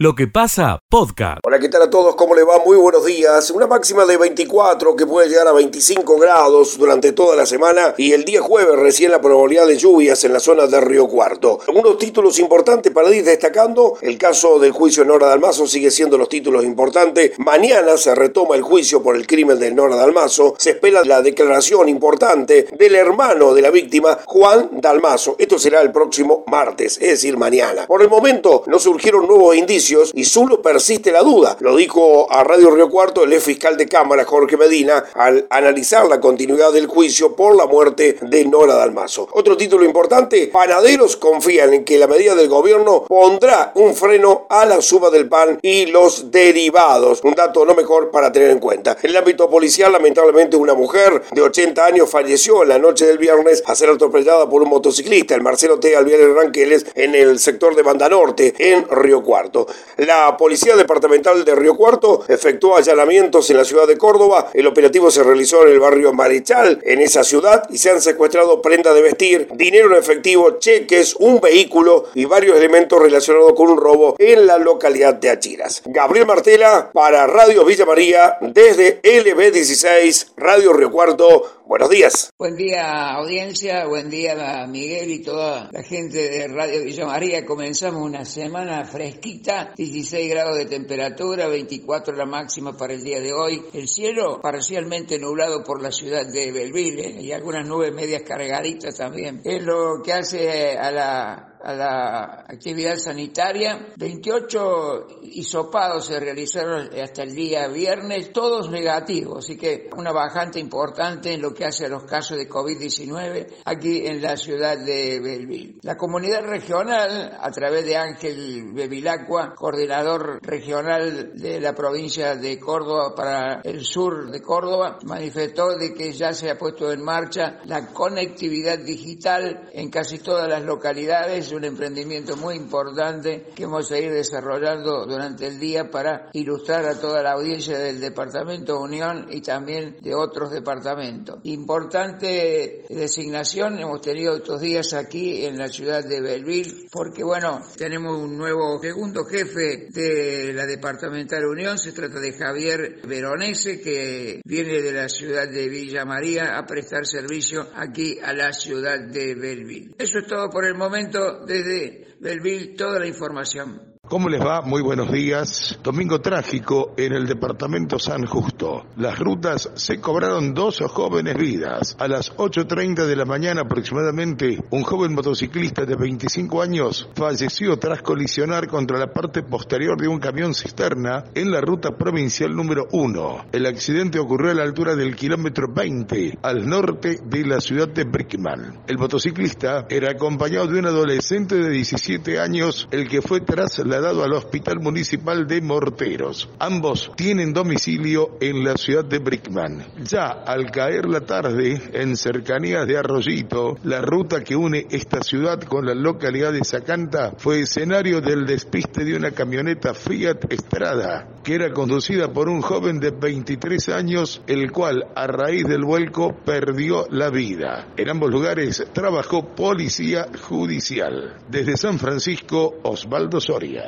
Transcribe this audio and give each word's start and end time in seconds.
Lo 0.00 0.14
que 0.14 0.28
pasa, 0.28 0.78
podcast. 0.88 1.40
Hola, 1.42 1.58
¿qué 1.58 1.68
tal 1.68 1.82
a 1.82 1.90
todos? 1.90 2.14
¿Cómo 2.14 2.32
le 2.32 2.44
va? 2.44 2.62
Muy 2.64 2.76
buenos 2.76 3.04
días. 3.04 3.50
Una 3.50 3.66
máxima 3.66 4.06
de 4.06 4.16
24 4.16 4.94
que 4.94 5.04
puede 5.08 5.28
llegar 5.28 5.48
a 5.48 5.52
25 5.52 6.18
grados 6.18 6.78
durante 6.78 7.10
toda 7.10 7.34
la 7.34 7.44
semana 7.46 7.94
y 7.98 8.12
el 8.12 8.24
día 8.24 8.40
jueves 8.40 8.76
recién 8.78 9.10
la 9.10 9.20
probabilidad 9.20 9.66
de 9.66 9.76
lluvias 9.76 10.22
en 10.22 10.32
la 10.32 10.38
zona 10.38 10.68
de 10.68 10.80
Río 10.80 11.08
Cuarto. 11.08 11.58
Algunos 11.66 11.98
títulos 11.98 12.38
importantes 12.38 12.92
para 12.92 13.12
ir 13.12 13.24
destacando. 13.24 13.98
El 14.00 14.16
caso 14.18 14.60
del 14.60 14.70
juicio 14.70 15.02
de 15.02 15.08
Nora 15.08 15.26
Dalmazo 15.26 15.66
sigue 15.66 15.90
siendo 15.90 16.16
los 16.16 16.28
títulos 16.28 16.62
importantes. 16.62 17.36
Mañana 17.38 17.96
se 17.96 18.14
retoma 18.14 18.54
el 18.54 18.62
juicio 18.62 19.02
por 19.02 19.16
el 19.16 19.26
crimen 19.26 19.58
de 19.58 19.72
Nora 19.72 19.96
Dalmazo. 19.96 20.54
Se 20.58 20.70
espera 20.70 21.02
la 21.02 21.22
declaración 21.22 21.88
importante 21.88 22.68
del 22.78 22.94
hermano 22.94 23.52
de 23.52 23.62
la 23.62 23.72
víctima, 23.72 24.16
Juan 24.26 24.68
Dalmazo. 24.80 25.34
Esto 25.40 25.58
será 25.58 25.80
el 25.80 25.90
próximo 25.90 26.44
martes, 26.46 26.98
es 26.98 27.08
decir, 27.08 27.36
mañana. 27.36 27.88
Por 27.88 28.00
el 28.00 28.08
momento 28.08 28.62
no 28.68 28.78
surgieron 28.78 29.26
nuevos 29.26 29.56
indicios 29.56 29.87
y 30.12 30.24
solo 30.24 30.60
persiste 30.60 31.12
la 31.12 31.22
duda. 31.22 31.56
Lo 31.60 31.74
dijo 31.74 32.30
a 32.30 32.44
Radio 32.44 32.70
Río 32.70 32.90
Cuarto 32.90 33.24
el 33.24 33.32
ex 33.32 33.44
fiscal 33.44 33.76
de 33.78 33.88
Cámara, 33.88 34.24
Jorge 34.24 34.56
Medina, 34.56 35.02
al 35.14 35.46
analizar 35.48 36.06
la 36.06 36.20
continuidad 36.20 36.72
del 36.72 36.86
juicio 36.86 37.34
por 37.34 37.56
la 37.56 37.66
muerte 37.66 38.18
de 38.20 38.44
Nora 38.44 38.74
Dalmazo. 38.74 39.28
Otro 39.32 39.56
título 39.56 39.84
importante, 39.84 40.48
panaderos 40.48 41.16
confían 41.16 41.72
en 41.72 41.84
que 41.84 41.98
la 41.98 42.06
medida 42.06 42.34
del 42.34 42.48
gobierno 42.48 43.04
pondrá 43.08 43.72
un 43.76 43.94
freno 43.94 44.46
a 44.50 44.66
la 44.66 44.82
suba 44.82 45.10
del 45.10 45.28
pan 45.28 45.58
y 45.62 45.86
los 45.86 46.30
derivados. 46.30 47.20
Un 47.24 47.34
dato 47.34 47.64
no 47.64 47.74
mejor 47.74 48.10
para 48.10 48.30
tener 48.30 48.50
en 48.50 48.58
cuenta. 48.58 48.96
En 49.02 49.10
el 49.10 49.16
ámbito 49.16 49.48
policial, 49.48 49.92
lamentablemente, 49.92 50.56
una 50.56 50.74
mujer 50.74 51.22
de 51.32 51.40
80 51.40 51.84
años 51.84 52.10
falleció 52.10 52.62
en 52.62 52.68
la 52.68 52.78
noche 52.78 53.06
del 53.06 53.16
viernes 53.16 53.62
a 53.64 53.74
ser 53.74 53.88
atropellada 53.88 54.48
por 54.50 54.62
un 54.62 54.68
motociclista, 54.68 55.34
el 55.34 55.42
Marcelo 55.42 55.80
T. 55.80 55.96
Alvier 55.96 56.34
Ranqueles, 56.34 56.84
en 56.94 57.14
el 57.14 57.38
sector 57.38 57.74
de 57.74 57.82
Banda 57.82 58.08
Norte, 58.08 58.54
en 58.58 58.86
Río 58.90 59.22
Cuarto. 59.22 59.66
La 59.96 60.36
Policía 60.36 60.76
Departamental 60.76 61.44
de 61.44 61.54
Río 61.54 61.76
Cuarto 61.76 62.24
efectuó 62.28 62.76
allanamientos 62.76 63.50
en 63.50 63.56
la 63.56 63.64
ciudad 63.64 63.86
de 63.86 63.98
Córdoba. 63.98 64.50
El 64.54 64.66
operativo 64.66 65.10
se 65.10 65.22
realizó 65.22 65.66
en 65.66 65.72
el 65.72 65.80
barrio 65.80 66.12
Marichal, 66.12 66.80
en 66.84 67.00
esa 67.00 67.24
ciudad, 67.24 67.64
y 67.70 67.78
se 67.78 67.90
han 67.90 68.00
secuestrado 68.00 68.62
prenda 68.62 68.94
de 68.94 69.02
vestir, 69.02 69.48
dinero 69.54 69.88
en 69.88 69.98
efectivo, 69.98 70.58
cheques, 70.58 71.16
un 71.16 71.40
vehículo 71.40 72.06
y 72.14 72.26
varios 72.26 72.56
elementos 72.56 73.00
relacionados 73.00 73.54
con 73.54 73.70
un 73.70 73.78
robo 73.78 74.14
en 74.18 74.46
la 74.46 74.58
localidad 74.58 75.14
de 75.14 75.30
Achiras. 75.30 75.82
Gabriel 75.84 76.26
Martela 76.26 76.90
para 76.92 77.26
Radio 77.26 77.64
Villa 77.64 77.84
María 77.84 78.38
desde 78.40 79.02
LB16, 79.02 80.32
Radio 80.36 80.72
Río 80.72 80.90
Cuarto. 80.90 81.57
Buenos 81.68 81.90
días. 81.90 82.32
Buen 82.38 82.56
día 82.56 83.10
audiencia, 83.10 83.86
buen 83.86 84.08
día 84.08 84.66
Miguel 84.66 85.10
y 85.10 85.18
toda 85.18 85.68
la 85.70 85.82
gente 85.82 86.30
de 86.30 86.48
Radio 86.48 86.82
Villa 86.82 87.04
María. 87.04 87.44
Comenzamos 87.44 88.00
una 88.00 88.24
semana 88.24 88.86
fresquita, 88.86 89.74
16 89.76 90.30
grados 90.30 90.56
de 90.56 90.64
temperatura, 90.64 91.46
24 91.46 92.16
la 92.16 92.24
máxima 92.24 92.74
para 92.74 92.94
el 92.94 93.04
día 93.04 93.20
de 93.20 93.34
hoy. 93.34 93.62
El 93.74 93.86
cielo 93.86 94.40
parcialmente 94.40 95.18
nublado 95.18 95.62
por 95.62 95.82
la 95.82 95.92
ciudad 95.92 96.26
de 96.26 96.50
Belville 96.52 97.20
y 97.20 97.32
algunas 97.32 97.68
nubes 97.68 97.92
medias 97.92 98.22
cargaditas 98.22 98.96
también. 98.96 99.42
Es 99.44 99.62
lo 99.62 100.00
que 100.02 100.14
hace 100.14 100.78
a 100.78 100.90
la 100.90 101.57
a 101.62 101.74
la 101.74 102.44
actividad 102.48 102.96
sanitaria. 102.96 103.88
28 103.96 105.06
hisopados 105.22 106.06
se 106.06 106.20
realizaron 106.20 106.90
hasta 107.00 107.22
el 107.22 107.34
día 107.34 107.68
viernes, 107.68 108.32
todos 108.32 108.70
negativos, 108.70 109.44
así 109.44 109.56
que 109.56 109.88
una 109.96 110.12
bajante 110.12 110.58
importante 110.58 111.32
en 111.32 111.42
lo 111.42 111.54
que 111.54 111.64
hace 111.64 111.86
a 111.86 111.88
los 111.88 112.04
casos 112.04 112.38
de 112.38 112.48
COVID-19 112.48 113.48
aquí 113.64 114.06
en 114.06 114.22
la 114.22 114.36
ciudad 114.36 114.78
de 114.78 115.20
Belville. 115.20 115.78
La 115.82 115.96
comunidad 115.96 116.42
regional, 116.42 117.36
a 117.40 117.50
través 117.50 117.84
de 117.84 117.96
Ángel 117.96 118.72
Bevilacqua, 118.72 119.54
coordinador 119.54 120.40
regional 120.42 121.32
de 121.34 121.60
la 121.60 121.74
provincia 121.74 122.36
de 122.36 122.58
Córdoba 122.58 123.14
para 123.14 123.60
el 123.62 123.84
sur 123.84 124.30
de 124.30 124.40
Córdoba, 124.40 124.98
manifestó 125.04 125.76
de 125.76 125.94
que 125.94 126.12
ya 126.12 126.32
se 126.32 126.50
ha 126.50 126.58
puesto 126.58 126.92
en 126.92 127.02
marcha 127.02 127.58
la 127.64 127.88
conectividad 127.88 128.78
digital 128.78 129.68
en 129.72 129.90
casi 129.90 130.18
todas 130.18 130.48
las 130.48 130.62
localidades 130.62 131.47
es 131.48 131.52
un 131.54 131.64
emprendimiento 131.64 132.36
muy 132.36 132.56
importante 132.56 133.46
que 133.54 133.64
vamos 133.64 133.90
a 133.90 133.98
ir 133.98 134.12
desarrollando 134.12 135.06
durante 135.06 135.46
el 135.46 135.58
día 135.58 135.90
para 135.90 136.28
ilustrar 136.34 136.84
a 136.84 137.00
toda 137.00 137.22
la 137.22 137.32
audiencia 137.32 137.78
del 137.78 138.00
Departamento 138.00 138.78
Unión 138.78 139.26
y 139.30 139.40
también 139.40 139.96
de 140.02 140.14
otros 140.14 140.50
departamentos. 140.50 141.40
Importante 141.44 142.84
designación 142.90 143.78
hemos 143.78 144.02
tenido 144.02 144.36
estos 144.36 144.60
días 144.60 144.92
aquí 144.92 145.46
en 145.46 145.56
la 145.56 145.68
ciudad 145.68 146.04
de 146.04 146.20
Belleville 146.20 146.88
porque 146.92 147.24
bueno, 147.24 147.60
tenemos 147.78 148.18
un 148.18 148.36
nuevo 148.36 148.78
segundo 148.82 149.24
jefe 149.24 149.88
de 149.88 150.52
la 150.52 150.66
Departamental 150.66 151.46
Unión, 151.46 151.78
se 151.78 151.92
trata 151.92 152.20
de 152.20 152.34
Javier 152.34 153.00
Veronese 153.06 153.80
que 153.80 154.42
viene 154.44 154.82
de 154.82 154.92
la 154.92 155.08
ciudad 155.08 155.48
de 155.48 155.68
Villa 155.68 156.04
María 156.04 156.58
a 156.58 156.66
prestar 156.66 157.06
servicio 157.06 157.66
aquí 157.74 158.18
a 158.22 158.34
la 158.34 158.52
ciudad 158.52 159.00
de 159.00 159.34
Belleville. 159.34 159.94
Eso 159.96 160.18
es 160.18 160.26
todo 160.26 160.50
por 160.50 160.66
el 160.66 160.74
momento 160.74 161.37
desde 161.46 162.16
Belville 162.20 162.74
toda 162.76 162.98
la 162.98 163.06
información. 163.06 163.97
¿Cómo 164.08 164.30
les 164.30 164.40
va? 164.40 164.62
Muy 164.62 164.80
buenos 164.80 165.12
días. 165.12 165.78
Domingo 165.82 166.22
trágico 166.22 166.94
en 166.96 167.12
el 167.12 167.26
departamento 167.26 167.98
San 167.98 168.24
Justo. 168.24 168.86
Las 168.96 169.18
rutas 169.18 169.70
se 169.74 170.00
cobraron 170.00 170.54
dos 170.54 170.82
jóvenes 170.88 171.36
vidas. 171.36 171.94
A 171.98 172.08
las 172.08 172.34
8.30 172.34 173.04
de 173.04 173.16
la 173.16 173.26
mañana 173.26 173.62
aproximadamente, 173.62 174.64
un 174.70 174.82
joven 174.82 175.12
motociclista 175.12 175.84
de 175.84 175.94
25 175.94 176.62
años 176.62 177.06
falleció 177.14 177.78
tras 177.78 178.00
colisionar 178.00 178.66
contra 178.66 178.98
la 178.98 179.12
parte 179.12 179.42
posterior 179.42 180.00
de 180.00 180.08
un 180.08 180.20
camión 180.20 180.54
cisterna 180.54 181.24
en 181.34 181.50
la 181.50 181.60
ruta 181.60 181.90
provincial 181.90 182.56
número 182.56 182.86
1. 182.92 183.48
El 183.52 183.66
accidente 183.66 184.18
ocurrió 184.18 184.52
a 184.52 184.54
la 184.54 184.62
altura 184.62 184.96
del 184.96 185.16
kilómetro 185.16 185.68
20, 185.70 186.38
al 186.40 186.66
norte 186.66 187.18
de 187.22 187.44
la 187.44 187.60
ciudad 187.60 187.88
de 187.88 188.04
Brickman. 188.04 188.84
El 188.86 188.96
motociclista 188.96 189.86
era 189.90 190.12
acompañado 190.12 190.66
de 190.66 190.78
un 190.78 190.86
adolescente 190.86 191.56
de 191.56 191.68
17 191.68 192.40
años, 192.40 192.88
el 192.90 193.06
que 193.06 193.20
fue 193.20 193.42
tras 193.42 193.78
la 193.80 193.97
dado 194.00 194.24
al 194.24 194.32
Hospital 194.32 194.80
Municipal 194.80 195.46
de 195.46 195.60
Morteros. 195.60 196.48
Ambos 196.58 197.10
tienen 197.16 197.52
domicilio 197.52 198.36
en 198.40 198.64
la 198.64 198.76
ciudad 198.76 199.04
de 199.04 199.18
Brickman. 199.18 199.84
Ya 200.04 200.26
al 200.28 200.70
caer 200.70 201.06
la 201.06 201.20
tarde, 201.20 201.80
en 201.92 202.16
cercanías 202.16 202.86
de 202.86 202.98
Arroyito, 202.98 203.76
la 203.84 204.00
ruta 204.00 204.42
que 204.42 204.56
une 204.56 204.86
esta 204.90 205.22
ciudad 205.22 205.60
con 205.62 205.86
la 205.86 205.94
localidad 205.94 206.52
de 206.52 206.64
Zacanta 206.64 207.34
fue 207.38 207.60
escenario 207.60 208.20
del 208.20 208.46
despiste 208.46 209.04
de 209.04 209.16
una 209.16 209.30
camioneta 209.32 209.94
Fiat 209.94 210.52
Estrada, 210.52 211.28
que 211.42 211.54
era 211.54 211.72
conducida 211.72 212.32
por 212.32 212.48
un 212.48 212.60
joven 212.60 213.00
de 213.00 213.10
23 213.10 213.88
años, 213.90 214.42
el 214.46 214.70
cual 214.72 215.06
a 215.14 215.26
raíz 215.26 215.66
del 215.66 215.84
vuelco 215.84 216.34
perdió 216.44 217.06
la 217.10 217.30
vida. 217.30 217.88
En 217.96 218.08
ambos 218.10 218.30
lugares 218.30 218.86
trabajó 218.92 219.54
policía 219.54 220.28
judicial. 220.48 221.36
Desde 221.48 221.76
San 221.76 221.98
Francisco, 221.98 222.76
Osvaldo 222.82 223.40
Soria. 223.40 223.87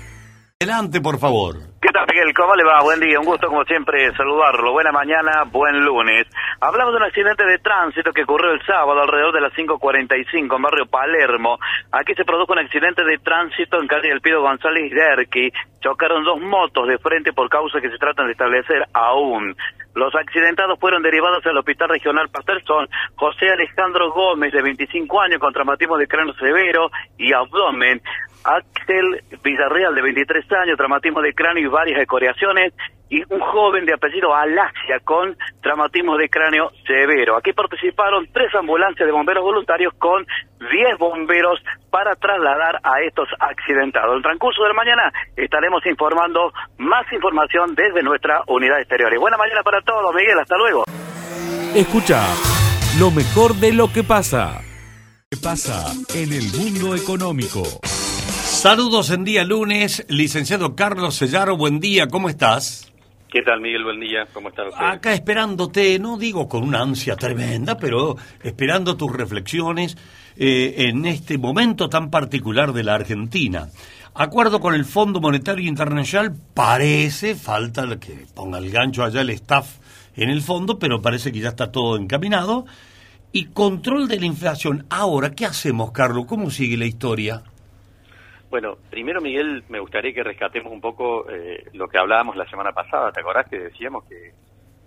Adelante, 0.61 1.01
por 1.01 1.17
favor. 1.17 1.55
¿Qué 1.81 1.89
tal, 1.89 2.05
Miguel? 2.05 2.35
¿Cómo 2.35 2.53
le 2.53 2.63
va? 2.63 2.83
Buen 2.83 2.99
día, 2.99 3.19
un 3.19 3.25
gusto 3.25 3.47
como 3.47 3.63
siempre 3.63 4.15
saludarlo. 4.15 4.73
Buena 4.73 4.91
mañana, 4.91 5.41
buen 5.49 5.83
lunes. 5.83 6.27
Hablamos 6.59 6.93
de 6.93 6.97
un 6.97 7.03
accidente 7.05 7.43
de 7.43 7.57
tránsito 7.57 8.13
que 8.13 8.21
ocurrió 8.21 8.51
el 8.51 8.61
sábado 8.63 9.01
alrededor 9.01 9.33
de 9.33 9.41
las 9.41 9.53
5.45 9.53 10.55
en 10.55 10.61
barrio 10.61 10.85
Palermo. 10.85 11.57
Aquí 11.91 12.13
se 12.13 12.25
produjo 12.25 12.53
un 12.53 12.59
accidente 12.59 13.03
de 13.03 13.17
tránsito 13.17 13.81
en 13.81 13.87
calle 13.87 14.09
del 14.09 14.21
Pido 14.21 14.43
González 14.43 14.91
Derqui. 14.91 15.51
Chocaron 15.81 16.23
dos 16.23 16.39
motos 16.39 16.87
de 16.87 16.99
frente 16.99 17.33
por 17.33 17.49
causa 17.49 17.81
que 17.81 17.89
se 17.89 17.97
tratan 17.97 18.27
de 18.27 18.33
establecer 18.33 18.85
aún. 18.93 19.55
Los 19.95 20.13
accidentados 20.13 20.79
fueron 20.79 21.01
derivados 21.01 21.43
al 21.47 21.57
Hospital 21.57 21.89
Regional 21.89 22.29
Pastel 22.29 22.61
son 22.67 22.87
José 23.15 23.49
Alejandro 23.49 24.11
Gómez, 24.11 24.53
de 24.53 24.61
25 24.61 25.21
años, 25.21 25.39
con 25.39 25.51
traumatismo 25.51 25.97
de 25.97 26.07
cráneo 26.07 26.35
severo 26.35 26.91
y 27.17 27.33
abdomen. 27.33 27.99
Axel 28.43 29.23
Villarreal, 29.43 29.95
de 29.95 30.01
23 30.01 30.45
años, 30.63 30.77
traumatismo 30.77 31.21
de 31.21 31.33
cráneo 31.33 31.63
y 31.63 31.67
varias 31.67 32.01
escoriaciones. 32.01 32.73
Y 33.09 33.21
un 33.33 33.41
joven 33.41 33.85
de 33.85 33.93
apellido 33.93 34.33
Alasia, 34.33 34.99
con 35.03 35.35
traumatismo 35.61 36.15
de 36.17 36.29
cráneo 36.29 36.71
severo. 36.87 37.35
Aquí 37.37 37.51
participaron 37.51 38.25
tres 38.31 38.55
ambulancias 38.55 39.05
de 39.05 39.11
bomberos 39.11 39.43
voluntarios 39.43 39.93
con 39.97 40.25
10 40.59 40.97
bomberos 40.97 41.59
para 41.89 42.15
trasladar 42.15 42.79
a 42.83 43.01
estos 43.01 43.27
accidentados. 43.37 44.15
En 44.15 44.21
transcurso 44.21 44.63
de 44.63 44.69
la 44.69 44.75
mañana 44.75 45.11
estaremos 45.35 45.85
informando 45.85 46.53
más 46.77 47.05
información 47.11 47.75
desde 47.75 48.01
nuestra 48.01 48.43
unidad 48.47 48.79
exterior. 48.79 49.13
Y 49.13 49.17
buena 49.17 49.35
mañana 49.35 49.61
para 49.61 49.81
todos, 49.81 50.15
Miguel. 50.15 50.39
Hasta 50.39 50.57
luego. 50.57 50.85
Escucha 51.75 52.21
lo 52.97 53.11
mejor 53.11 53.55
de 53.55 53.73
lo 53.73 53.91
que 53.91 54.03
pasa. 54.03 54.61
¿Qué 55.29 55.37
pasa 55.41 55.93
en 56.13 56.33
el 56.33 56.51
mundo 56.51 56.95
económico? 56.95 57.63
Saludos 58.61 59.09
en 59.09 59.23
día 59.23 59.43
lunes, 59.43 60.05
licenciado 60.07 60.75
Carlos 60.75 61.15
Sellaro, 61.15 61.57
buen 61.57 61.79
día, 61.79 62.05
¿cómo 62.09 62.29
estás? 62.29 62.93
¿Qué 63.27 63.41
tal, 63.41 63.59
Miguel? 63.59 63.83
Buen 63.83 63.99
día. 63.99 64.27
¿Cómo 64.31 64.49
estás? 64.49 64.67
Acá 64.77 65.15
esperándote, 65.15 65.97
no 65.97 66.15
digo 66.15 66.47
con 66.47 66.61
una 66.61 66.83
ansia 66.83 67.15
tremenda, 67.15 67.79
pero 67.79 68.17
esperando 68.43 68.95
tus 68.95 69.11
reflexiones 69.11 69.97
eh, 70.37 70.75
en 70.77 71.07
este 71.07 71.39
momento 71.39 71.89
tan 71.89 72.11
particular 72.11 72.71
de 72.71 72.83
la 72.83 72.93
Argentina. 72.93 73.69
Acuerdo 74.13 74.59
con 74.59 74.75
el 74.75 74.85
Fondo 74.85 75.19
Monetario 75.19 75.67
Internacional, 75.67 76.35
parece, 76.53 77.33
falta 77.33 77.97
que 77.99 78.27
ponga 78.35 78.59
el 78.59 78.69
gancho 78.69 79.03
allá 79.03 79.21
el 79.21 79.31
staff 79.31 79.79
en 80.15 80.29
el 80.29 80.43
fondo, 80.43 80.77
pero 80.77 81.01
parece 81.01 81.31
que 81.31 81.39
ya 81.39 81.49
está 81.49 81.71
todo 81.71 81.97
encaminado. 81.97 82.67
Y 83.31 83.45
control 83.45 84.07
de 84.07 84.19
la 84.19 84.27
inflación. 84.27 84.85
Ahora, 84.91 85.31
¿qué 85.31 85.47
hacemos, 85.47 85.93
Carlos? 85.93 86.27
¿Cómo 86.27 86.51
sigue 86.51 86.77
la 86.77 86.85
historia? 86.85 87.41
Bueno, 88.51 88.75
primero, 88.89 89.21
Miguel, 89.21 89.63
me 89.69 89.79
gustaría 89.79 90.13
que 90.13 90.23
rescatemos 90.23 90.73
un 90.73 90.81
poco 90.81 91.27
eh, 91.29 91.63
lo 91.71 91.87
que 91.87 91.97
hablábamos 91.97 92.35
la 92.35 92.45
semana 92.49 92.73
pasada. 92.73 93.09
¿Te 93.13 93.21
acordás 93.21 93.49
que 93.49 93.57
decíamos 93.57 94.03
que 94.09 94.33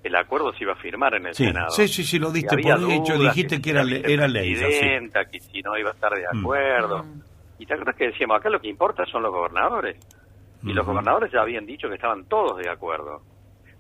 el 0.03 0.15
acuerdo 0.17 0.53
se 0.53 0.65
iba 0.65 0.75
a 0.75 0.77
firmar 0.77 1.15
en 1.15 1.29
el 1.29 1.35
Senado? 1.35 1.71
Sí, 1.71 1.89
sí, 1.89 2.05
sí, 2.05 2.19
lo 2.19 2.31
diste 2.31 2.59
por 2.59 2.93
hecho, 2.93 3.19
dijiste 3.19 3.63
que, 3.63 3.71
era, 3.71 3.83
era 3.83 4.29
ley. 4.29 4.55
que 4.55 5.41
si 5.41 5.63
no 5.63 5.79
iba 5.79 5.89
a 5.89 5.95
estar 5.95 6.13
de 6.13 6.27
mm. 6.31 6.41
acuerdo. 6.41 7.07
Y 7.59 7.65
te 7.65 7.73
acuerdas 7.73 7.97
que 7.97 8.09
decíamos, 8.09 8.37
acá 8.37 8.51
lo 8.51 8.61
que 8.61 8.69
importa 8.69 9.07
son 9.07 9.23
los 9.23 9.33
gobernadores. 9.33 9.97
Y 10.63 10.75
los 10.75 10.87
gobernadores 10.87 11.33
ya 11.33 11.41
habían 11.41 11.65
dicho 11.65 11.89
que 11.89 11.95
estaban 11.95 12.27
todos 12.27 12.59
de 12.59 12.69
acuerdo. 12.69 13.23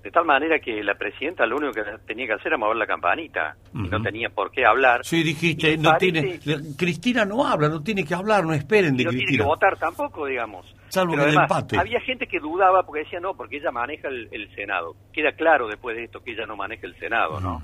De 0.04 0.10
tal 0.10 0.26
manera 0.26 0.58
que 0.58 0.84
la 0.84 0.96
presidenta 0.96 1.46
lo 1.46 1.56
único 1.56 1.72
que 1.72 1.82
tenía 2.06 2.26
que 2.26 2.34
hacer 2.34 2.48
era 2.48 2.58
mover 2.58 2.76
la 2.76 2.86
campanita. 2.86 3.56
y 3.72 3.88
no 3.88 4.02
tenía 4.02 4.28
por 4.28 4.50
qué 4.50 4.66
hablar. 4.66 5.02
Sí, 5.02 5.22
dijiste, 5.22 5.78
no 5.78 5.96
tiene, 5.96 6.38
Cristina 6.76 7.24
no 7.24 7.46
habla, 7.46 7.70
no 7.70 7.82
tiene 7.82 8.04
que 8.04 8.14
hablar, 8.14 8.44
no 8.44 8.52
esperen 8.52 8.98
de 8.98 9.04
no 9.04 9.10
Cristina. 9.10 9.24
No 9.24 9.28
tiene 9.28 9.42
que 9.42 9.48
votar 9.48 9.78
tampoco, 9.78 10.26
digamos. 10.26 10.66
Salvo 10.88 11.14
el 11.14 11.34
empate. 11.34 11.78
Había 11.78 12.00
gente 12.00 12.26
que 12.26 12.38
dudaba 12.38 12.82
porque 12.82 13.04
decía 13.04 13.18
no, 13.18 13.34
porque 13.34 13.56
ella 13.56 13.70
maneja 13.70 14.08
el, 14.08 14.54
Senado. 14.54 14.94
Queda 15.10 15.32
claro 15.32 15.68
después 15.68 15.96
de 15.96 16.04
esto 16.04 16.22
que 16.22 16.32
ella 16.32 16.44
no 16.44 16.54
maneja 16.54 16.86
el 16.86 16.94
Senado, 16.98 17.40
¿no? 17.40 17.62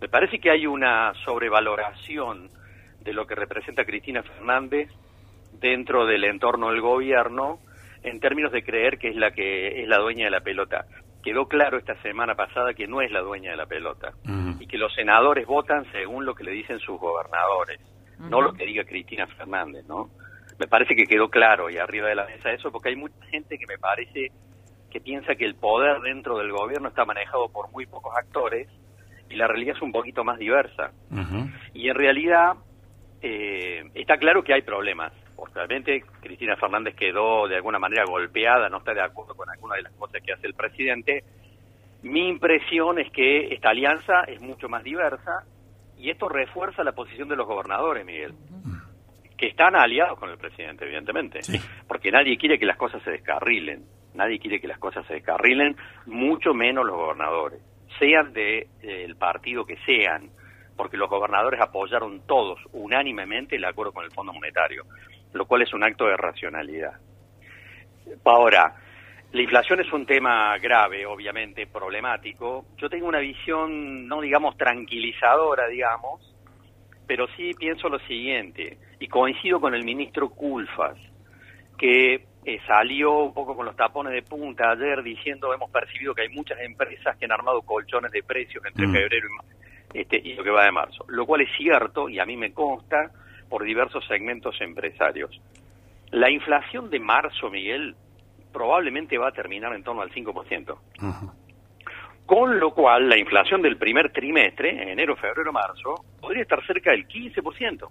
Me 0.00 0.08
parece 0.08 0.40
que 0.40 0.50
hay 0.50 0.66
una 0.66 1.12
sobrevaloración 1.24 2.50
de 3.04 3.12
lo 3.12 3.24
que 3.24 3.36
representa 3.36 3.84
Cristina 3.84 4.24
Fernández 4.24 4.90
dentro 5.60 6.06
del 6.06 6.24
entorno 6.24 6.70
del 6.70 6.80
gobierno 6.80 7.60
en 8.02 8.18
términos 8.18 8.50
de 8.50 8.64
creer 8.64 8.98
que 8.98 9.10
es 9.10 9.16
la 9.16 9.30
que 9.30 9.80
es 9.82 9.88
la 9.88 9.98
dueña 9.98 10.24
de 10.24 10.32
la 10.32 10.40
pelota 10.40 10.86
quedó 11.22 11.46
claro 11.46 11.78
esta 11.78 12.00
semana 12.02 12.34
pasada 12.34 12.74
que 12.74 12.86
no 12.86 13.00
es 13.00 13.10
la 13.10 13.20
dueña 13.20 13.52
de 13.52 13.56
la 13.56 13.66
pelota 13.66 14.12
y 14.58 14.66
que 14.66 14.78
los 14.78 14.92
senadores 14.94 15.46
votan 15.46 15.84
según 15.92 16.26
lo 16.26 16.34
que 16.34 16.44
le 16.44 16.52
dicen 16.52 16.78
sus 16.80 16.98
gobernadores, 16.98 17.80
no 18.18 18.40
lo 18.40 18.52
que 18.52 18.66
diga 18.66 18.84
Cristina 18.84 19.26
Fernández, 19.26 19.84
¿no? 19.86 20.10
Me 20.58 20.66
parece 20.66 20.94
que 20.94 21.04
quedó 21.04 21.28
claro 21.28 21.70
y 21.70 21.78
arriba 21.78 22.08
de 22.08 22.14
la 22.14 22.26
mesa 22.26 22.52
eso 22.52 22.70
porque 22.70 22.90
hay 22.90 22.96
mucha 22.96 23.24
gente 23.30 23.58
que 23.58 23.66
me 23.66 23.78
parece 23.78 24.30
que 24.90 25.00
piensa 25.00 25.34
que 25.34 25.46
el 25.46 25.54
poder 25.54 26.00
dentro 26.02 26.38
del 26.38 26.52
gobierno 26.52 26.88
está 26.88 27.04
manejado 27.04 27.48
por 27.48 27.70
muy 27.72 27.86
pocos 27.86 28.14
actores 28.16 28.68
y 29.30 29.36
la 29.36 29.48
realidad 29.48 29.76
es 29.76 29.82
un 29.82 29.92
poquito 29.92 30.24
más 30.24 30.38
diversa. 30.38 30.92
Y 31.72 31.88
en 31.88 31.94
realidad 31.94 32.52
eh, 33.22 33.84
está 33.94 34.18
claro 34.18 34.44
que 34.44 34.52
hay 34.52 34.62
problemas 34.62 35.12
realmente 35.54 36.04
Cristina 36.20 36.56
Fernández 36.56 36.94
quedó 36.94 37.48
de 37.48 37.56
alguna 37.56 37.78
manera 37.78 38.04
golpeada, 38.04 38.68
no 38.68 38.78
está 38.78 38.94
de 38.94 39.02
acuerdo 39.02 39.34
con 39.34 39.48
alguna 39.50 39.76
de 39.76 39.82
las 39.82 39.92
cosas 39.94 40.22
que 40.22 40.32
hace 40.32 40.46
el 40.46 40.54
presidente. 40.54 41.24
Mi 42.02 42.28
impresión 42.28 42.98
es 42.98 43.10
que 43.12 43.54
esta 43.54 43.70
alianza 43.70 44.24
es 44.26 44.40
mucho 44.40 44.68
más 44.68 44.82
diversa 44.82 45.44
y 45.98 46.10
esto 46.10 46.28
refuerza 46.28 46.82
la 46.82 46.92
posición 46.92 47.28
de 47.28 47.36
los 47.36 47.46
gobernadores, 47.46 48.04
Miguel, 48.04 48.34
que 49.36 49.46
están 49.48 49.76
aliados 49.76 50.18
con 50.18 50.30
el 50.30 50.38
presidente, 50.38 50.84
evidentemente, 50.84 51.40
porque 51.86 52.10
nadie 52.10 52.36
quiere 52.36 52.58
que 52.58 52.66
las 52.66 52.76
cosas 52.76 53.02
se 53.04 53.12
descarrilen, 53.12 53.84
nadie 54.14 54.38
quiere 54.38 54.60
que 54.60 54.66
las 54.66 54.78
cosas 54.78 55.06
se 55.06 55.14
descarrilen, 55.14 55.76
mucho 56.06 56.54
menos 56.54 56.84
los 56.84 56.96
gobernadores, 56.96 57.60
sean 57.98 58.32
del 58.32 58.66
de, 58.80 59.14
partido 59.16 59.64
que 59.64 59.76
sean, 59.86 60.30
porque 60.76 60.96
los 60.96 61.08
gobernadores 61.08 61.60
apoyaron 61.60 62.26
todos 62.26 62.58
unánimemente 62.72 63.56
el 63.56 63.64
acuerdo 63.64 63.92
con 63.92 64.04
el 64.04 64.10
Fondo 64.10 64.32
Monetario 64.32 64.84
lo 65.32 65.46
cual 65.46 65.62
es 65.62 65.72
un 65.72 65.84
acto 65.84 66.06
de 66.06 66.16
racionalidad. 66.16 66.92
Ahora, 68.24 68.74
la 69.32 69.42
inflación 69.42 69.80
es 69.80 69.92
un 69.92 70.04
tema 70.04 70.58
grave, 70.58 71.06
obviamente, 71.06 71.66
problemático. 71.66 72.66
Yo 72.76 72.88
tengo 72.90 73.06
una 73.06 73.20
visión, 73.20 74.06
no 74.06 74.20
digamos 74.20 74.56
tranquilizadora, 74.56 75.68
digamos, 75.68 76.34
pero 77.06 77.26
sí 77.36 77.52
pienso 77.58 77.88
lo 77.88 77.98
siguiente, 78.00 78.78
y 78.98 79.08
coincido 79.08 79.60
con 79.60 79.74
el 79.74 79.84
ministro 79.84 80.30
Culfas, 80.30 80.98
que 81.78 82.26
eh, 82.44 82.60
salió 82.66 83.18
un 83.18 83.34
poco 83.34 83.56
con 83.56 83.66
los 83.66 83.76
tapones 83.76 84.12
de 84.12 84.22
punta 84.22 84.70
ayer 84.72 85.02
diciendo 85.02 85.54
hemos 85.54 85.70
percibido 85.70 86.14
que 86.14 86.22
hay 86.22 86.28
muchas 86.28 86.58
empresas 86.60 87.16
que 87.16 87.24
han 87.24 87.32
armado 87.32 87.62
colchones 87.62 88.10
de 88.10 88.22
precios 88.22 88.64
entre 88.64 88.86
mm. 88.86 88.92
febrero 88.92 89.28
y, 89.94 90.00
este, 90.00 90.20
y 90.22 90.34
lo 90.34 90.42
que 90.42 90.50
va 90.50 90.64
de 90.64 90.72
marzo, 90.72 91.04
lo 91.08 91.24
cual 91.24 91.42
es 91.42 91.50
cierto 91.56 92.08
y 92.08 92.18
a 92.18 92.24
mí 92.24 92.36
me 92.36 92.52
consta, 92.52 93.10
por 93.52 93.64
diversos 93.64 94.02
segmentos 94.06 94.58
empresarios. 94.62 95.38
La 96.10 96.30
inflación 96.30 96.88
de 96.88 96.98
marzo, 96.98 97.50
Miguel, 97.50 97.94
probablemente 98.50 99.18
va 99.18 99.28
a 99.28 99.32
terminar 99.32 99.74
en 99.74 99.84
torno 99.84 100.00
al 100.00 100.10
5%. 100.10 100.78
Con 102.24 102.58
lo 102.58 102.72
cual, 102.72 103.10
la 103.10 103.18
inflación 103.18 103.60
del 103.60 103.76
primer 103.76 104.10
trimestre, 104.10 104.90
enero, 104.90 105.16
febrero, 105.16 105.52
marzo, 105.52 106.02
podría 106.18 106.44
estar 106.44 106.64
cerca 106.66 106.92
del 106.92 107.06
15%. 107.06 107.88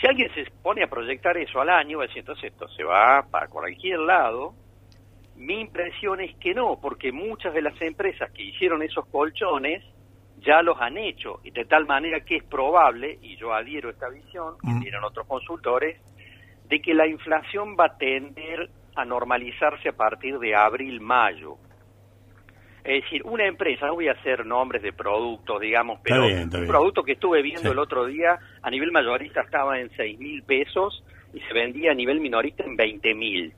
Si 0.00 0.06
alguien 0.06 0.32
se 0.32 0.48
pone 0.62 0.84
a 0.84 0.86
proyectar 0.86 1.36
eso 1.36 1.60
al 1.60 1.70
año, 1.70 1.98
va 1.98 2.04
a 2.04 2.06
decir, 2.06 2.20
entonces 2.20 2.52
esto 2.52 2.68
se 2.68 2.84
va 2.84 3.26
para 3.28 3.48
cualquier 3.48 3.98
lado. 3.98 4.54
Mi 5.34 5.58
impresión 5.60 6.20
es 6.20 6.36
que 6.36 6.54
no, 6.54 6.78
porque 6.80 7.10
muchas 7.10 7.52
de 7.52 7.62
las 7.62 7.82
empresas 7.82 8.30
que 8.30 8.44
hicieron 8.44 8.80
esos 8.84 9.06
colchones 9.06 9.82
ya 10.44 10.62
los 10.62 10.80
han 10.80 10.96
hecho, 10.96 11.40
y 11.42 11.50
de 11.50 11.64
tal 11.64 11.86
manera 11.86 12.20
que 12.20 12.36
es 12.36 12.44
probable, 12.44 13.18
y 13.22 13.36
yo 13.36 13.52
adhiero 13.52 13.88
a 13.88 13.92
esta 13.92 14.08
visión, 14.08 14.54
que 14.62 14.70
mm. 14.70 14.80
tienen 14.80 15.04
otros 15.04 15.26
consultores, 15.26 16.00
de 16.68 16.80
que 16.80 16.94
la 16.94 17.06
inflación 17.06 17.76
va 17.78 17.86
a 17.86 17.96
tender 17.96 18.70
a 18.96 19.04
normalizarse 19.04 19.88
a 19.88 19.92
partir 19.92 20.38
de 20.38 20.54
abril-mayo. 20.54 21.56
Es 22.84 23.02
decir, 23.02 23.22
una 23.24 23.46
empresa, 23.46 23.86
no 23.86 23.94
voy 23.94 24.08
a 24.08 24.12
hacer 24.12 24.44
nombres 24.44 24.82
de 24.82 24.92
productos, 24.92 25.58
digamos, 25.60 26.00
pero 26.02 26.26
un 26.26 26.66
producto 26.66 27.02
que 27.02 27.12
estuve 27.12 27.40
viendo 27.40 27.72
el 27.72 27.78
otro 27.78 28.04
día 28.04 28.38
a 28.62 28.70
nivel 28.70 28.92
mayorista 28.92 29.40
estaba 29.40 29.80
en 29.80 29.90
6 29.96 30.18
mil 30.18 30.42
pesos 30.42 31.02
y 31.32 31.40
se 31.40 31.54
vendía 31.54 31.92
a 31.92 31.94
nivel 31.94 32.20
minorista 32.20 32.62
en 32.62 32.76
20 32.76 33.14
mil. 33.14 33.54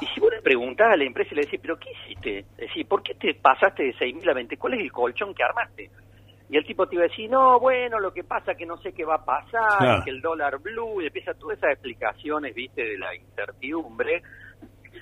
Y 0.00 0.06
si 0.06 0.20
vos 0.20 0.30
le 0.30 0.42
preguntás 0.42 0.92
a 0.92 0.96
la 0.96 1.04
empresa 1.04 1.30
y 1.32 1.36
le 1.36 1.42
decís, 1.42 1.60
¿pero 1.60 1.78
qué 1.78 1.90
hiciste? 1.90 2.38
Es 2.38 2.68
decir, 2.68 2.86
¿por 2.86 3.02
qué 3.02 3.14
te 3.14 3.34
pasaste 3.34 3.84
de 3.84 3.94
6.000 3.94 4.30
a 4.30 4.34
20? 4.34 4.56
¿Cuál 4.56 4.74
es 4.74 4.80
el 4.80 4.92
colchón 4.92 5.34
que 5.34 5.42
armaste? 5.42 5.90
Y 6.50 6.56
el 6.56 6.66
tipo 6.66 6.86
te 6.86 6.96
iba 6.96 7.04
a 7.04 7.08
decir, 7.08 7.30
no, 7.30 7.58
bueno, 7.58 7.98
lo 7.98 8.12
que 8.12 8.24
pasa 8.24 8.52
es 8.52 8.58
que 8.58 8.66
no 8.66 8.76
sé 8.76 8.92
qué 8.92 9.04
va 9.04 9.14
a 9.14 9.24
pasar, 9.24 10.04
que 10.04 10.10
el 10.10 10.20
dólar 10.20 10.58
blue, 10.58 11.00
y 11.00 11.06
empieza 11.06 11.32
todas 11.34 11.56
esas 11.56 11.72
explicaciones, 11.72 12.54
viste, 12.54 12.82
de 12.82 12.98
la 12.98 13.14
incertidumbre. 13.14 14.22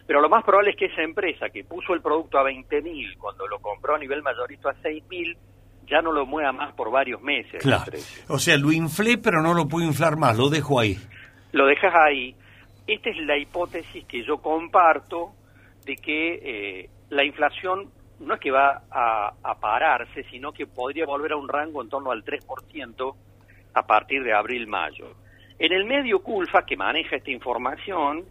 Pero 0.06 0.20
lo 0.20 0.28
más 0.28 0.44
probable 0.44 0.70
es 0.70 0.76
que 0.76 0.86
esa 0.86 1.02
empresa 1.02 1.48
que 1.48 1.64
puso 1.64 1.92
el 1.92 2.02
producto 2.02 2.38
a 2.38 2.44
20.000 2.44 3.18
cuando 3.18 3.48
lo 3.48 3.58
compró 3.58 3.96
a 3.96 3.98
nivel 3.98 4.22
mayorista 4.22 4.70
a 4.70 4.74
6.000, 4.74 5.36
ya 5.88 6.00
no 6.00 6.12
lo 6.12 6.24
mueva 6.24 6.52
más 6.52 6.72
por 6.74 6.90
varios 6.92 7.20
meses. 7.20 7.60
Claro. 7.60 7.98
O 8.28 8.38
sea, 8.38 8.56
lo 8.56 8.70
inflé, 8.70 9.18
pero 9.18 9.42
no 9.42 9.52
lo 9.52 9.66
puedo 9.66 9.84
inflar 9.84 10.16
más, 10.16 10.38
lo 10.38 10.50
dejo 10.50 10.78
ahí. 10.78 10.96
Lo 11.50 11.66
dejas 11.66 11.92
ahí 11.96 12.36
esta 12.87 13.10
es 13.10 13.16
la 13.18 13.37
hipótesis 13.37 14.04
que 14.06 14.25
yo 14.25 14.38
comparto 14.38 15.32
de 15.84 15.96
que 15.96 16.34
eh, 16.42 16.90
la 17.10 17.25
inflación 17.25 17.90
no 18.20 18.34
es 18.34 18.40
que 18.40 18.50
va 18.50 18.82
a, 18.90 19.54
pararse, 19.60 20.25
sino 20.25 20.52
que 20.52 20.66
podría 20.66 21.06
volver 21.06 21.32
a 21.32 21.37
un 21.37 21.49
rango 21.49 21.82
en 21.82 21.88
torno 21.88 22.10
al 22.10 22.25
3% 22.25 23.14
a 23.75 23.87
partir 23.87 24.22
de 24.22 24.32
abril-mayo. 24.32 25.14
En 25.58 25.72
el 25.72 25.84
medio 25.84 26.22
CULFA, 26.22 26.64
que 26.64 26.76
maneja 26.76 27.16
esta 27.16 27.30
información, 27.30 28.25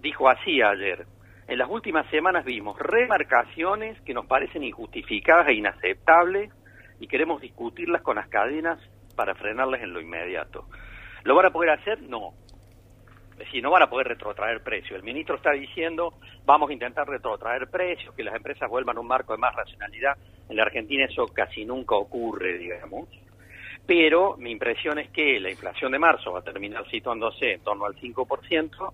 dijo 0.00 0.28
así 0.28 0.62
ayer, 0.62 1.06
en 1.46 1.58
las 1.58 1.68
últimas 1.68 2.08
semanas 2.10 2.44
vimos 2.44 2.78
remarcaciones 2.78 4.00
que 4.02 4.14
nos 4.14 4.26
parecen 4.26 4.62
injustificadas 4.62 5.48
e 5.48 5.54
inaceptables 5.54 6.52
y 7.00 7.06
queremos 7.06 7.40
discutirlas 7.40 8.02
con 8.02 8.16
las 8.16 8.28
cadenas 8.28 8.78
para 9.16 9.34
frenarlas 9.34 9.82
en 9.82 9.92
lo 9.92 10.00
inmediato. 10.00 10.66
¿Lo 11.24 11.34
van 11.34 11.46
a 11.46 11.50
poder 11.50 11.70
hacer? 11.70 12.02
No 12.02 12.34
es 13.38 13.46
decir, 13.46 13.62
no 13.62 13.70
van 13.70 13.84
a 13.84 13.88
poder 13.88 14.08
retrotraer 14.08 14.62
precios. 14.62 14.96
El 14.96 15.04
ministro 15.04 15.36
está 15.36 15.52
diciendo, 15.52 16.14
vamos 16.44 16.70
a 16.70 16.72
intentar 16.72 17.08
retrotraer 17.08 17.68
precios, 17.68 18.12
que 18.14 18.24
las 18.24 18.34
empresas 18.34 18.68
vuelvan 18.68 18.96
a 18.96 19.00
un 19.00 19.06
marco 19.06 19.32
de 19.32 19.38
más 19.38 19.54
racionalidad. 19.54 20.16
En 20.48 20.56
la 20.56 20.64
Argentina 20.64 21.04
eso 21.04 21.26
casi 21.28 21.64
nunca 21.64 21.94
ocurre, 21.94 22.58
digamos. 22.58 23.08
Pero 23.86 24.36
mi 24.36 24.50
impresión 24.50 24.98
es 24.98 25.08
que 25.10 25.38
la 25.38 25.50
inflación 25.50 25.92
de 25.92 26.00
marzo 26.00 26.32
va 26.32 26.40
a 26.40 26.42
terminar 26.42 26.84
situándose 26.90 27.52
en 27.52 27.60
torno 27.60 27.86
al 27.86 27.94
5%, 27.94 28.92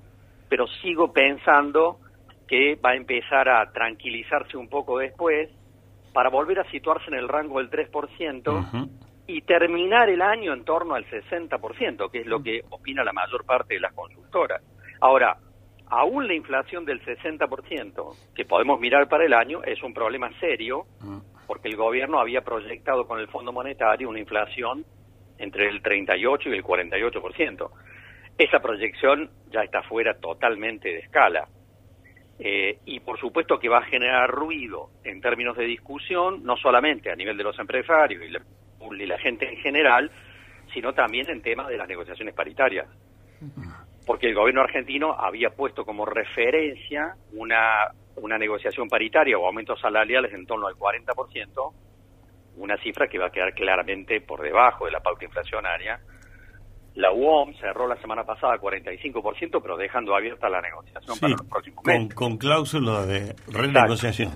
pero 0.48 0.66
sigo 0.82 1.10
pensando 1.10 1.98
que 2.46 2.74
va 2.76 2.90
a 2.90 2.96
empezar 2.96 3.48
a 3.48 3.72
tranquilizarse 3.72 4.58
un 4.58 4.68
poco 4.68 4.98
después 4.98 5.48
para 6.12 6.28
volver 6.28 6.60
a 6.60 6.70
situarse 6.70 7.06
en 7.08 7.14
el 7.14 7.28
rango 7.28 7.58
del 7.58 7.70
3% 7.70 8.88
y 9.26 9.40
terminar 9.42 10.10
el 10.10 10.20
año 10.20 10.52
en 10.52 10.64
torno 10.64 10.94
al 10.94 11.06
60%, 11.06 12.10
que 12.10 12.20
es 12.20 12.26
lo 12.26 12.42
que 12.42 12.62
opina 12.70 13.02
la 13.02 13.12
mayor 13.12 13.44
parte 13.44 13.74
de 13.74 13.80
las 13.80 13.94
Ahora, 15.00 15.36
aún 15.88 16.26
la 16.26 16.34
inflación 16.34 16.84
del 16.84 17.00
60%, 17.04 18.16
que 18.34 18.44
podemos 18.44 18.80
mirar 18.80 19.08
para 19.08 19.24
el 19.24 19.32
año, 19.34 19.62
es 19.64 19.82
un 19.82 19.94
problema 19.94 20.30
serio, 20.40 20.86
Mm. 21.00 21.18
porque 21.46 21.68
el 21.68 21.76
gobierno 21.76 22.18
había 22.18 22.40
proyectado 22.42 23.06
con 23.06 23.20
el 23.20 23.28
Fondo 23.28 23.52
Monetario 23.52 24.08
una 24.08 24.18
inflación 24.18 24.84
entre 25.38 25.68
el 25.68 25.82
38 25.82 26.48
y 26.48 26.52
el 26.52 26.62
48%. 26.64 27.70
Esa 28.38 28.60
proyección 28.60 29.30
ya 29.50 29.62
está 29.62 29.82
fuera 29.82 30.14
totalmente 30.14 30.88
de 30.88 30.98
escala. 31.00 31.46
Eh, 32.38 32.78
y 32.84 32.98
por 33.00 33.18
supuesto 33.20 33.60
que 33.60 33.68
va 33.68 33.78
a 33.78 33.82
generar 33.84 34.28
ruido 34.28 34.90
en 35.04 35.20
términos 35.20 35.56
de 35.56 35.64
discusión, 35.66 36.42
no 36.42 36.56
solamente 36.56 37.10
a 37.12 37.14
nivel 37.14 37.36
de 37.36 37.44
los 37.44 37.56
empresarios 37.60 38.24
y 38.24 38.28
la, 38.28 38.40
y 38.98 39.06
la 39.06 39.18
gente 39.18 39.48
en 39.48 39.56
general, 39.58 40.10
sino 40.72 40.92
también 40.92 41.30
en 41.30 41.42
temas 41.42 41.68
de 41.68 41.76
las 41.76 41.86
negociaciones 41.86 42.34
paritarias. 42.34 42.88
Porque 44.06 44.28
el 44.28 44.34
gobierno 44.34 44.62
argentino 44.62 45.14
había 45.18 45.50
puesto 45.50 45.84
como 45.84 46.04
referencia 46.04 47.14
una, 47.32 47.88
una 48.16 48.36
negociación 48.38 48.88
paritaria 48.88 49.38
o 49.38 49.46
aumentos 49.46 49.80
salariales 49.80 50.32
en 50.34 50.46
torno 50.46 50.66
al 50.66 50.74
40%, 50.74 51.72
una 52.56 52.76
cifra 52.78 53.08
que 53.08 53.18
va 53.18 53.26
a 53.26 53.30
quedar 53.30 53.54
claramente 53.54 54.20
por 54.20 54.42
debajo 54.42 54.84
de 54.86 54.92
la 54.92 55.00
pauta 55.00 55.24
inflacionaria. 55.24 55.98
La 56.94 57.10
UOM 57.12 57.54
cerró 57.54 57.88
la 57.88 57.96
semana 57.96 58.22
pasada 58.24 58.56
45%, 58.58 59.60
pero 59.60 59.76
dejando 59.76 60.14
abierta 60.14 60.48
la 60.48 60.60
negociación 60.60 61.14
Sí, 61.16 61.20
para 61.20 61.32
los 61.32 61.46
próximos 61.48 61.82
con, 61.82 61.92
meses. 61.94 62.14
con 62.14 62.36
cláusula 62.36 63.04
de 63.06 63.34
renegociación. 63.52 64.30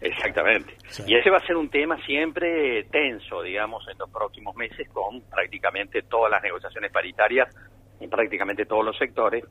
Exactamente. 0.00 0.74
Sí. 0.88 1.02
Y 1.06 1.14
ese 1.16 1.28
va 1.28 1.36
a 1.36 1.46
ser 1.46 1.56
un 1.56 1.68
tema 1.68 1.98
siempre 2.06 2.84
tenso, 2.84 3.42
digamos, 3.42 3.86
en 3.92 3.98
los 3.98 4.08
próximos 4.10 4.56
meses 4.56 4.88
con 4.90 5.20
prácticamente 5.30 6.00
todas 6.02 6.30
las 6.30 6.42
negociaciones 6.42 6.90
paritarias 6.90 7.54
en 8.00 8.10
prácticamente 8.10 8.66
todos 8.66 8.84
los 8.84 8.96
sectores, 8.96 9.44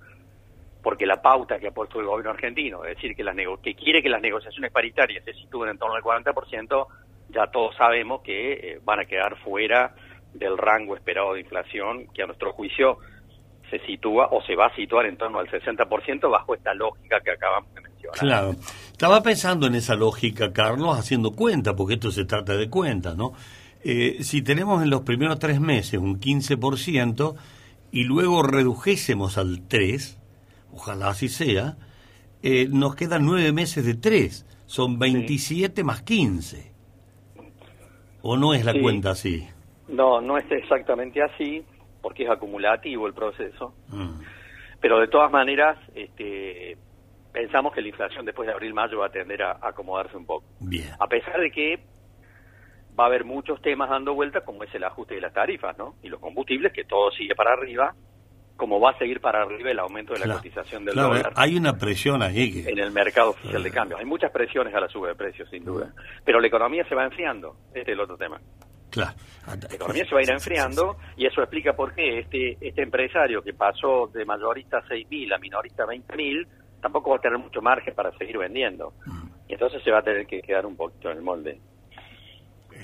porque 0.82 1.06
la 1.06 1.22
pauta 1.22 1.60
que 1.60 1.68
ha 1.68 1.72
puesto 1.72 2.00
el 2.00 2.06
gobierno 2.06 2.32
argentino, 2.32 2.84
es 2.86 2.96
decir, 2.96 3.16
que, 3.16 3.24
las 3.24 3.36
nego- 3.36 3.62
que 3.62 3.76
quiere 3.76 4.02
que 4.02 4.10
las 4.10 4.22
negociaciones 4.22 4.72
paritarias 4.72 5.24
se 5.26 5.34
sitúen 5.34 5.70
en 5.72 5.78
torno 5.78 5.96
al 5.96 6.02
40%, 6.04 6.88
ya 7.30 7.48
todos 7.48 7.76
sabemos 7.76 8.22
que 8.22 8.54
eh, 8.54 8.80
van 8.84 9.00
a 9.02 9.06
quedar 9.06 9.38
fuera 9.40 9.94
del 10.34 10.58
rango 10.58 10.96
esperado 10.96 11.34
de 11.34 11.42
inflación, 11.42 12.08
que 12.14 12.24
a 12.24 12.28
nuestro 12.28 12.54
juicio 12.54 12.98
se 13.70 13.80
sitúa 13.86 14.30
o 14.32 14.42
se 14.44 14.56
va 14.56 14.68
a 14.68 14.76
situar 14.76 15.06
en 15.06 15.18
torno 15.18 15.38
al 15.40 15.48
60% 15.48 16.30
bajo 16.32 16.56
esta 16.56 16.74
lógica 16.74 17.20
que 17.22 17.32
acabamos 17.32 17.72
de 17.76 17.82
mencionar. 17.82 18.18
Claro. 18.20 18.52
Estaba 18.92 19.22
pensando 19.22 19.68
en 19.68 19.76
esa 19.76 19.96
lógica, 19.96 20.52
Carlos, 20.54 20.98
haciendo 20.98 21.32
cuenta, 21.32 21.76
porque 21.76 21.96
esto 21.96 22.10
se 22.10 22.26
trata 22.26 22.56
de 22.58 22.68
cuenta, 22.70 23.14
¿no? 23.16 23.34
Eh, 23.84 24.18
si 24.24 24.42
tenemos 24.42 24.82
en 24.82 24.90
los 24.90 25.02
primeros 25.02 25.38
tres 25.40 25.60
meses 25.62 26.00
un 26.00 26.20
15% 26.20 27.36
y 27.92 28.04
luego 28.04 28.44
redujésemos 28.44 29.38
al 29.38 29.68
3%, 29.68 30.18
ojalá 30.74 31.10
así 31.10 31.30
sea, 31.30 31.78
eh, 32.44 32.68
nos 32.70 32.96
quedan 32.96 33.26
nueve 33.26 33.52
meses 33.52 33.86
de 33.86 33.96
3, 33.96 34.46
son 34.66 35.00
27 35.00 35.84
más 35.84 36.02
15. 36.04 36.72
¿O 38.22 38.38
no 38.38 38.54
es 38.54 38.66
la 38.66 38.74
Sí. 38.74 38.82
cuenta 38.82 39.12
así? 39.12 39.48
No, 39.88 40.22
no 40.22 40.38
es 40.38 40.46
exactamente 40.52 41.22
así, 41.24 41.64
porque 42.02 42.24
es 42.26 42.30
acumulativo 42.30 43.08
el 43.08 43.14
proceso. 43.14 43.74
Mm. 43.88 44.22
Pero 44.82 45.00
de 45.00 45.08
todas 45.08 45.32
maneras, 45.32 45.78
este, 45.96 46.78
pensamos 47.34 47.74
que 47.74 47.82
la 47.82 47.88
inflación 47.88 48.26
después 48.26 48.48
de 48.48 48.54
abril-mayo 48.54 49.00
va 49.00 49.08
a 49.08 49.12
tender 49.12 49.42
a, 49.42 49.52
a 49.54 49.70
acomodarse 49.70 50.16
un 50.16 50.26
poco. 50.26 50.46
Bien. 50.60 50.90
A 51.00 51.08
pesar 51.08 51.40
de 51.40 51.50
que 51.52 51.80
va 53.00 53.06
a 53.06 53.08
haber 53.08 53.26
muchos 53.26 53.62
temas 53.62 53.90
dando 53.90 54.14
vuelta, 54.14 54.42
como 54.42 54.64
es 54.64 54.74
el 54.76 54.84
ajuste 54.84 55.16
de 55.16 55.22
las 55.22 55.34
tarifas, 55.34 55.78
¿no? 55.78 55.96
Y 56.04 56.10
los 56.10 56.20
combustibles, 56.20 56.72
que 56.74 56.84
todo 56.84 57.12
sigue 57.12 57.36
para 57.36 57.54
arriba, 57.54 57.94
como 58.58 58.80
va 58.80 58.92
a 58.92 58.98
seguir 58.98 59.22
para 59.22 59.42
arriba 59.42 59.72
el 59.72 59.80
aumento 59.80 60.14
de 60.14 60.20
la 60.20 60.26
Claro. 60.26 60.40
cotización 60.40 60.84
del 60.86 60.94
Claro, 60.94 61.10
dólar 61.10 61.32
hay 61.36 61.56
una 61.56 61.78
presión 61.78 62.22
ahí 62.22 62.52
que... 62.64 62.70
en 62.70 62.78
el 62.80 62.92
mercado 62.92 63.30
oficial 63.32 63.64
de 63.64 63.72
cambio. 63.72 63.98
Hay 63.98 64.06
muchas 64.06 64.32
presiones 64.32 64.74
a 64.76 64.82
la 64.82 64.88
suba 64.90 65.08
de 65.08 65.16
precios, 65.16 65.50
sin 65.50 65.64
duda. 65.64 65.94
Pero 66.26 66.40
la 66.42 66.48
economía 66.48 66.84
se 66.90 66.94
va 66.94 67.06
enfriando. 67.06 67.56
Este 67.68 67.82
es 67.82 67.88
el 67.90 68.00
otro 68.02 68.18
tema. 68.18 68.40
Claro. 68.92 69.14
La 69.48 69.76
economía 69.76 70.04
se 70.06 70.14
va 70.14 70.20
a 70.20 70.24
ir 70.24 70.32
enfriando 70.32 70.98
y 71.16 71.26
eso 71.26 71.42
explica 71.42 71.74
por 71.74 71.94
qué 71.94 72.20
este, 72.20 72.58
este 72.60 72.82
empresario 72.82 73.42
que 73.42 73.54
pasó 73.54 74.08
de 74.14 74.26
mayorista 74.26 74.80
a 74.80 74.84
6.000 74.84 75.34
a 75.36 75.38
minorista 75.38 75.84
a 75.84 75.88
20.000 75.88 76.48
tampoco 76.82 77.12
va 77.12 77.18
a 77.18 77.20
tener 77.20 77.38
mucho 77.38 77.62
margen 77.62 77.94
para 77.94 78.12
seguir 78.18 78.38
vendiendo. 78.38 78.94
Y 79.48 79.54
entonces 79.54 79.82
se 79.84 79.92
va 79.92 80.00
a 80.00 80.04
tener 80.04 80.26
que 80.28 80.42
quedar 80.42 80.66
un 80.66 80.76
poquito 80.76 81.12
en 81.12 81.18
el 81.18 81.24
molde. 81.24 81.60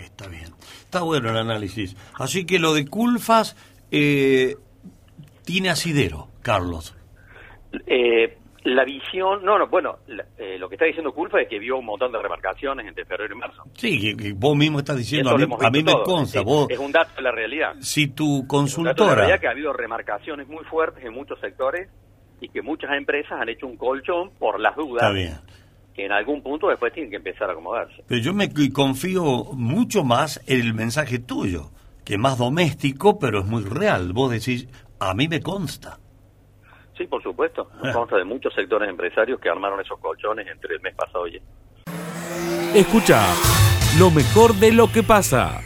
Está 0.04 0.28
bien. 0.28 0.46
Está 0.82 1.02
bueno 1.02 1.30
el 1.30 1.38
análisis. 1.38 1.96
Así 2.20 2.46
que 2.46 2.60
lo 2.60 2.74
de 2.74 2.88
Culfas 2.88 3.56
eh, 3.92 4.56
tiene 5.46 5.70
asidero, 5.70 6.28
Carlos. 6.42 6.96
Eh, 7.88 8.38
la 8.64 8.84
visión, 8.84 9.44
no, 9.46 9.60
no, 9.60 9.68
bueno, 9.68 9.98
la- 10.08 10.26
eh, 10.38 10.58
lo 10.58 10.68
que 10.68 10.76
está 10.76 10.86
diciendo 10.86 11.14
Culfa 11.14 11.40
es 11.42 11.48
que 11.48 11.60
vio 11.60 11.78
un 11.78 11.86
montón 11.86 12.12
de 12.12 12.20
remarcaciones 12.20 12.88
entre 12.88 13.06
febrero 13.06 13.36
y 13.36 13.38
marzo. 13.38 13.64
Sí, 13.76 14.00
que, 14.02 14.18
que 14.18 14.34
vos 14.34 14.56
mismo 14.56 14.80
estás 14.80 14.98
diciendo, 14.98 15.30
Eso 15.30 15.36
a 15.36 15.38
mí, 15.38 15.44
hemos 15.44 15.64
a 15.64 15.70
mí 15.70 15.84
me 15.84 15.94
consta, 16.04 16.42
vos, 16.42 16.68
Es 16.70 16.80
un 16.80 16.92
dato 16.92 17.12
de 17.16 17.22
la 17.22 17.32
realidad. 17.32 17.74
si 17.80 18.08
tu 18.08 18.24
Es 18.24 18.32
un 18.32 18.38
dato 18.40 18.42
de 18.42 18.42
la 18.42 18.46
consultora, 18.48 19.16
realidad 19.16 19.40
que 19.40 19.48
ha 19.48 19.52
habido 19.52 19.72
remarcaciones 19.72 20.48
muy 20.48 20.64
fuertes 20.66 21.04
en 21.06 21.14
muchos 21.14 21.40
sectores 21.40 21.90
y 22.42 22.50
que 22.50 22.62
muchas 22.64 22.90
empresas 22.98 23.34
han 23.40 23.50
hecho 23.50 23.68
un 23.68 23.78
colchón 23.78 24.32
por 24.40 24.60
las 24.60 24.76
dudas 24.76 25.04
está 25.04 25.12
bien. 25.12 25.38
Que 25.96 26.06
en 26.06 26.12
algún 26.12 26.42
punto 26.42 26.68
después 26.68 26.92
tienen 26.94 27.10
que 27.10 27.18
empezar 27.18 27.50
a 27.50 27.54
acomodarse. 27.54 28.04
Pero 28.08 28.22
yo 28.22 28.34
me 28.34 28.52
confío 28.74 29.46
mucho 29.54 30.04
más 30.04 30.42
en 30.46 30.60
el 30.60 30.74
mensaje 30.74 31.20
tuyo, 31.20 31.72
que 32.04 32.16
es 32.16 32.20
más 32.20 32.38
doméstico, 32.38 33.18
pero 33.18 33.40
es 33.40 33.46
muy 33.46 33.64
real. 33.64 34.12
Vos 34.12 34.32
decís, 34.32 34.68
a 35.00 35.14
mí 35.14 35.28
me 35.28 35.42
consta. 35.42 35.98
Sí, 36.98 37.06
por 37.08 37.24
supuesto. 37.24 37.70
Nos 37.84 37.96
consta 37.96 38.18
de 38.18 38.26
muchos 38.26 38.54
sectores 38.54 38.90
empresarios 38.90 39.40
que 39.40 39.50
armaron 39.50 39.80
esos 39.80 39.98
colchones 40.00 40.48
entre 40.48 40.76
el 40.76 40.82
mes 40.82 40.96
pasado 40.96 41.28
y 41.28 41.38
este. 41.38 42.80
Escucha 42.80 43.22
lo 43.98 44.12
mejor 44.12 44.54
de 44.56 44.74
lo 44.74 44.92
que 44.92 45.02
pasa. 45.02 45.62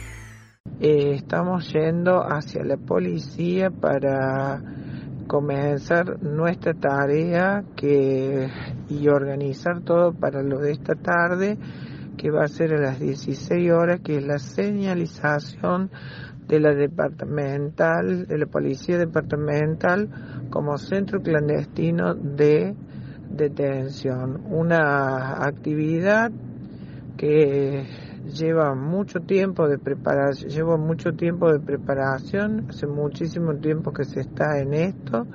Eh, 0.80 1.14
estamos 1.14 1.72
yendo 1.72 2.22
hacia 2.22 2.62
la 2.62 2.76
policía 2.76 3.70
para 3.70 4.62
comenzar 5.26 6.22
nuestra 6.22 6.74
tarea 6.74 7.64
que, 7.76 8.48
y 8.90 9.08
organizar 9.08 9.80
todo 9.82 10.12
para 10.12 10.42
lo 10.42 10.58
de 10.58 10.72
esta 10.72 10.94
tarde, 10.94 11.56
que 12.16 12.30
va 12.30 12.44
a 12.44 12.48
ser 12.48 12.74
a 12.74 12.80
las 12.80 13.00
16 13.00 13.70
horas, 13.72 14.00
que 14.00 14.16
es 14.16 14.26
la 14.26 14.38
señalización 14.38 15.90
de 16.46 16.60
la 16.60 16.74
departamental, 16.74 18.26
de 18.26 18.38
la 18.38 18.46
policía 18.46 18.98
departamental 18.98 20.48
como 20.50 20.76
centro 20.76 21.22
clandestino 21.22 22.14
de 22.14 22.74
detención. 23.30 24.42
Una 24.50 25.44
actividad 25.44 26.32
que 27.16 27.86
lleva 28.26 28.74
mucho 28.74 29.20
tiempo 29.20 29.68
de 29.68 29.78
preparación, 29.78 30.50
lleva 30.50 30.76
mucho 30.76 31.12
tiempo 31.12 31.52
de 31.52 31.60
preparación, 31.60 32.66
hace 32.68 32.86
muchísimo 32.86 33.54
tiempo 33.56 33.92
que 33.92 34.04
se 34.04 34.20
está 34.20 34.58
en 34.58 34.74
esto. 34.74 35.26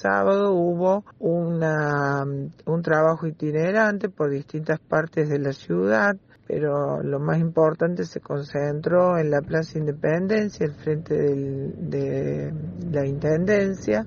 Sábado 0.00 0.52
hubo 0.52 1.04
una, 1.18 2.22
un 2.22 2.82
trabajo 2.82 3.26
itinerante 3.26 4.08
por 4.08 4.30
distintas 4.30 4.78
partes 4.78 5.28
de 5.28 5.40
la 5.40 5.52
ciudad, 5.52 6.16
pero 6.46 7.02
lo 7.02 7.18
más 7.18 7.40
importante 7.40 8.04
se 8.04 8.20
concentró 8.20 9.18
en 9.18 9.28
la 9.28 9.40
Plaza 9.40 9.76
Independencia, 9.76 10.66
al 10.66 10.74
frente 10.74 11.16
de 11.16 12.54
la 12.92 13.04
Intendencia, 13.04 14.06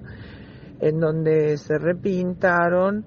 en 0.79 0.97
donde 0.97 1.57
se 1.57 1.77
repintaron 1.77 3.05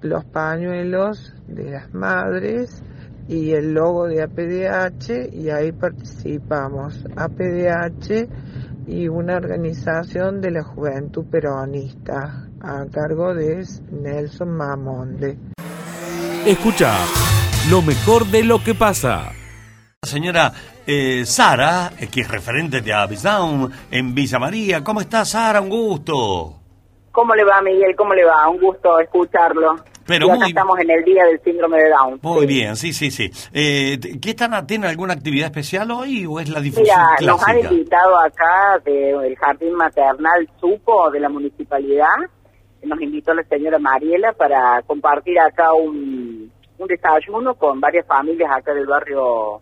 los 0.00 0.24
pañuelos 0.24 1.34
de 1.46 1.72
las 1.72 1.92
madres 1.92 2.82
y 3.28 3.52
el 3.52 3.74
logo 3.74 4.06
de 4.06 4.22
APDH 4.22 5.34
y 5.34 5.50
ahí 5.50 5.72
participamos. 5.72 7.04
APDH 7.16 8.28
y 8.86 9.08
una 9.08 9.36
organización 9.36 10.40
de 10.40 10.50
la 10.52 10.62
juventud 10.62 11.24
peronista 11.30 12.48
a 12.60 12.84
cargo 12.92 13.34
de 13.34 13.64
Nelson 13.90 14.56
Mamonde. 14.56 15.38
Escucha 16.46 16.94
lo 17.70 17.82
mejor 17.82 18.26
de 18.26 18.44
lo 18.44 18.62
que 18.62 18.74
pasa. 18.74 19.32
La 20.02 20.08
señora 20.08 20.52
eh, 20.86 21.24
Sara, 21.26 21.90
eh, 21.98 22.06
que 22.06 22.20
es 22.20 22.30
referente 22.30 22.80
de 22.80 22.92
Avisound 22.92 23.72
en 23.90 24.14
Villa 24.14 24.38
María. 24.38 24.84
¿Cómo 24.84 25.00
está, 25.00 25.24
Sara? 25.24 25.60
Un 25.60 25.68
gusto. 25.68 26.60
¿Cómo 27.10 27.34
le 27.34 27.44
va, 27.44 27.60
Miguel? 27.62 27.96
¿Cómo 27.96 28.14
le 28.14 28.24
va? 28.24 28.48
Un 28.48 28.60
gusto 28.60 29.00
escucharlo. 29.00 29.76
Pero 30.06 30.26
y 30.26 30.30
acá 30.30 30.38
muy- 30.38 30.48
estamos 30.48 30.78
en 30.80 30.90
el 30.90 31.04
día 31.04 31.24
del 31.24 31.40
síndrome 31.42 31.78
de 31.78 31.88
Down. 31.90 32.20
Muy 32.22 32.40
Sí. 32.42 32.46
bien, 32.46 32.76
sí, 32.76 32.92
sí, 32.92 33.10
sí. 33.10 33.30
Eh, 33.52 33.98
¿Qué 34.20 34.30
están, 34.30 34.66
¿Tienen 34.66 34.88
alguna 34.90 35.14
actividad 35.14 35.46
especial 35.46 35.90
hoy 35.90 36.24
o 36.26 36.38
es 36.40 36.48
la 36.48 36.60
difusión 36.60 36.96
Mira, 37.20 37.32
nos 37.32 37.40
han 37.48 37.54
clásica? 37.54 37.72
invitado 37.74 38.18
acá 38.18 38.78
del 38.84 39.36
Jardín 39.36 39.72
Maternal 39.74 40.48
Supo 40.60 41.10
de 41.10 41.20
la 41.20 41.28
municipalidad. 41.28 42.14
Nos 42.82 43.00
invitó 43.00 43.34
la 43.34 43.42
señora 43.44 43.78
Mariela 43.80 44.32
para 44.34 44.80
compartir 44.86 45.40
acá 45.40 45.72
un, 45.72 46.52
un 46.78 46.86
desayuno 46.86 47.54
con 47.56 47.80
varias 47.80 48.06
familias 48.06 48.48
acá 48.54 48.72
del 48.74 48.86
barrio, 48.86 49.60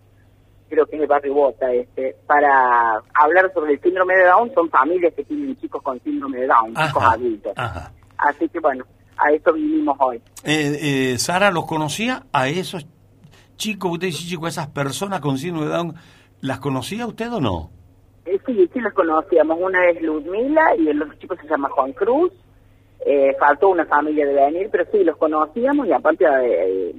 creo 0.69 0.85
que 0.85 0.97
es 0.97 1.03
el 1.03 1.09
barrio 1.09 1.33
Bota, 1.33 1.73
este, 1.73 2.17
para 2.27 3.01
hablar 3.15 3.51
sobre 3.55 3.73
el 3.75 3.81
síndrome 3.81 4.15
de 4.17 4.25
Down. 4.27 4.53
Son 4.53 4.69
familias 4.69 5.15
que 5.15 5.25
tienen 5.25 5.57
chicos 5.59 5.81
con 5.81 5.99
síndrome 6.03 6.41
de 6.41 6.47
Down, 6.49 6.75
chicos 6.75 7.03
adultos. 7.03 7.53
ajá. 7.57 7.91
Así 8.19 8.47
que 8.51 8.61
bueno, 8.61 8.85
a 9.17 9.33
eso 9.33 9.53
vinimos 9.53 9.97
hoy. 10.01 10.17
Eh, 10.45 11.13
eh, 11.15 11.19
Sara, 11.19 11.51
¿los 11.51 11.67
conocía 11.67 12.25
a 12.33 12.49
esos 12.49 12.87
chicos, 13.57 13.93
usted 13.93 14.09
dice 14.09 14.29
chico, 14.29 14.47
esas 14.47 14.69
personas 14.69 15.21
con 15.21 15.39
síndrome 15.39 15.67
de 15.67 15.73
Down, 15.73 15.95
¿las 16.41 16.61
conocía 16.61 17.07
usted 17.07 17.33
o 17.33 17.41
no? 17.41 17.71
Eh, 18.27 18.39
sí, 18.47 18.71
sí 18.73 18.81
los 18.81 18.93
conocíamos. 18.93 19.59
Una 19.61 19.89
es 19.91 20.01
Ludmila 20.03 20.75
y 20.79 20.89
el 20.89 21.03
otro 21.03 21.15
chico 21.19 21.37
se 21.37 21.49
llama 21.49 21.69
Juan 21.71 21.93
Cruz. 21.93 22.33
Eh, 23.07 23.37
faltó 23.39 23.69
una 23.69 23.85
familia 23.85 24.27
de 24.27 24.35
venir, 24.35 24.69
pero 24.71 24.85
sí, 24.91 25.05
los 25.05 25.17
conocíamos 25.19 25.87
y 25.87 25.93
aparte, 25.93 26.25
eh, 26.25 26.95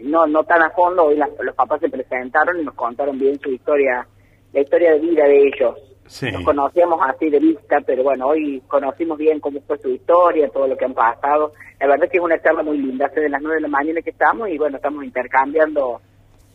no 0.00 0.26
no 0.26 0.44
tan 0.44 0.62
a 0.62 0.70
fondo, 0.70 1.06
hoy 1.06 1.16
los 1.16 1.54
papás 1.56 1.80
se 1.80 1.88
presentaron 1.88 2.60
y 2.60 2.64
nos 2.64 2.74
contaron 2.74 3.18
bien 3.18 3.40
su 3.40 3.50
historia, 3.50 4.06
la 4.52 4.60
historia 4.60 4.92
de 4.92 5.00
vida 5.00 5.24
de 5.24 5.48
ellos. 5.48 5.74
Sí. 6.08 6.30
Los 6.30 6.42
conocíamos 6.42 7.00
así 7.06 7.30
de 7.30 7.38
vista, 7.38 7.80
pero 7.86 8.02
bueno, 8.02 8.26
hoy 8.26 8.62
conocimos 8.66 9.18
bien 9.18 9.40
cómo 9.40 9.60
fue 9.60 9.78
su 9.78 9.90
historia, 9.90 10.48
todo 10.48 10.66
lo 10.66 10.76
que 10.76 10.86
han 10.86 10.94
pasado. 10.94 11.52
La 11.78 11.86
verdad 11.86 12.06
es 12.06 12.10
que 12.10 12.18
es 12.18 12.24
una 12.24 12.40
charla 12.42 12.62
muy 12.62 12.78
linda, 12.78 13.06
hace 13.06 13.20
de 13.20 13.28
las 13.28 13.40
nueve 13.40 13.56
de 13.56 13.62
la 13.62 13.68
mañana 13.68 14.02
que 14.02 14.10
estamos 14.10 14.48
y 14.48 14.58
bueno, 14.58 14.76
estamos 14.76 15.04
intercambiando 15.04 16.00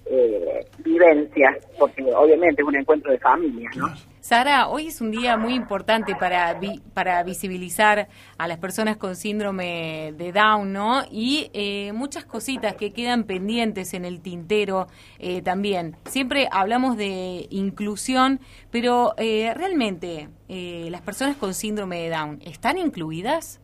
eh, 0.05 0.65
vivencias, 0.79 1.65
porque 1.79 2.03
obviamente 2.13 2.61
es 2.61 2.67
un 2.67 2.75
encuentro 2.75 3.11
de 3.11 3.19
familia, 3.19 3.69
¿no? 3.75 3.87
Sara, 4.23 4.69
hoy 4.69 4.87
es 4.87 5.01
un 5.01 5.11
día 5.11 5.35
muy 5.35 5.53
importante 5.53 6.15
para, 6.15 6.57
para 6.93 7.21
visibilizar 7.23 8.07
a 8.37 8.47
las 8.47 8.57
personas 8.57 8.95
con 8.95 9.17
síndrome 9.17 10.13
de 10.15 10.31
Down, 10.31 10.71
¿no? 10.71 11.01
Y 11.11 11.51
eh, 11.51 11.91
muchas 11.91 12.23
cositas 12.23 12.75
que 12.75 12.93
quedan 12.93 13.25
pendientes 13.25 13.93
en 13.93 14.05
el 14.05 14.21
tintero 14.21 14.87
eh, 15.19 15.41
también. 15.41 15.97
Siempre 16.05 16.47
hablamos 16.53 16.95
de 16.95 17.47
inclusión, 17.49 18.39
pero 18.71 19.13
eh, 19.17 19.53
realmente 19.55 20.29
las 20.47 21.01
personas 21.01 21.35
con 21.35 21.53
síndrome 21.53 22.03
de 22.03 22.09
Down, 22.11 22.39
¿están 22.45 22.77
incluidas? 22.77 23.59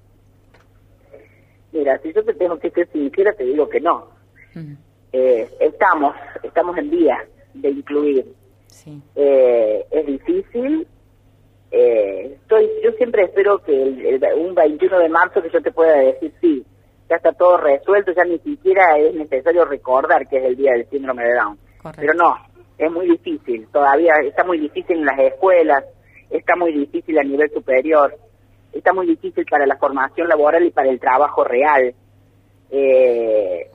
Mira, 1.71 1.97
si 1.99 2.11
yo 2.11 2.21
te 2.25 2.33
tengo 2.33 2.59
que 2.59 2.69
ser 2.71 2.91
sincera, 2.91 3.31
te 3.31 3.45
digo 3.45 3.69
que 3.69 3.79
no. 3.79 4.09
estamos, 5.13 6.17
estamos 6.43 6.77
en 6.77 6.91
día 6.91 7.25
de 7.53 7.69
incluir 7.69 8.38
eh, 9.15 9.85
es 9.91 10.05
difícil. 10.05 10.87
Eh, 11.71 12.37
estoy, 12.41 12.69
yo 12.83 12.91
siempre 12.93 13.23
espero 13.23 13.59
que 13.59 13.73
el, 13.73 14.23
un 14.37 14.55
21 14.55 14.99
de 14.99 15.09
marzo 15.09 15.41
que 15.41 15.49
yo 15.49 15.61
te 15.61 15.71
pueda 15.71 15.97
decir 15.97 16.33
sí, 16.41 16.65
ya 17.09 17.17
está 17.17 17.31
todo 17.33 17.57
resuelto, 17.57 18.11
ya 18.11 18.23
ni 18.23 18.39
siquiera 18.39 18.97
es 18.97 19.13
necesario 19.13 19.65
recordar 19.65 20.27
que 20.27 20.37
es 20.37 20.45
el 20.45 20.55
día 20.55 20.71
del 20.73 20.89
síndrome 20.89 21.23
de 21.25 21.35
Down. 21.35 21.59
Pero 21.95 22.13
no, 22.13 22.35
es 22.77 22.91
muy 22.91 23.07
difícil, 23.07 23.67
todavía 23.71 24.13
está 24.23 24.43
muy 24.43 24.59
difícil 24.59 24.97
en 24.97 25.05
las 25.05 25.19
escuelas, 25.19 25.83
está 26.29 26.55
muy 26.55 26.73
difícil 26.73 27.17
a 27.19 27.23
nivel 27.23 27.51
superior, 27.51 28.17
está 28.73 28.93
muy 28.93 29.07
difícil 29.07 29.45
para 29.45 29.65
la 29.65 29.77
formación 29.77 30.27
laboral 30.27 30.65
y 30.65 30.71
para 30.71 30.89
el 30.89 30.99
trabajo 30.99 31.43
real. 31.43 31.93
Eh, 32.71 33.69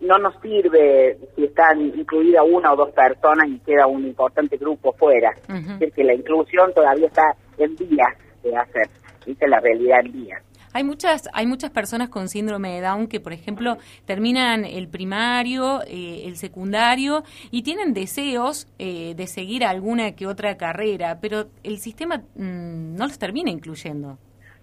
no 0.00 0.18
nos 0.18 0.34
sirve 0.40 1.18
si 1.36 1.44
están 1.44 1.80
incluida 1.80 2.42
una 2.42 2.72
o 2.72 2.76
dos 2.76 2.90
personas 2.90 3.48
y 3.48 3.58
queda 3.60 3.86
un 3.86 4.06
importante 4.06 4.56
grupo 4.56 4.92
fuera. 4.92 5.30
Es 5.48 5.66
decir, 5.78 5.92
que 5.92 6.04
la 6.04 6.14
inclusión 6.14 6.72
todavía 6.74 7.06
está 7.06 7.34
en 7.58 7.76
vías 7.76 8.16
de 8.42 8.56
hacer, 8.56 8.88
dice 9.26 9.46
la 9.46 9.60
realidad 9.60 10.00
en 10.04 10.12
vías. 10.12 10.42
Hay 10.72 10.84
muchas, 10.84 11.28
hay 11.32 11.46
muchas 11.46 11.70
personas 11.70 12.10
con 12.10 12.28
síndrome 12.28 12.72
de 12.74 12.80
Down 12.80 13.08
que, 13.08 13.18
por 13.18 13.32
ejemplo, 13.32 13.76
terminan 14.04 14.64
el 14.64 14.88
primario, 14.88 15.80
eh, 15.82 16.22
el 16.26 16.36
secundario 16.36 17.24
y 17.50 17.62
tienen 17.62 17.92
deseos 17.92 18.68
eh, 18.78 19.14
de 19.16 19.26
seguir 19.26 19.64
alguna 19.64 20.14
que 20.14 20.28
otra 20.28 20.56
carrera, 20.56 21.18
pero 21.20 21.46
el 21.64 21.78
sistema 21.78 22.18
mm, 22.18 22.94
no 22.94 23.06
los 23.06 23.18
termina 23.18 23.50
incluyendo. 23.50 24.16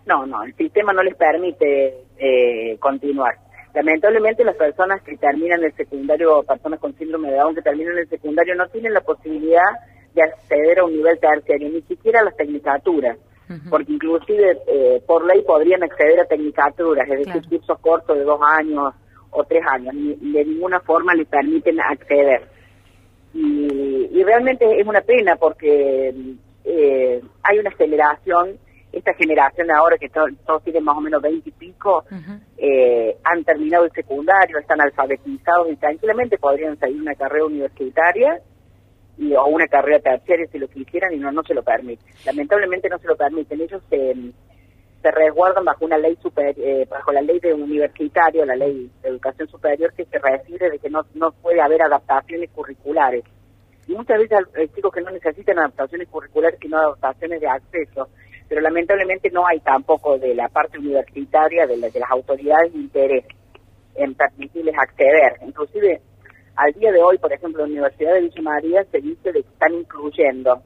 No, 0.05 0.25
no, 0.25 0.43
el 0.43 0.55
sistema 0.55 0.93
no 0.93 1.03
les 1.03 1.15
permite 1.15 2.05
eh, 2.17 2.77
continuar. 2.79 3.35
Lamentablemente 3.77 4.43
las 4.43 4.55
personas 4.55 5.03
que 5.03 5.15
terminan 5.17 5.63
el 5.63 5.71
secundario, 5.73 6.41
personas 6.41 6.79
con 6.79 6.97
síndrome 6.97 7.29
de 7.29 7.37
Down 7.37 7.53
que 7.53 7.61
terminan 7.61 7.95
el 7.99 8.09
secundario 8.09 8.55
no 8.55 8.67
tienen 8.69 8.91
la 8.91 9.01
posibilidad 9.01 9.69
de 10.15 10.23
acceder 10.23 10.79
a 10.79 10.85
un 10.85 10.93
nivel 10.93 11.19
terciario, 11.19 11.69
ni 11.69 11.83
siquiera 11.83 12.21
a 12.21 12.23
las 12.23 12.35
tecnicaturas, 12.35 13.19
porque 13.69 13.91
inclusive 13.91 14.57
eh, 14.65 14.99
por 15.05 15.27
ley 15.27 15.43
podrían 15.43 15.83
acceder 15.83 16.19
a 16.19 16.25
tecnicaturas, 16.25 17.07
es 17.07 17.27
decir, 17.27 17.47
cursos 17.47 17.77
cortos 17.79 18.17
de 18.17 18.23
dos 18.23 18.39
años 18.43 18.95
o 19.29 19.43
tres 19.43 19.61
años, 19.69 19.93
ni, 19.93 20.15
de 20.15 20.43
ninguna 20.43 20.79
forma 20.79 21.13
les 21.13 21.27
permiten 21.27 21.79
acceder. 21.79 22.47
Y, 23.35 24.09
y 24.11 24.23
realmente 24.23 24.65
es 24.81 24.87
una 24.87 25.01
pena 25.01 25.35
porque 25.35 26.15
eh, 26.65 27.21
hay 27.43 27.59
una 27.59 27.69
aceleración 27.69 28.57
esta 28.91 29.13
generación 29.13 29.69
ahora 29.71 29.97
que 29.97 30.09
todos 30.09 30.63
tienen 30.63 30.83
más 30.83 30.97
o 30.97 31.01
menos 31.01 31.21
20 31.21 31.49
y 31.49 31.51
pico, 31.51 32.05
eh, 32.57 33.17
han 33.23 33.43
terminado 33.43 33.85
el 33.85 33.91
secundario, 33.91 34.57
están 34.57 34.81
alfabetizados 34.81 35.69
y 35.71 35.75
tranquilamente 35.75 36.37
podrían 36.37 36.77
salir 36.77 37.01
una 37.01 37.15
carrera 37.15 37.45
universitaria 37.45 38.39
y, 39.17 39.33
o 39.33 39.45
una 39.45 39.67
carrera 39.67 39.99
terciaria 39.99 40.47
si 40.47 40.59
lo 40.59 40.67
quisieran 40.67 41.13
y 41.13 41.17
no, 41.17 41.31
no 41.31 41.43
se 41.43 41.53
lo 41.53 41.63
permite. 41.63 42.03
Lamentablemente 42.25 42.89
no 42.89 42.97
se 42.99 43.07
lo 43.07 43.15
permiten. 43.15 43.61
Ellos 43.61 43.81
se, 43.89 44.15
se 45.01 45.11
resguardan 45.11 45.65
bajo 45.65 45.85
una 45.85 45.97
ley 45.97 46.17
super, 46.21 46.55
eh, 46.57 46.87
bajo 46.89 47.11
la 47.11 47.21
ley 47.21 47.39
de 47.39 47.53
universitario, 47.53 48.45
la 48.45 48.55
ley 48.55 48.89
de 49.01 49.09
educación 49.09 49.47
superior 49.49 49.93
que 49.93 50.05
se 50.05 50.17
refiere 50.17 50.69
de 50.69 50.79
que 50.79 50.89
no, 50.89 51.05
no 51.13 51.31
puede 51.31 51.61
haber 51.61 51.81
adaptaciones 51.81 52.49
curriculares. 52.51 53.23
Y 53.87 53.93
muchas 53.93 54.19
veces 54.19 54.39
hay 54.55 54.67
chicos 54.69 54.93
que 54.93 55.01
no 55.01 55.11
necesitan 55.11 55.59
adaptaciones 55.59 56.07
curriculares, 56.09 56.59
sino 56.61 56.77
adaptaciones 56.77 57.39
de 57.39 57.47
acceso 57.47 58.09
pero 58.47 58.61
lamentablemente 58.61 59.29
no 59.31 59.45
hay 59.45 59.59
tampoco 59.59 60.17
de 60.17 60.33
la 60.35 60.47
parte 60.49 60.79
universitaria, 60.79 61.65
de, 61.67 61.77
de 61.77 61.99
las 61.99 62.11
autoridades, 62.11 62.73
interés 62.73 63.25
en 63.95 64.13
permitirles 64.15 64.75
acceder. 64.77 65.37
Inclusive, 65.41 66.01
al 66.55 66.73
día 66.73 66.91
de 66.91 67.01
hoy, 67.01 67.17
por 67.17 67.33
ejemplo, 67.33 67.61
la 67.61 67.71
Universidad 67.71 68.13
de 68.13 68.21
Villa 68.21 68.41
María 68.41 68.83
se 68.91 68.99
dice 68.99 69.31
de 69.31 69.43
que 69.43 69.49
están 69.49 69.73
incluyendo 69.73 70.61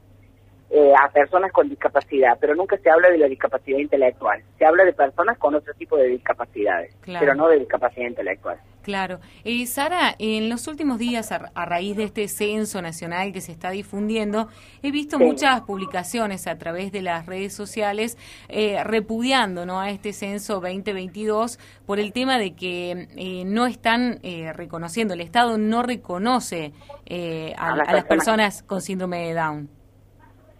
eh, 0.69 0.93
a 0.93 1.11
personas 1.11 1.51
con 1.51 1.67
discapacidad, 1.67 2.37
pero 2.39 2.55
nunca 2.55 2.77
se 2.77 2.89
habla 2.89 3.09
de 3.09 3.17
la 3.17 3.27
discapacidad 3.27 3.77
intelectual. 3.77 4.41
Se 4.57 4.65
habla 4.65 4.85
de 4.85 4.93
personas 4.93 5.37
con 5.37 5.53
otro 5.55 5.73
tipo 5.73 5.97
de 5.97 6.07
discapacidades, 6.07 6.95
pero 7.05 7.35
no 7.35 7.49
de 7.49 7.59
discapacidad 7.59 8.07
intelectual. 8.07 8.57
Claro. 8.81 9.19
Eh, 9.43 9.65
Sara, 9.67 10.15
en 10.17 10.49
los 10.49 10.67
últimos 10.67 10.97
días, 10.97 11.31
a, 11.31 11.65
raíz 11.65 11.95
de 11.95 12.05
este 12.05 12.27
censo 12.27 12.81
nacional 12.81 13.31
que 13.31 13.41
se 13.41 13.51
está 13.51 13.69
difundiendo, 13.69 14.47
he 14.81 14.91
visto 14.91 15.19
muchas 15.19 15.61
publicaciones 15.61 16.47
a 16.47 16.57
través 16.57 16.91
de 16.91 17.01
las 17.01 17.25
redes 17.27 17.53
sociales 17.53 18.17
eh, 18.49 18.83
repudiando 18.83 19.65
¿no? 19.65 19.79
a 19.79 19.91
este 19.91 20.13
censo 20.13 20.55
2022 20.55 21.59
por 21.85 21.99
el 21.99 22.11
tema 22.11 22.39
de 22.39 22.55
que 22.55 23.07
eh, 23.15 23.43
no 23.45 23.67
están 23.67 24.19
eh, 24.23 24.51
reconociendo, 24.53 25.13
el 25.13 25.21
Estado 25.21 25.57
no 25.57 25.83
reconoce 25.83 26.73
a, 27.57 27.75
las 27.75 28.05
personas 28.05 28.63
con 28.63 28.81
síndrome 28.81 29.27
de 29.27 29.33
Down. 29.33 29.69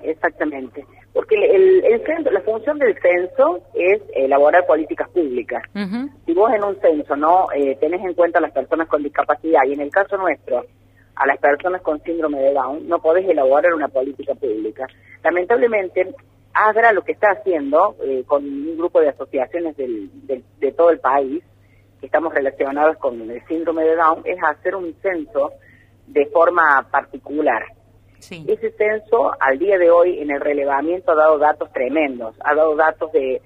Exactamente. 0.01 0.85
Porque 1.13 1.35
el, 1.35 1.83
el 1.83 2.05
censo, 2.05 2.31
la 2.31 2.41
función 2.41 2.79
del 2.79 2.97
censo 3.01 3.61
es 3.73 4.01
elaborar 4.15 4.65
políticas 4.65 5.09
públicas. 5.09 5.61
Si 6.25 6.33
vos 6.33 6.53
en 6.53 6.63
un 6.63 6.79
censo 6.79 7.15
no 7.17 7.47
eh, 7.53 7.75
tenés 7.81 8.01
en 8.01 8.13
cuenta 8.13 8.39
a 8.39 8.41
las 8.41 8.53
personas 8.53 8.87
con 8.87 9.03
discapacidad 9.03 9.61
y 9.67 9.73
en 9.73 9.81
el 9.81 9.91
caso 9.91 10.17
nuestro 10.17 10.65
a 11.15 11.27
las 11.27 11.37
personas 11.39 11.81
con 11.81 12.01
síndrome 12.01 12.39
de 12.39 12.53
Down, 12.53 12.87
no 12.87 12.99
podés 12.99 13.27
elaborar 13.29 13.73
una 13.73 13.89
política 13.89 14.33
pública. 14.33 14.87
Lamentablemente, 15.21 16.15
AGRA 16.53 16.93
lo 16.93 17.03
que 17.03 17.11
está 17.11 17.31
haciendo 17.31 17.95
eh, 18.03 18.23
con 18.25 18.43
un 18.45 18.77
grupo 18.77 19.01
de 19.01 19.09
asociaciones 19.09 19.75
del, 19.75 20.09
de 20.25 20.71
todo 20.71 20.89
el 20.89 20.99
país 20.99 21.43
que 21.99 22.05
estamos 22.05 22.33
relacionados 22.33 22.97
con 22.97 23.29
el 23.29 23.45
síndrome 23.47 23.83
de 23.83 23.97
Down 23.97 24.21
es 24.25 24.37
hacer 24.41 24.75
un 24.75 24.95
censo 25.01 25.51
de 26.07 26.25
forma 26.27 26.87
particular 26.89 27.63
ese 28.29 28.71
censo 28.71 29.31
al 29.39 29.57
día 29.57 29.77
de 29.77 29.89
hoy 29.89 30.19
en 30.19 30.31
el 30.31 30.39
relevamiento 30.39 31.11
ha 31.11 31.15
dado 31.15 31.37
datos 31.37 31.71
tremendos, 31.73 32.35
ha 32.43 32.53
dado 32.53 32.75
datos 32.75 33.11
de, 33.11 33.41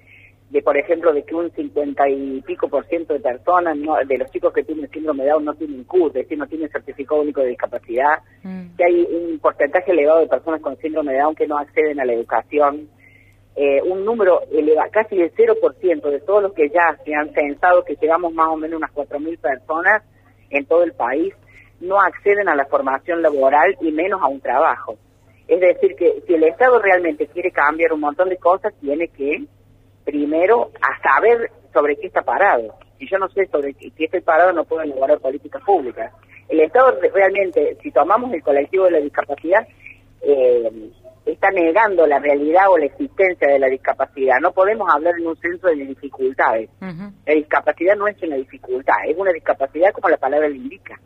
de 0.50 0.62
por 0.62 0.76
ejemplo, 0.76 1.12
de 1.12 1.24
que 1.24 1.34
un 1.34 1.50
cincuenta 1.52 2.08
y 2.08 2.40
pico 2.42 2.68
por 2.68 2.86
ciento 2.86 3.14
de 3.14 3.20
personas, 3.20 3.76
de 4.06 4.18
los 4.18 4.30
chicos 4.30 4.52
que 4.52 4.62
tienen 4.62 4.88
síndrome 4.90 5.24
de 5.24 5.30
Down 5.30 5.44
no 5.44 5.54
tienen 5.54 5.84
CUR, 5.84 6.08
es 6.08 6.14
decir, 6.14 6.38
no 6.38 6.46
tienen 6.46 6.68
certificado 6.68 7.22
único 7.22 7.40
de 7.40 7.48
discapacidad, 7.48 8.18
mm. 8.42 8.76
que 8.76 8.84
hay 8.84 9.08
un 9.10 9.38
porcentaje 9.38 9.90
elevado 9.90 10.20
de 10.20 10.28
personas 10.28 10.60
con 10.60 10.76
síndrome 10.76 11.12
de 11.12 11.20
Down 11.20 11.34
que 11.34 11.48
no 11.48 11.58
acceden 11.58 12.00
a 12.00 12.04
la 12.04 12.12
educación, 12.12 12.88
eh, 13.56 13.80
un 13.82 14.04
número 14.04 14.42
elevado, 14.52 14.90
casi 14.92 15.18
el 15.18 15.32
0% 15.34 16.10
de 16.10 16.20
todos 16.20 16.42
los 16.42 16.52
que 16.52 16.68
ya 16.68 16.96
se 17.04 17.14
han 17.14 17.32
censado, 17.32 17.84
que 17.84 17.96
llegamos 17.96 18.32
más 18.32 18.48
o 18.48 18.56
menos 18.56 18.76
unas 18.76 18.92
4.000 18.92 19.38
personas 19.38 20.02
en 20.50 20.66
todo 20.66 20.82
el 20.82 20.92
país, 20.92 21.34
no 21.80 22.00
acceden 22.00 22.48
a 22.48 22.54
la 22.54 22.66
formación 22.66 23.22
laboral 23.22 23.76
y 23.80 23.92
menos 23.92 24.20
a 24.22 24.26
un 24.26 24.40
trabajo. 24.40 24.96
Es 25.48 25.60
decir, 25.60 25.94
que 25.96 26.22
si 26.26 26.34
el 26.34 26.44
Estado 26.44 26.80
realmente 26.80 27.26
quiere 27.28 27.52
cambiar 27.52 27.92
un 27.92 28.00
montón 28.00 28.28
de 28.28 28.36
cosas, 28.36 28.74
tiene 28.80 29.08
que 29.08 29.44
primero 30.04 30.70
a 30.80 31.02
saber 31.02 31.50
sobre 31.72 31.96
qué 31.96 32.08
está 32.08 32.22
parado. 32.22 32.74
Si 32.98 33.08
yo 33.08 33.18
no 33.18 33.28
sé 33.28 33.46
sobre 33.46 33.74
qué, 33.74 33.92
estoy 33.96 34.20
parado, 34.20 34.52
no 34.52 34.64
puedo 34.64 34.82
elaborar 34.82 35.20
políticas 35.20 35.62
públicas. 35.62 36.12
El 36.48 36.60
Estado 36.60 36.98
realmente, 37.12 37.76
si 37.82 37.90
tomamos 37.90 38.32
el 38.32 38.42
colectivo 38.42 38.84
de 38.84 38.92
la 38.92 39.00
discapacidad, 39.00 39.66
eh, 40.22 40.90
está 41.26 41.50
negando 41.50 42.06
la 42.06 42.18
realidad 42.18 42.70
o 42.70 42.78
la 42.78 42.86
existencia 42.86 43.48
de 43.48 43.58
la 43.58 43.66
discapacidad. 43.66 44.36
No 44.40 44.52
podemos 44.52 44.88
hablar 44.92 45.14
en 45.18 45.26
un 45.26 45.36
censo 45.36 45.66
de 45.68 45.74
dificultades. 45.74 46.70
La 46.80 47.34
discapacidad 47.34 47.96
no 47.96 48.06
es 48.06 48.20
una 48.22 48.36
dificultad, 48.36 48.94
es 49.06 49.16
una 49.16 49.32
discapacidad 49.32 49.92
como 49.92 50.08
la 50.08 50.16
palabra 50.16 50.48
le 50.48 50.56
indica. 50.56 50.98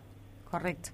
Correcto. 0.50 0.90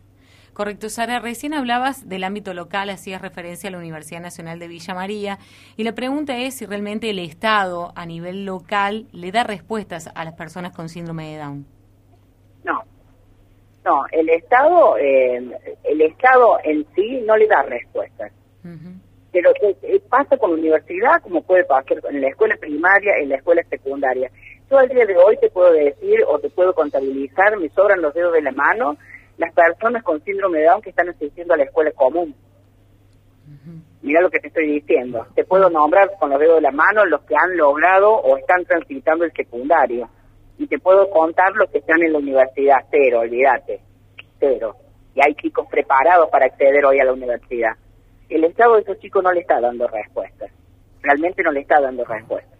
Correcto, 0.52 0.88
Sara. 0.88 1.18
Recién 1.18 1.52
hablabas 1.52 2.08
del 2.08 2.24
ámbito 2.24 2.54
local, 2.54 2.88
hacías 2.88 3.20
referencia 3.20 3.68
a 3.68 3.72
la 3.72 3.78
Universidad 3.78 4.22
Nacional 4.22 4.58
de 4.58 4.68
Villa 4.68 4.94
María, 4.94 5.38
y 5.76 5.84
la 5.84 5.92
pregunta 5.92 6.38
es 6.38 6.54
si 6.54 6.64
realmente 6.64 7.10
el 7.10 7.18
Estado 7.18 7.92
a 7.94 8.06
nivel 8.06 8.46
local 8.46 9.06
le 9.12 9.32
da 9.32 9.44
respuestas 9.44 10.10
a 10.14 10.24
las 10.24 10.32
personas 10.32 10.74
con 10.74 10.88
síndrome 10.88 11.32
de 11.32 11.38
Down. 11.38 11.66
No, 12.64 12.82
no, 13.84 14.04
el 14.12 14.28
Estado, 14.30 14.96
eh, 14.98 15.36
el 15.84 16.00
Estado 16.00 16.58
en 16.64 16.86
sí 16.94 17.22
no 17.26 17.36
le 17.36 17.46
da 17.46 17.62
respuestas. 17.62 18.32
Pero 19.30 19.50
eh, 19.60 20.00
pasa 20.08 20.38
con 20.38 20.50
la 20.52 20.56
universidad 20.56 21.22
como 21.22 21.42
puede 21.42 21.64
pasar 21.64 21.98
en 22.10 22.22
la 22.22 22.28
escuela 22.28 22.56
primaria, 22.56 23.18
en 23.18 23.28
la 23.28 23.36
escuela 23.36 23.62
secundaria. 23.68 24.30
Yo 24.70 24.78
al 24.78 24.88
día 24.88 25.04
de 25.04 25.16
hoy 25.18 25.36
te 25.36 25.50
puedo 25.50 25.70
decir 25.72 26.24
o 26.26 26.38
te 26.38 26.48
puedo 26.48 26.72
contabilizar, 26.74 27.56
me 27.58 27.68
sobran 27.68 28.00
los 28.00 28.14
dedos 28.14 28.32
de 28.32 28.42
la 28.42 28.52
mano, 28.52 28.96
las 29.38 29.52
personas 29.52 30.02
con 30.02 30.22
síndrome 30.24 30.58
de 30.58 30.66
Down 30.66 30.82
que 30.82 30.90
están 30.90 31.08
asistiendo 31.08 31.54
a 31.54 31.56
la 31.56 31.64
escuela 31.64 31.90
común. 31.92 32.34
Mira 34.02 34.20
lo 34.20 34.30
que 34.30 34.38
te 34.40 34.48
estoy 34.48 34.66
diciendo. 34.66 35.26
Te 35.34 35.44
puedo 35.44 35.68
nombrar 35.68 36.10
con 36.18 36.30
los 36.30 36.40
dedos 36.40 36.56
de 36.56 36.62
la 36.62 36.70
mano 36.70 37.04
los 37.04 37.22
que 37.22 37.34
han 37.36 37.56
logrado 37.56 38.12
o 38.12 38.36
están 38.36 38.64
transitando 38.64 39.24
el 39.24 39.32
secundario. 39.32 40.08
Y 40.58 40.66
te 40.66 40.78
puedo 40.78 41.10
contar 41.10 41.54
los 41.54 41.70
que 41.70 41.78
están 41.78 42.02
en 42.02 42.12
la 42.12 42.18
universidad. 42.18 42.86
Cero, 42.90 43.20
olvídate. 43.20 43.80
Cero. 44.38 44.76
Y 45.14 45.20
hay 45.24 45.34
chicos 45.34 45.66
preparados 45.68 46.28
para 46.30 46.46
acceder 46.46 46.84
hoy 46.84 46.98
a 46.98 47.04
la 47.04 47.12
universidad. 47.12 47.72
El 48.28 48.44
Estado 48.44 48.74
de 48.74 48.82
esos 48.82 48.98
chicos 48.98 49.22
no 49.22 49.32
le 49.32 49.40
está 49.40 49.60
dando 49.60 49.86
respuestas. 49.86 50.50
Realmente 51.02 51.42
no 51.42 51.52
le 51.52 51.60
está 51.60 51.80
dando 51.80 52.04
respuestas 52.04 52.55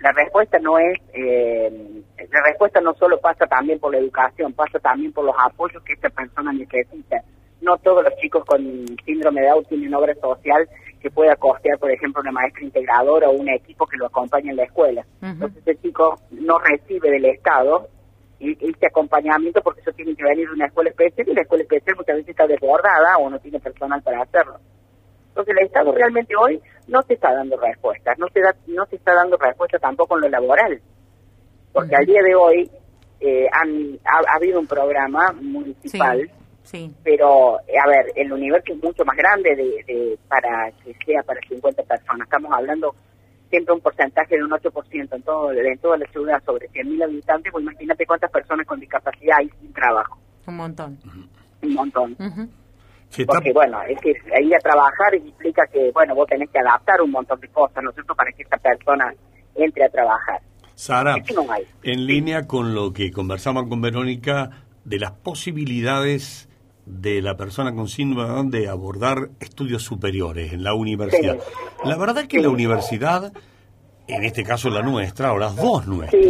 la 0.00 0.12
respuesta 0.12 0.58
no 0.58 0.78
es, 0.78 0.98
eh, 1.12 2.02
la 2.30 2.42
respuesta 2.44 2.80
no 2.80 2.94
solo 2.94 3.18
pasa 3.20 3.46
también 3.46 3.80
por 3.80 3.92
la 3.92 3.98
educación, 3.98 4.52
pasa 4.52 4.78
también 4.78 5.12
por 5.12 5.24
los 5.24 5.34
apoyos 5.38 5.82
que 5.82 5.94
esta 5.94 6.08
persona 6.10 6.52
necesita. 6.52 7.22
No 7.60 7.76
todos 7.78 8.04
los 8.04 8.14
chicos 8.16 8.44
con 8.44 8.86
síndrome 9.04 9.40
de 9.40 9.48
Down 9.48 9.64
tienen 9.64 9.94
obra 9.94 10.14
social 10.14 10.68
que 11.00 11.10
pueda 11.10 11.34
costear, 11.36 11.78
por 11.78 11.90
ejemplo, 11.90 12.22
una 12.22 12.32
maestra 12.32 12.62
integradora 12.62 13.28
o 13.28 13.32
un 13.32 13.48
equipo 13.48 13.86
que 13.86 13.96
lo 13.96 14.06
acompañe 14.06 14.50
en 14.50 14.56
la 14.56 14.64
escuela. 14.64 15.04
Entonces 15.20 15.62
el 15.66 15.80
chico 15.80 16.20
no 16.30 16.58
recibe 16.58 17.10
del 17.10 17.24
Estado 17.24 17.88
este 18.40 18.86
acompañamiento 18.86 19.60
porque 19.62 19.80
eso 19.80 19.92
tiene 19.92 20.14
que 20.14 20.22
venir 20.22 20.46
de 20.46 20.54
una 20.54 20.66
escuela 20.66 20.90
especial 20.90 21.28
y 21.28 21.34
la 21.34 21.42
escuela 21.42 21.62
especial 21.64 21.96
muchas 21.96 22.16
veces 22.16 22.30
está 22.30 22.46
desbordada 22.46 23.18
o 23.18 23.28
no 23.28 23.38
tiene 23.40 23.58
personal 23.58 24.00
para 24.02 24.22
hacerlo. 24.22 24.58
Entonces 25.38 25.56
el 25.56 25.66
Estado 25.66 25.92
realmente 25.92 26.34
hoy 26.34 26.60
no 26.88 27.00
te 27.04 27.14
está 27.14 27.32
dando 27.32 27.56
respuestas, 27.56 28.18
no 28.18 28.26
te, 28.26 28.40
da, 28.40 28.56
no 28.66 28.84
te 28.86 28.96
está 28.96 29.14
dando 29.14 29.36
respuesta 29.36 29.78
tampoco 29.78 30.16
en 30.16 30.22
lo 30.22 30.28
laboral, 30.30 30.80
porque 31.72 31.94
al 31.94 32.04
día 32.04 32.20
de 32.22 32.34
hoy 32.34 32.68
eh, 33.20 33.46
han, 33.52 34.00
ha, 34.04 34.34
habido 34.34 34.58
un 34.58 34.66
programa 34.66 35.30
municipal, 35.40 36.28
sí, 36.64 36.92
pero 37.04 37.56
a 37.58 37.88
ver, 37.88 38.06
el 38.16 38.32
universo 38.32 38.72
es 38.72 38.82
mucho 38.82 39.04
más 39.04 39.16
grande 39.16 39.54
de, 39.54 40.18
para 40.26 40.72
que 40.82 40.92
sea 41.06 41.22
para 41.22 41.40
50 41.48 41.84
personas, 41.84 42.26
estamos 42.26 42.52
hablando 42.52 42.92
siempre 43.48 43.74
un 43.74 43.80
porcentaje 43.80 44.36
de 44.36 44.42
un 44.42 44.50
8% 44.50 45.14
en, 45.14 45.22
todo, 45.22 45.52
en 45.52 45.78
toda 45.78 45.98
la 45.98 46.06
ciudad 46.10 46.42
sobre 46.44 46.68
100.000 46.70 47.04
habitantes, 47.04 47.52
pues 47.52 47.62
imagínate 47.62 48.04
cuántas 48.06 48.32
personas 48.32 48.66
con 48.66 48.80
discapacidad 48.80 49.36
hay 49.38 49.48
sin 49.60 49.72
trabajo. 49.72 50.18
Un 50.48 50.56
montón. 50.56 50.98
Un 51.62 51.74
montón. 51.74 52.16
Porque, 53.26 53.52
bueno, 53.52 53.80
es 53.82 53.98
que 54.00 54.10
ir 54.10 54.54
a 54.54 54.58
trabajar 54.58 55.14
implica 55.14 55.66
que, 55.72 55.90
bueno, 55.92 56.14
vos 56.14 56.26
tenés 56.28 56.50
que 56.50 56.58
adaptar 56.58 57.00
un 57.00 57.10
montón 57.10 57.40
de 57.40 57.48
cosas, 57.48 57.82
¿no 57.82 57.90
es 57.90 57.94
cierto?, 57.94 58.14
para 58.14 58.30
que 58.32 58.42
esta 58.42 58.58
persona 58.58 59.12
entre 59.54 59.84
a 59.84 59.88
trabajar. 59.88 60.40
Sara, 60.74 61.16
en 61.82 62.06
línea 62.06 62.46
con 62.46 62.74
lo 62.74 62.92
que 62.92 63.10
conversamos 63.10 63.68
con 63.68 63.80
Verónica 63.80 64.50
de 64.84 64.98
las 65.00 65.10
posibilidades 65.10 66.48
de 66.86 67.20
la 67.20 67.36
persona 67.36 67.74
con 67.74 67.88
síndrome 67.88 68.50
de 68.56 68.68
abordar 68.68 69.30
estudios 69.40 69.82
superiores 69.82 70.52
en 70.52 70.62
la 70.62 70.74
universidad. 70.74 71.38
La 71.84 71.96
verdad 71.96 72.22
es 72.22 72.28
que 72.28 72.40
la 72.40 72.48
universidad, 72.48 73.32
en 74.06 74.24
este 74.24 74.44
caso 74.44 74.70
la 74.70 74.82
nuestra, 74.82 75.32
o 75.32 75.38
las 75.38 75.56
dos 75.56 75.86
nuestras, 75.86 76.24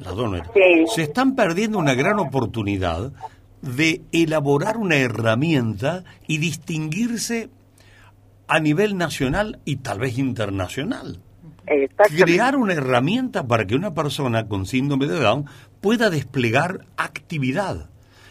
Las 0.00 0.14
dos 0.16 0.28
nuestras, 0.28 0.54
se 0.94 1.02
están 1.02 1.34
perdiendo 1.34 1.78
una 1.78 1.94
gran 1.94 2.18
oportunidad 2.18 3.12
de 3.62 4.02
elaborar 4.12 4.76
una 4.76 4.96
herramienta 4.96 6.04
y 6.26 6.38
distinguirse 6.38 7.48
a 8.48 8.60
nivel 8.60 8.98
nacional 8.98 9.60
y 9.64 9.76
tal 9.76 10.00
vez 10.00 10.18
internacional. 10.18 11.20
Crear 12.16 12.56
una 12.56 12.74
herramienta 12.74 13.46
para 13.46 13.66
que 13.66 13.76
una 13.76 13.94
persona 13.94 14.48
con 14.48 14.66
síndrome 14.66 15.06
de 15.06 15.20
Down 15.20 15.46
pueda 15.80 16.10
desplegar 16.10 16.86
actividad. 16.96 17.88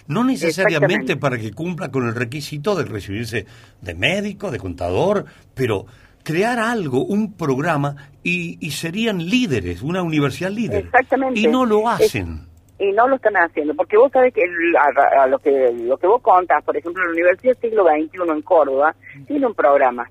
No 0.07 0.25
necesariamente 0.25 1.15
para 1.15 1.37
que 1.37 1.51
cumpla 1.51 1.89
con 1.89 2.07
el 2.07 2.13
requisito 2.13 2.75
de 2.75 2.83
recibirse 2.83 3.45
de 3.79 3.95
médico, 3.95 4.51
de 4.51 4.59
contador, 4.59 5.25
pero 5.53 5.85
crear 6.23 6.59
algo, 6.59 7.05
un 7.05 7.33
programa, 7.33 7.95
y, 8.21 8.57
y 8.59 8.71
serían 8.71 9.25
líderes, 9.25 9.81
una 9.81 10.01
universidad 10.01 10.51
líder. 10.51 10.89
Y 11.33 11.47
no 11.47 11.65
lo 11.65 11.87
hacen 11.87 12.50
y 12.81 12.91
no 12.93 13.07
lo 13.07 13.17
están 13.17 13.35
haciendo, 13.35 13.75
porque 13.75 13.95
vos 13.95 14.11
sabés 14.11 14.33
que 14.33 14.41
a, 14.41 15.27
lo 15.27 15.37
que 15.37 15.71
lo 15.71 15.97
que 15.97 16.07
vos 16.07 16.19
contás, 16.19 16.63
por 16.63 16.75
ejemplo, 16.75 17.03
la 17.03 17.11
Universidad 17.11 17.55
Siglo 17.61 17.85
XXI 17.85 18.17
en 18.27 18.41
Córdoba 18.41 18.95
tiene 19.27 19.45
un 19.45 19.53
programa 19.53 20.09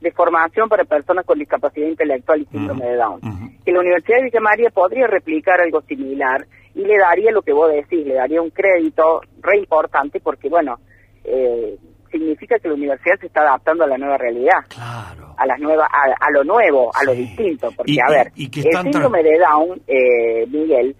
de 0.00 0.10
formación 0.12 0.70
para 0.70 0.84
personas 0.84 1.26
con 1.26 1.38
discapacidad 1.38 1.86
intelectual 1.86 2.40
y 2.40 2.46
síndrome 2.46 2.86
de 2.86 2.96
Down, 2.96 3.20
que 3.62 3.72
la 3.72 3.80
Universidad 3.80 4.18
de 4.18 4.24
Villa 4.24 4.40
María 4.40 4.70
podría 4.70 5.06
replicar 5.06 5.60
algo 5.60 5.82
similar 5.82 6.46
y 6.74 6.80
le 6.80 6.96
daría 6.96 7.30
lo 7.30 7.42
que 7.42 7.52
vos 7.52 7.70
decís, 7.70 8.06
le 8.06 8.14
daría 8.14 8.40
un 8.40 8.50
crédito 8.50 9.20
re 9.42 9.58
importante 9.58 10.18
porque, 10.20 10.48
bueno, 10.48 10.78
eh, 11.24 11.76
significa 12.10 12.58
que 12.58 12.68
la 12.68 12.74
universidad 12.74 13.18
se 13.20 13.26
está 13.26 13.42
adaptando 13.42 13.84
a 13.84 13.86
la 13.86 13.98
nueva 13.98 14.16
realidad, 14.16 14.64
a 14.78 15.46
las 15.46 15.60
nuevas, 15.60 15.90
a, 15.92 16.30
lo 16.30 16.42
nuevo, 16.42 16.90
a 16.94 17.04
lo 17.04 17.12
distinto, 17.12 17.70
porque 17.76 17.98
a 18.00 18.10
ver, 18.10 18.32
el 18.34 18.50
síndrome 18.82 19.22
de 19.22 19.38
Down, 19.38 19.82
eh, 19.86 20.46
Miguel, 20.46 20.96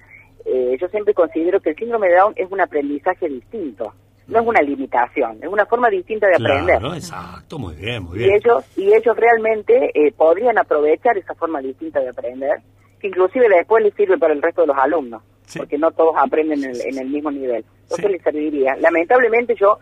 eh, 0.50 0.76
yo 0.80 0.88
siempre 0.88 1.12
considero 1.12 1.60
que 1.60 1.70
el 1.70 1.76
síndrome 1.76 2.08
de 2.08 2.16
Down 2.16 2.32
es 2.36 2.50
un 2.50 2.60
aprendizaje 2.60 3.28
distinto, 3.28 3.92
no 4.26 4.40
es 4.40 4.46
una 4.46 4.62
limitación, 4.62 5.38
es 5.42 5.48
una 5.48 5.66
forma 5.66 5.90
distinta 5.90 6.26
de 6.26 6.36
aprender. 6.36 6.80
exacto, 6.94 7.58
muy 7.58 7.74
bien, 7.74 8.04
muy 8.04 8.18
bien. 8.18 8.30
Y 8.30 8.34
ellos, 8.34 8.64
y 8.76 8.94
ellos 8.94 9.16
realmente 9.16 9.90
eh, 9.94 10.12
podrían 10.12 10.58
aprovechar 10.58 11.18
esa 11.18 11.34
forma 11.34 11.60
distinta 11.60 12.00
de 12.00 12.08
aprender, 12.08 12.60
que 12.98 13.08
inclusive 13.08 13.48
después 13.48 13.82
les 13.84 13.94
sirve 13.94 14.16
para 14.16 14.32
el 14.32 14.42
resto 14.42 14.62
de 14.62 14.68
los 14.68 14.76
alumnos, 14.78 15.22
porque 15.56 15.76
no 15.76 15.90
todos 15.90 16.14
aprenden 16.16 16.64
en 16.64 16.98
el, 16.98 17.08
mismo 17.08 17.30
nivel. 17.30 17.64
Entonces 17.82 18.10
les 18.10 18.22
serviría. 18.22 18.76
Lamentablemente 18.76 19.54
yo, 19.54 19.78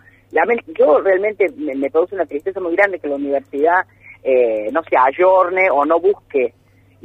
yo 0.79 1.01
realmente 1.01 1.47
me, 1.57 1.91
produce 1.91 2.15
una 2.15 2.27
tristeza 2.27 2.61
muy 2.61 2.75
grande 2.75 2.99
que 2.99 3.09
la 3.09 3.17
universidad 3.17 3.85
eh, 4.23 4.69
no 4.73 4.83
se 4.83 4.97
ayorne 4.97 5.71
o 5.71 5.85
no 5.85 6.01
busque 6.01 6.55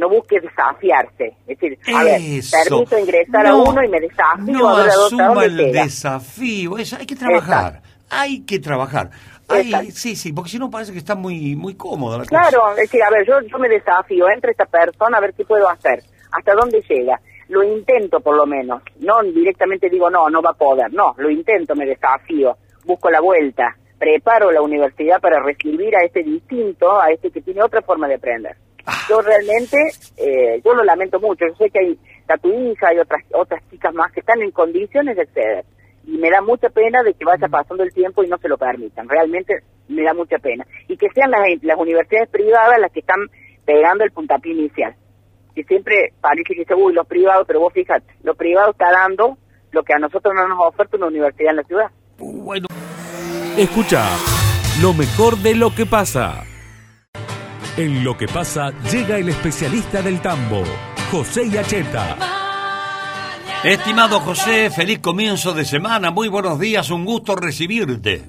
no 0.01 0.09
busque 0.09 0.39
desafiarse. 0.39 1.37
Es 1.47 1.59
decir, 1.59 1.77
a 1.95 2.03
ver, 2.03 2.19
permito 2.51 2.97
ingresar 2.97 3.45
a 3.45 3.55
uno 3.55 3.83
y 3.83 3.87
me 3.87 3.99
desafío 3.99 4.57
no 4.57 4.69
a 4.69 4.77
ver 4.77 4.89
asuma 4.89 5.45
el 5.45 5.71
desafío, 5.71 6.75
hay 6.75 7.05
que 7.05 7.15
trabajar, 7.15 7.81
hay 8.09 8.41
que 8.41 8.59
trabajar. 8.59 9.11
sí, 9.91 10.15
sí, 10.15 10.33
porque 10.33 10.49
si 10.49 10.57
no 10.57 10.71
parece 10.71 10.91
que 10.91 10.97
está 10.97 11.13
muy 11.13 11.55
muy 11.55 11.75
cómoda 11.75 12.17
la 12.17 12.25
Claro, 12.25 12.71
es 12.71 12.77
decir, 12.77 13.03
a 13.03 13.11
ver, 13.11 13.27
yo, 13.27 13.39
yo 13.41 13.59
me 13.59 13.69
desafío. 13.69 14.27
Entre 14.29 14.51
esta 14.51 14.65
persona 14.65 15.19
a 15.19 15.21
ver 15.21 15.35
qué 15.35 15.45
puedo 15.45 15.69
hacer, 15.69 16.03
hasta 16.31 16.53
dónde 16.55 16.81
llega. 16.89 17.19
Lo 17.49 17.63
intento 17.63 18.21
por 18.21 18.35
lo 18.35 18.47
menos, 18.47 18.81
no 19.01 19.21
directamente 19.21 19.87
digo 19.89 20.09
no, 20.09 20.29
no 20.29 20.41
va 20.41 20.51
a 20.51 20.53
poder, 20.53 20.91
no, 20.93 21.13
lo 21.17 21.29
intento, 21.29 21.75
me 21.75 21.85
desafío, 21.85 22.55
busco 22.85 23.11
la 23.11 23.19
vuelta, 23.19 23.75
preparo 23.99 24.51
la 24.51 24.61
universidad 24.61 25.19
para 25.21 25.43
recibir 25.43 25.95
a 25.95 26.03
este 26.03 26.23
distinto, 26.23 26.99
a 26.99 27.11
este 27.11 27.29
que 27.29 27.41
tiene 27.41 27.61
otra 27.61 27.81
forma 27.81 28.07
de 28.07 28.15
aprender. 28.15 28.55
Yo 29.09 29.21
realmente, 29.21 29.77
eh, 30.17 30.61
yo 30.63 30.73
lo 30.73 30.83
lamento 30.83 31.19
mucho. 31.19 31.45
Yo 31.47 31.55
sé 31.55 31.69
que 31.69 31.79
hay 31.79 31.99
está 32.21 32.37
tu 32.37 32.49
hija, 32.49 32.89
hay 32.89 32.99
otras 32.99 33.23
otras 33.33 33.61
chicas 33.69 33.93
más 33.93 34.11
que 34.11 34.21
están 34.21 34.41
en 34.41 34.51
condiciones 34.51 35.15
de 35.15 35.23
acceder. 35.23 35.65
Y 36.05 36.17
me 36.17 36.29
da 36.29 36.41
mucha 36.41 36.69
pena 36.69 37.03
de 37.03 37.13
que 37.13 37.25
vaya 37.25 37.47
pasando 37.47 37.83
el 37.83 37.93
tiempo 37.93 38.23
y 38.23 38.27
no 38.27 38.37
se 38.37 38.47
lo 38.47 38.57
permitan. 38.57 39.07
Realmente 39.07 39.61
me 39.87 40.03
da 40.03 40.13
mucha 40.13 40.37
pena. 40.39 40.65
Y 40.87 40.97
que 40.97 41.09
sean 41.13 41.31
las, 41.31 41.41
las 41.61 41.77
universidades 41.77 42.29
privadas 42.29 42.79
las 42.79 42.91
que 42.91 43.01
están 43.01 43.19
pegando 43.65 44.03
el 44.03 44.11
puntapié 44.11 44.53
inicial. 44.53 44.95
Que 45.53 45.63
siempre 45.63 46.13
parece 46.21 46.55
que 46.55 46.65
se 46.65 46.73
uy, 46.73 46.93
los 46.93 47.05
privados, 47.05 47.45
pero 47.45 47.59
vos 47.59 47.73
fíjate, 47.73 48.05
lo 48.23 48.35
privado 48.35 48.71
está 48.71 48.91
dando 48.91 49.37
lo 49.71 49.83
que 49.83 49.93
a 49.93 49.99
nosotros 49.99 50.33
no 50.35 50.47
nos 50.47 50.59
oferta 50.59 50.97
una 50.97 51.07
universidad 51.07 51.51
en 51.51 51.57
la 51.57 51.63
ciudad. 51.63 51.91
Bueno. 52.17 52.67
Escucha, 53.57 54.05
lo 54.81 54.93
mejor 54.93 55.37
de 55.37 55.55
lo 55.55 55.75
que 55.75 55.85
pasa. 55.85 56.45
En 57.77 58.03
lo 58.03 58.17
que 58.17 58.27
pasa, 58.27 58.71
llega 58.91 59.17
el 59.17 59.29
especialista 59.29 60.01
del 60.01 60.21
tambo, 60.21 60.61
José 61.09 61.49
Yacheta. 61.49 62.17
Estimado 63.63 64.19
José, 64.19 64.69
feliz 64.69 64.99
comienzo 64.99 65.53
de 65.53 65.63
semana, 65.63 66.11
muy 66.11 66.27
buenos 66.27 66.59
días, 66.59 66.91
un 66.91 67.05
gusto 67.05 67.33
recibirte. 67.33 68.23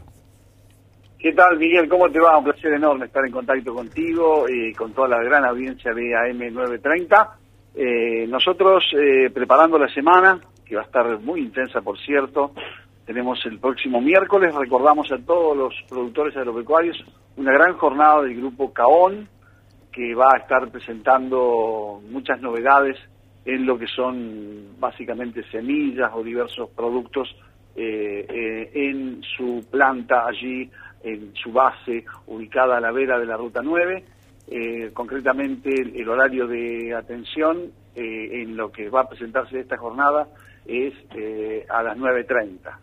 ¿Qué 1.19 1.33
tal, 1.33 1.59
Miguel? 1.59 1.89
¿Cómo 1.89 2.09
te 2.09 2.21
va? 2.21 2.39
Un 2.39 2.45
placer 2.45 2.73
enorme 2.73 3.07
estar 3.07 3.25
en 3.27 3.33
contacto 3.33 3.75
contigo 3.75 4.49
y 4.49 4.73
con 4.75 4.93
toda 4.93 5.09
la 5.09 5.23
gran 5.25 5.45
audiencia 5.45 5.93
de 5.93 6.13
AM930. 6.13 7.29
Eh, 7.75 8.27
nosotros 8.29 8.85
eh, 8.97 9.29
preparando 9.31 9.77
la 9.77 9.89
semana, 9.89 10.39
que 10.65 10.77
va 10.77 10.83
a 10.83 10.85
estar 10.85 11.19
muy 11.19 11.41
intensa, 11.41 11.81
por 11.81 11.99
cierto, 11.99 12.53
tenemos 13.07 13.45
el 13.47 13.59
próximo 13.59 14.01
miércoles, 14.01 14.55
recordamos 14.55 15.11
a 15.13 15.19
todos 15.19 15.57
los 15.57 15.75
productores 15.89 16.37
agropecuarios, 16.37 16.97
una 17.37 17.53
gran 17.53 17.77
jornada 17.77 18.23
del 18.23 18.37
grupo 18.37 18.73
Caón, 18.73 19.29
que 19.91 20.15
va 20.15 20.29
a 20.35 20.39
estar 20.39 20.71
presentando 20.71 22.01
muchas 22.11 22.41
novedades 22.41 22.97
en 23.45 23.67
lo 23.67 23.79
que 23.79 23.87
son 23.87 24.79
básicamente 24.79 25.43
semillas 25.51 26.11
o 26.15 26.23
diversos 26.23 26.71
productos 26.71 27.29
eh, 27.75 28.27
eh, 28.29 28.71
en 28.75 29.23
su 29.23 29.67
planta 29.71 30.27
allí, 30.27 30.71
en 31.03 31.35
su 31.35 31.53
base, 31.53 32.05
ubicada 32.27 32.77
a 32.77 32.81
la 32.81 32.93
vera 32.93 33.19
de 33.19 33.27
la 33.27 33.37
Ruta 33.37 33.61
9. 33.63 34.05
Eh, 34.49 34.91
concretamente, 34.93 35.71
el, 35.71 36.09
horario 36.09 36.47
de 36.47 36.95
atención 36.95 37.73
en 37.95 38.57
lo 38.57 38.73
que 38.73 38.89
va 38.89 39.03
a 39.03 39.09
presentarse 39.09 39.61
esta 39.61 39.77
jornada 39.77 40.27
es 40.65 40.95
a 41.69 41.83
las 41.83 41.99
9.30. 41.99 42.75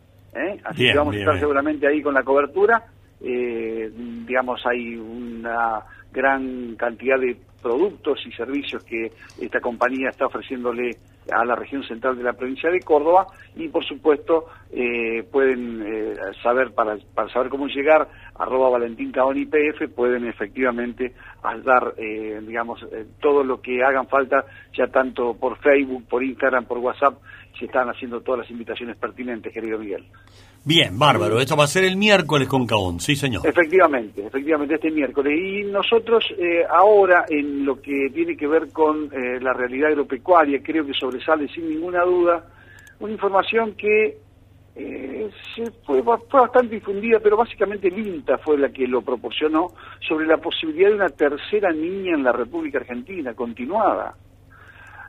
Así 0.64 0.86
que 0.86 0.98
vamos 0.98 1.16
a 1.16 1.20
estar 1.20 1.40
seguramente 1.40 1.88
ahí 1.88 2.02
con 2.02 2.14
la 2.14 2.24
cobertura. 2.24 2.84
digamos, 3.20 4.66
hay 4.66 4.96
una 4.96 5.82
gran 6.12 6.76
cantidad 6.76 7.20
de 7.20 7.38
productos 7.62 8.20
y 8.26 8.32
servicios 8.32 8.84
que 8.84 9.12
esta 9.42 9.60
compañía 9.60 10.10
está 10.10 10.26
ofreciéndole 10.26 10.98
a 11.32 11.46
la 11.46 11.56
región 11.56 11.84
central 11.84 12.18
de 12.18 12.24
la 12.24 12.34
provincia 12.34 12.70
de 12.70 12.80
Córdoba 12.82 13.28
y 13.56 13.68
por 13.70 13.86
supuesto 13.86 14.46
eh, 14.72 15.24
pueden 15.32 15.82
eh, 15.86 16.16
saber 16.42 16.72
para, 16.72 16.98
para 17.14 17.30
saber 17.30 17.50
cómo 17.50 17.68
llegar 17.68 18.08
arroba 18.36 18.70
Valentín 18.70 19.12
IPF 19.12 19.94
pueden 19.96 20.28
efectivamente 20.28 21.14
dar 21.64 21.94
eh, 21.98 22.40
digamos 22.46 22.86
todo 23.20 23.44
lo 23.44 23.62
que 23.62 23.84
hagan 23.84 24.08
falta 24.08 24.46
ya 24.74 24.88
tanto 24.88 25.36
por 25.36 25.58
Facebook, 25.58 26.08
por 26.08 26.24
Instagram, 26.24 26.66
por 26.66 26.78
WhatsApp 26.78 27.20
se 27.58 27.66
están 27.66 27.90
haciendo 27.90 28.22
todas 28.22 28.42
las 28.42 28.52
invitaciones 28.52 28.96
pertinentes 28.98 29.54
querido 29.54 29.78
Miguel. 29.80 30.06
Bien, 30.66 31.00
bárbaro. 31.00 31.40
Esto 31.40 31.56
va 31.56 31.64
a 31.64 31.68
ser 31.68 31.86
el 31.86 31.96
miércoles 31.96 32.48
con 32.48 32.68
Caón, 32.68 33.00
sí, 33.00 33.16
señor. 33.16 33.48
Efectivamente, 33.48 34.26
efectivamente, 34.26 34.76
este 34.76 34.92
miércoles. 34.92 35.34
Y 35.40 35.64
nosotros 35.64 36.24
eh, 36.38 36.64
ahora, 36.70 37.26
en 37.30 37.66
lo 37.66 37.82
que 37.82 38.10
tiene 38.14 38.36
que 38.36 38.48
ver 38.48 38.72
con 38.72 39.06
eh, 39.06 39.40
la 39.42 39.54
realidad 39.54 39.90
agropecuaria, 39.90 40.62
creo 40.62 40.86
que 40.86 40.94
sobresale 40.94 41.48
sin 41.48 41.70
ninguna 41.70 42.04
duda 42.04 42.46
una 43.00 43.14
información 43.14 43.74
que 43.76 44.18
eh, 44.76 45.30
se 45.56 45.72
fue, 45.86 46.04
fue, 46.04 46.42
bastante 46.42 46.76
difundida, 46.76 47.20
pero 47.20 47.38
básicamente 47.38 47.88
el 47.88 47.98
INTA 47.98 48.38
fue 48.38 48.58
la 48.58 48.70
que 48.70 48.88
lo 48.88 49.02
proporcionó, 49.02 49.72
sobre 50.08 50.28
la 50.28 50.38
posibilidad 50.38 50.90
de 50.90 50.96
una 50.96 51.10
tercera 51.10 51.72
niña 51.72 52.16
en 52.16 52.24
la 52.24 52.32
República 52.32 52.80
Argentina, 52.80 53.34
continuada. 53.34 54.14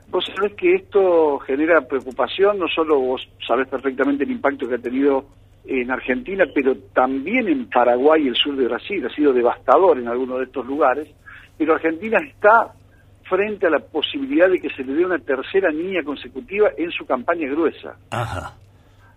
Vos 0.09 0.25
sabés 0.35 0.53
que 0.55 0.75
esto 0.75 1.39
genera 1.39 1.87
preocupación, 1.87 2.59
no 2.59 2.67
solo 2.67 2.99
vos 2.99 3.29
sabés 3.47 3.67
perfectamente 3.69 4.25
el 4.25 4.31
impacto 4.31 4.67
que 4.67 4.75
ha 4.75 4.79
tenido 4.79 5.25
en 5.65 5.91
Argentina, 5.91 6.45
pero 6.53 6.75
también 6.93 7.47
en 7.47 7.69
Paraguay 7.69 8.23
y 8.23 8.27
el 8.29 8.35
sur 8.35 8.55
de 8.55 8.65
Brasil. 8.65 9.05
Ha 9.05 9.13
sido 9.13 9.33
devastador 9.33 9.99
en 9.99 10.07
algunos 10.07 10.39
de 10.39 10.45
estos 10.45 10.65
lugares, 10.65 11.07
pero 11.57 11.75
Argentina 11.75 12.19
está 12.19 12.73
frente 13.23 13.67
a 13.67 13.69
la 13.69 13.79
posibilidad 13.79 14.49
de 14.49 14.59
que 14.59 14.69
se 14.69 14.83
le 14.83 14.93
dé 14.93 15.05
una 15.05 15.19
tercera 15.19 15.71
niña 15.71 16.03
consecutiva 16.03 16.69
en 16.77 16.91
su 16.91 17.05
campaña 17.05 17.49
gruesa. 17.49 17.95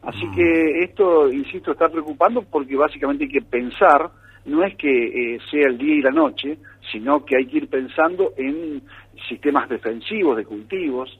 Así 0.03 0.31
que 0.37 0.81
esto, 0.85 1.33
insisto, 1.33 1.73
está 1.73 1.89
preocupando 1.89 2.43
porque 2.43 2.77
básicamente 2.77 3.25
hay 3.25 3.31
que 3.31 3.43
pensar, 3.43 4.11
no 4.45 4.63
es 4.63 4.77
que 4.77 5.35
eh, 5.35 5.39
sea 5.51 5.67
el 5.67 5.79
día 5.79 5.95
y 5.95 6.03
la 6.03 6.11
noche, 6.11 6.59
sino 6.93 7.25
que 7.25 7.37
hay 7.39 7.47
que 7.47 7.57
ir 7.57 7.69
pensando 7.69 8.33
en 8.37 8.83
sistemas 9.29 9.69
defensivos 9.69 10.37
de 10.37 10.45
cultivos, 10.45 11.19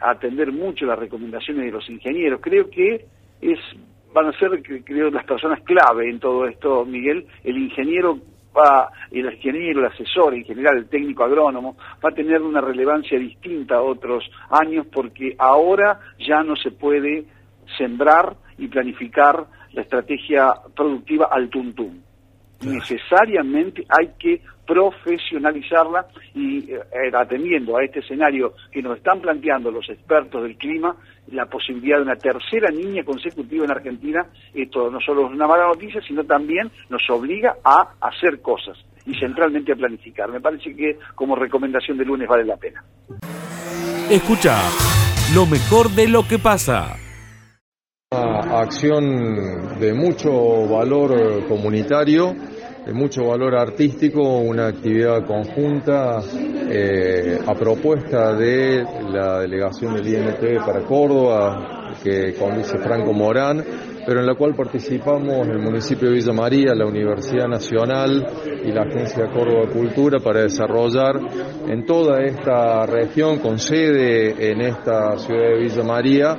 atender 0.00 0.50
mucho 0.50 0.86
las 0.86 0.98
recomendaciones 0.98 1.66
de 1.66 1.70
los 1.70 1.88
ingenieros. 1.88 2.40
Creo 2.40 2.70
que 2.70 3.04
es 3.40 3.58
van 4.12 4.26
a 4.26 4.38
ser, 4.38 4.62
creo, 4.84 5.10
las 5.10 5.24
personas 5.24 5.60
clave 5.62 6.08
en 6.10 6.20
todo 6.20 6.46
esto, 6.46 6.84
Miguel. 6.84 7.26
El 7.44 7.58
ingeniero 7.58 8.18
va, 8.56 8.90
el 9.10 9.32
ingeniero, 9.32 9.80
el 9.80 9.86
asesor, 9.86 10.34
en 10.34 10.44
general 10.44 10.76
el 10.78 10.88
técnico 10.88 11.24
agrónomo, 11.24 11.76
va 12.04 12.10
a 12.10 12.14
tener 12.14 12.42
una 12.42 12.60
relevancia 12.60 13.18
distinta 13.18 13.76
a 13.76 13.82
otros 13.82 14.24
años 14.50 14.86
porque 14.92 15.34
ahora 15.38 16.00
ya 16.18 16.42
no 16.42 16.56
se 16.56 16.70
puede 16.70 17.24
sembrar 17.78 18.36
y 18.58 18.68
planificar 18.68 19.46
la 19.72 19.82
estrategia 19.82 20.52
productiva 20.74 21.28
al 21.30 21.48
tuntum 21.48 22.02
necesariamente 22.62 23.84
hay 23.88 24.10
que 24.18 24.40
profesionalizarla 24.66 26.06
y 26.34 26.70
eh, 26.70 26.80
atendiendo 27.12 27.76
a 27.76 27.84
este 27.84 28.00
escenario 28.00 28.54
que 28.70 28.82
nos 28.82 28.96
están 28.96 29.20
planteando 29.20 29.70
los 29.70 29.88
expertos 29.88 30.42
del 30.42 30.56
clima, 30.56 30.96
la 31.28 31.46
posibilidad 31.46 31.96
de 31.96 32.02
una 32.02 32.16
tercera 32.16 32.70
niña 32.70 33.04
consecutiva 33.04 33.64
en 33.64 33.70
Argentina, 33.70 34.26
esto 34.54 34.90
no 34.90 35.00
solo 35.00 35.26
es 35.26 35.32
una 35.32 35.46
mala 35.46 35.66
noticia, 35.66 36.00
sino 36.06 36.24
también 36.24 36.70
nos 36.88 37.02
obliga 37.10 37.56
a 37.64 37.94
hacer 38.00 38.40
cosas 38.40 38.78
y 39.06 39.14
centralmente 39.18 39.72
a 39.72 39.76
planificar. 39.76 40.30
Me 40.30 40.40
parece 40.40 40.74
que 40.74 40.98
como 41.14 41.34
recomendación 41.34 41.98
de 41.98 42.04
lunes 42.04 42.28
vale 42.28 42.44
la 42.44 42.56
pena. 42.56 42.84
Escucha 44.10 44.56
lo 45.34 45.46
mejor 45.46 45.90
de 45.90 46.08
lo 46.08 46.26
que 46.26 46.38
pasa. 46.38 46.96
Una 48.12 48.60
acción 48.60 49.80
de 49.80 49.94
mucho 49.94 50.68
valor 50.68 51.46
comunitario 51.48 52.34
de 52.84 52.92
mucho 52.92 53.24
valor 53.24 53.54
artístico, 53.54 54.20
una 54.20 54.66
actividad 54.66 55.24
conjunta 55.24 56.20
eh, 56.68 57.38
a 57.46 57.54
propuesta 57.54 58.34
de 58.34 58.82
la 59.08 59.40
delegación 59.40 59.94
del 59.94 60.08
INT 60.08 60.64
para 60.64 60.84
Córdoba, 60.84 61.94
que 62.02 62.34
conduce 62.34 62.78
Franco 62.78 63.12
Morán, 63.12 63.64
pero 64.04 64.20
en 64.20 64.26
la 64.26 64.34
cual 64.34 64.54
participamos 64.54 65.46
el 65.46 65.60
municipio 65.60 66.08
de 66.08 66.14
Villa 66.16 66.32
María, 66.32 66.74
la 66.74 66.86
Universidad 66.86 67.46
Nacional 67.46 68.26
y 68.64 68.72
la 68.72 68.82
Agencia 68.82 69.30
Córdoba 69.30 69.68
Cultura 69.72 70.18
para 70.18 70.42
desarrollar 70.42 71.20
en 71.68 71.86
toda 71.86 72.22
esta 72.24 72.84
región, 72.86 73.38
con 73.38 73.58
sede 73.58 74.50
en 74.50 74.60
esta 74.60 75.16
ciudad 75.18 75.50
de 75.50 75.58
Villa 75.58 75.84
María, 75.84 76.36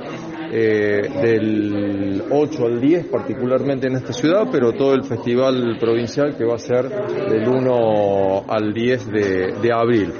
eh, 0.56 1.08
del 1.20 2.22
8 2.30 2.64
al 2.64 2.80
10 2.80 3.06
particularmente 3.06 3.88
en 3.88 3.96
esta 3.96 4.12
ciudad, 4.12 4.46
pero 4.52 4.70
todo 4.70 4.94
el 4.94 5.02
festival 5.02 5.76
provincial 5.80 6.36
que 6.36 6.44
va 6.44 6.54
a 6.54 6.58
ser 6.58 6.88
del 6.88 7.48
1 7.48 8.44
al 8.46 8.72
10 8.72 9.06
de, 9.10 9.72
abril. 9.72 10.12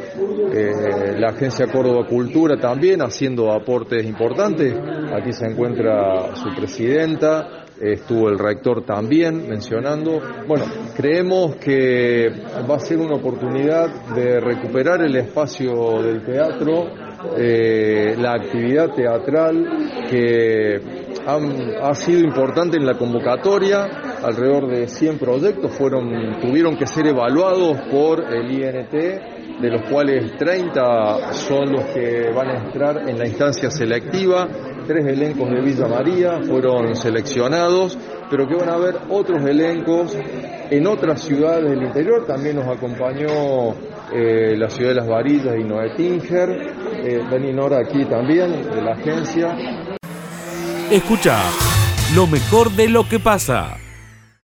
Eh, 0.53 1.15
la 1.17 1.29
Agencia 1.29 1.69
Córdoba 1.69 2.09
Cultura 2.09 2.57
también 2.57 3.01
haciendo 3.01 3.53
aportes 3.53 4.05
importantes. 4.05 4.75
Aquí 5.13 5.33
se 5.33 5.47
encuentra 5.47 6.35
su 6.35 6.53
presidenta, 6.57 7.67
estuvo 7.81 8.29
el 8.29 8.37
rector 8.37 8.85
también 8.85 9.49
mencionando. 9.49 10.21
Bueno, 10.49 10.65
creemos 10.97 11.55
que 11.57 12.29
va 12.69 12.75
a 12.75 12.81
ser 12.81 12.99
una 12.99 13.15
oportunidad 13.15 13.89
de 14.17 14.41
recuperar 14.41 15.01
el 15.03 15.15
espacio 15.15 16.03
del 16.03 16.25
teatro 16.25 17.04
eh, 17.37 18.15
la 18.19 18.33
actividad 18.33 18.91
teatral 18.91 20.07
que 20.11 20.81
ha 21.27 21.95
sido 21.95 22.21
importante 22.21 22.77
en 22.77 22.87
la 22.87 22.99
convocatoria, 22.99 23.85
alrededor 24.23 24.69
de 24.69 24.89
100 24.89 25.19
proyectos 25.19 25.73
fueron, 25.73 26.39
tuvieron 26.41 26.77
que 26.77 26.87
ser 26.87 27.07
evaluados 27.07 27.79
por 27.91 28.21
el 28.33 28.51
INT, 28.51 28.93
de 28.93 29.71
los 29.71 29.83
cuales 29.89 30.37
30 30.37 31.33
son 31.33 31.73
los 31.73 31.85
que 31.87 32.31
van 32.35 32.49
a 32.49 32.65
entrar 32.65 33.09
en 33.09 33.19
la 33.19 33.27
instancia 33.27 33.71
selectiva, 33.71 34.49
tres 34.87 35.07
elencos 35.07 35.49
de 35.51 35.61
Villa 35.61 35.87
María 35.87 36.41
fueron 36.43 36.95
seleccionados, 36.95 37.97
pero 38.31 38.47
que 38.47 38.55
van 38.55 38.69
a 38.69 38.75
haber 38.75 38.97
otros 39.09 39.43
elencos 39.45 40.17
en 40.71 40.87
otras 40.87 41.23
ciudades 41.23 41.71
del 41.71 41.83
interior, 41.83 42.27
también 42.27 42.57
nos 42.57 42.67
acompañó 42.67 43.75
eh, 44.13 44.57
la 44.57 44.69
ciudad 44.69 44.91
de 44.91 44.97
Las 44.97 45.09
Varillas 45.09 45.55
y 45.59 45.65
Noé 45.65 45.95
Tinger, 45.97 46.84
eh, 47.05 47.53
Nora 47.53 47.81
aquí 47.81 48.05
también, 48.05 48.51
de 48.71 48.83
la 48.83 48.93
agencia. 48.93 49.57
Escucha 50.91 51.43
lo 52.15 52.27
mejor 52.27 52.71
de 52.71 52.89
lo 52.89 53.09
que 53.09 53.19
pasa. 53.19 53.77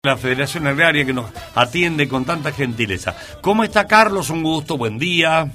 La 0.03 0.17
Federación 0.17 0.67
Agraria 0.67 1.05
que 1.05 1.13
nos 1.13 1.31
atiende 1.55 2.09
con 2.09 2.25
tanta 2.25 2.53
gentileza. 2.53 3.15
¿Cómo 3.43 3.65
está 3.65 3.87
Carlos? 3.87 4.31
Un 4.31 4.43
gusto, 4.43 4.79
buen 4.79 4.99
día. 4.99 5.51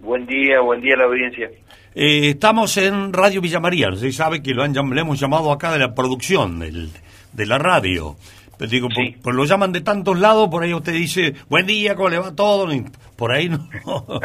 Buen 0.00 0.26
día, 0.26 0.60
buen 0.60 0.80
día 0.80 0.94
a 0.94 0.98
la 0.98 1.04
audiencia. 1.04 1.50
Eh, 1.94 2.30
estamos 2.30 2.76
en 2.76 3.12
Radio 3.12 3.40
Villa 3.40 3.60
María, 3.60 3.88
usted 3.88 4.10
sabe 4.10 4.42
que 4.42 4.52
lo 4.52 4.62
han, 4.62 4.72
le 4.72 5.00
hemos 5.00 5.18
llamado 5.18 5.52
acá 5.52 5.72
de 5.72 5.78
la 5.78 5.94
producción 5.94 6.58
del, 6.58 6.90
de 7.32 7.46
la 7.46 7.58
radio. 7.58 8.16
Pero 8.58 8.70
digo, 8.70 8.88
por, 8.88 9.22
por 9.22 9.34
lo 9.34 9.44
llaman 9.44 9.72
de 9.72 9.80
tantos 9.80 10.18
lados, 10.18 10.48
por 10.48 10.62
ahí 10.62 10.72
usted 10.74 10.92
dice, 10.92 11.34
buen 11.48 11.66
día, 11.66 11.94
¿cómo 11.94 12.08
le 12.08 12.18
va 12.18 12.34
todo? 12.34 12.72
Y 12.72 12.84
por 13.16 13.32
ahí 13.32 13.48
no. 13.48 13.68
no, 13.84 14.20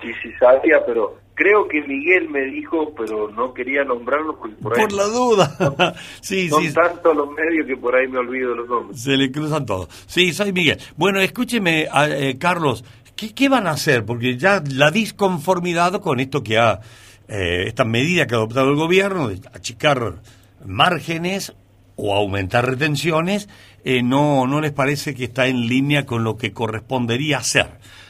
sí, 0.00 0.08
sí 0.22 0.32
sabía, 0.38 0.84
pero 0.86 1.18
creo 1.34 1.66
que 1.68 1.82
Miguel 1.82 2.28
me 2.28 2.44
dijo, 2.44 2.94
pero 2.96 3.30
no 3.30 3.52
quería 3.52 3.84
nombrarlo 3.84 4.38
porque 4.38 4.56
por, 4.56 4.74
ahí 4.74 4.86
Por 4.86 4.92
la 4.92 5.04
duda. 5.04 5.94
sí, 6.20 6.48
son 6.48 6.62
sí. 6.62 6.72
tantos 6.72 7.16
los 7.16 7.30
medios 7.30 7.66
que 7.66 7.76
por 7.76 7.94
ahí 7.94 8.08
me 8.08 8.18
olvido 8.18 8.50
de 8.50 8.56
los 8.56 8.68
nombres. 8.68 9.02
Se 9.02 9.16
le 9.16 9.30
cruzan 9.30 9.66
todos. 9.66 9.88
Sí, 10.06 10.32
soy 10.32 10.52
Miguel. 10.52 10.78
Bueno, 10.96 11.20
escúcheme, 11.20 11.88
eh, 12.08 12.36
Carlos, 12.38 12.84
¿qué, 13.16 13.34
qué 13.34 13.48
van 13.48 13.66
a 13.66 13.72
hacer? 13.72 14.04
Porque 14.04 14.36
ya 14.36 14.62
la 14.72 14.90
disconformidad 14.90 16.00
con 16.00 16.20
esto 16.20 16.42
que 16.42 16.58
ha, 16.58 16.80
eh, 17.28 17.64
esta 17.66 17.84
medida 17.84 18.26
que 18.26 18.34
ha 18.34 18.38
adoptado 18.38 18.68
el 18.70 18.76
gobierno 18.76 19.28
de 19.28 19.40
achicar 19.52 20.16
márgenes 20.64 21.54
o 22.04 22.16
aumentar 22.16 22.66
retenciones, 22.66 23.48
eh, 23.84 24.02
no, 24.02 24.48
no 24.48 24.60
les 24.60 24.72
parece 24.72 25.14
que 25.14 25.24
está 25.24 25.46
en 25.46 25.68
línea 25.68 26.04
con 26.04 26.24
lo 26.24 26.36
que 26.36 26.52
correspondería 26.52 27.38
hacer. 27.38 27.66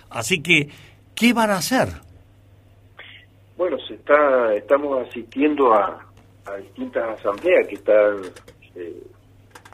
Así 0.09 0.43
que, 0.43 0.71
¿qué 1.15 1.35
van 1.35 1.51
a 1.51 1.57
hacer? 1.57 1.89
Bueno, 3.59 3.77
se 3.87 3.95
está, 3.95 4.55
estamos 4.55 5.07
asistiendo 5.07 5.75
a, 5.75 6.07
a 6.47 6.57
distintas 6.57 7.21
asambleas 7.21 7.69
que 7.69 7.75
están 7.75 8.17
eh, 8.77 9.03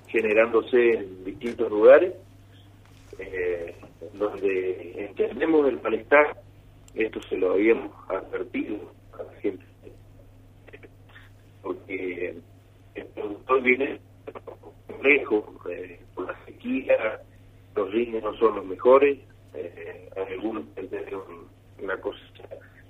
generándose 0.09 0.95
en 0.95 1.25
distintos 1.25 1.71
lugares, 1.71 2.13
eh, 3.21 3.77
donde 4.15 5.07
entendemos 5.07 5.69
el 5.69 5.81
malestar, 5.81 6.41
esto 6.95 7.21
se 7.29 7.37
lo 7.37 7.53
habíamos 7.53 7.93
advertido 8.09 8.79
a 9.13 9.23
la 9.23 9.41
gente, 9.41 9.65
porque 11.63 12.35
el 12.97 13.07
productor 13.07 13.63
viene 13.63 14.08
lejos, 15.03 15.45
eh, 15.71 16.01
por 16.15 16.27
la 16.27 16.45
sequía, 16.45 17.21
los 17.75 17.91
ríos 17.91 18.23
no 18.23 18.35
son 18.37 18.57
los 18.57 18.67
mejores, 18.67 19.19
eh, 19.55 20.11
algunos 20.17 20.65
perdieron 20.75 21.23
una 21.81 21.97
cosecha 21.99 22.49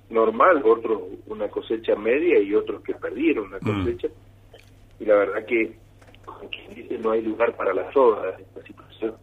normal, 0.09 0.61
otros 0.65 1.01
una 1.27 1.47
cosecha 1.49 1.95
media 1.95 2.39
y 2.39 2.53
otros 2.55 2.81
que 2.83 2.95
perdieron 2.95 3.47
una 3.47 3.59
cosecha. 3.59 4.07
Y 4.99 5.05
la 5.05 5.15
verdad 5.15 5.45
que, 5.45 5.75
como 6.25 6.49
quien 6.49 6.75
dice, 6.75 6.97
no 6.97 7.11
hay 7.11 7.21
lugar 7.21 7.55
para 7.55 7.73
la 7.73 7.91
soda 7.93 8.35
en 8.35 8.41
esta 8.41 8.63
situación. 8.63 9.15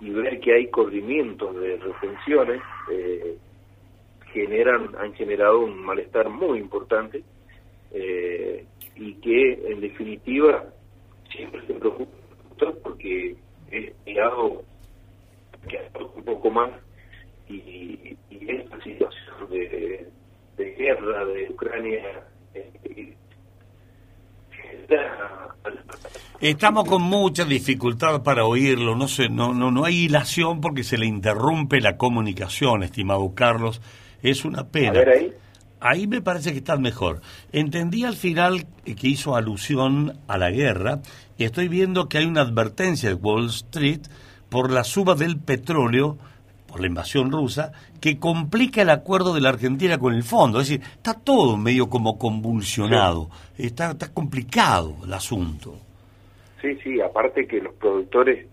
Y 0.00 0.10
ver 0.10 0.40
que 0.40 0.54
hay 0.54 0.68
corrimientos 0.68 1.54
de 1.60 1.76
retenciones 1.76 2.62
eh, 2.90 3.36
generan 4.32 4.94
han 4.98 5.12
generado 5.14 5.60
un 5.60 5.82
malestar 5.82 6.28
muy 6.28 6.58
importante 6.58 7.22
eh, 7.92 8.64
y 8.96 9.14
que, 9.14 9.72
en 9.72 9.80
definitiva, 9.80 10.64
siempre 11.30 11.66
se 11.66 11.74
preocupa 11.74 12.10
porque 12.82 13.36
es 13.70 13.92
llegado 14.04 14.62
que 15.68 15.78
un 16.16 16.24
poco 16.24 16.50
más 16.50 16.70
y, 17.48 18.16
y 18.30 18.50
esta 18.50 18.76
situación 18.82 19.50
de, 19.50 20.08
de 20.56 20.64
guerra 20.74 21.24
de 21.26 21.48
Ucrania 21.50 22.22
eh, 22.54 23.14
genera- 24.50 25.54
Estamos 26.40 26.88
con 26.88 27.02
mucha 27.02 27.44
dificultad 27.44 28.22
para 28.22 28.44
oírlo, 28.46 28.96
no 28.96 29.08
sé, 29.08 29.28
no, 29.28 29.52
no, 29.52 29.70
no 29.70 29.84
hay 29.84 30.04
hilación 30.06 30.60
porque 30.62 30.84
se 30.84 30.96
le 30.96 31.04
interrumpe 31.06 31.80
la 31.80 31.96
comunicación, 31.98 32.82
estimado 32.82 33.34
Carlos. 33.34 33.82
Es 34.22 34.44
una 34.46 34.68
pena. 34.68 34.90
A 34.90 35.04
ver 35.04 35.08
ahí. 35.10 35.32
Ahí 35.80 36.06
me 36.06 36.20
parece 36.20 36.52
que 36.52 36.58
está 36.58 36.76
mejor. 36.76 37.20
Entendí 37.52 38.04
al 38.04 38.16
final 38.16 38.66
que 38.84 39.08
hizo 39.08 39.34
alusión 39.34 40.18
a 40.28 40.36
la 40.36 40.50
guerra 40.50 41.00
y 41.38 41.44
estoy 41.44 41.68
viendo 41.68 42.08
que 42.08 42.18
hay 42.18 42.26
una 42.26 42.42
advertencia 42.42 43.08
de 43.08 43.14
Wall 43.14 43.46
Street 43.46 44.02
por 44.50 44.70
la 44.70 44.84
suba 44.84 45.14
del 45.14 45.38
petróleo, 45.38 46.18
por 46.68 46.80
la 46.80 46.86
invasión 46.86 47.32
rusa, 47.32 47.72
que 48.00 48.18
complica 48.18 48.82
el 48.82 48.90
acuerdo 48.90 49.32
de 49.32 49.40
la 49.40 49.48
Argentina 49.48 49.98
con 49.98 50.14
el 50.14 50.22
fondo. 50.22 50.60
Es 50.60 50.68
decir, 50.68 50.84
está 50.84 51.14
todo 51.14 51.56
medio 51.56 51.88
como 51.88 52.18
convulsionado, 52.18 53.30
está, 53.56 53.92
está 53.92 54.12
complicado 54.12 54.96
el 55.04 55.14
asunto. 55.14 55.78
Sí, 56.60 56.76
sí, 56.82 57.00
aparte 57.00 57.46
que 57.46 57.60
los 57.60 57.74
productores 57.74 58.46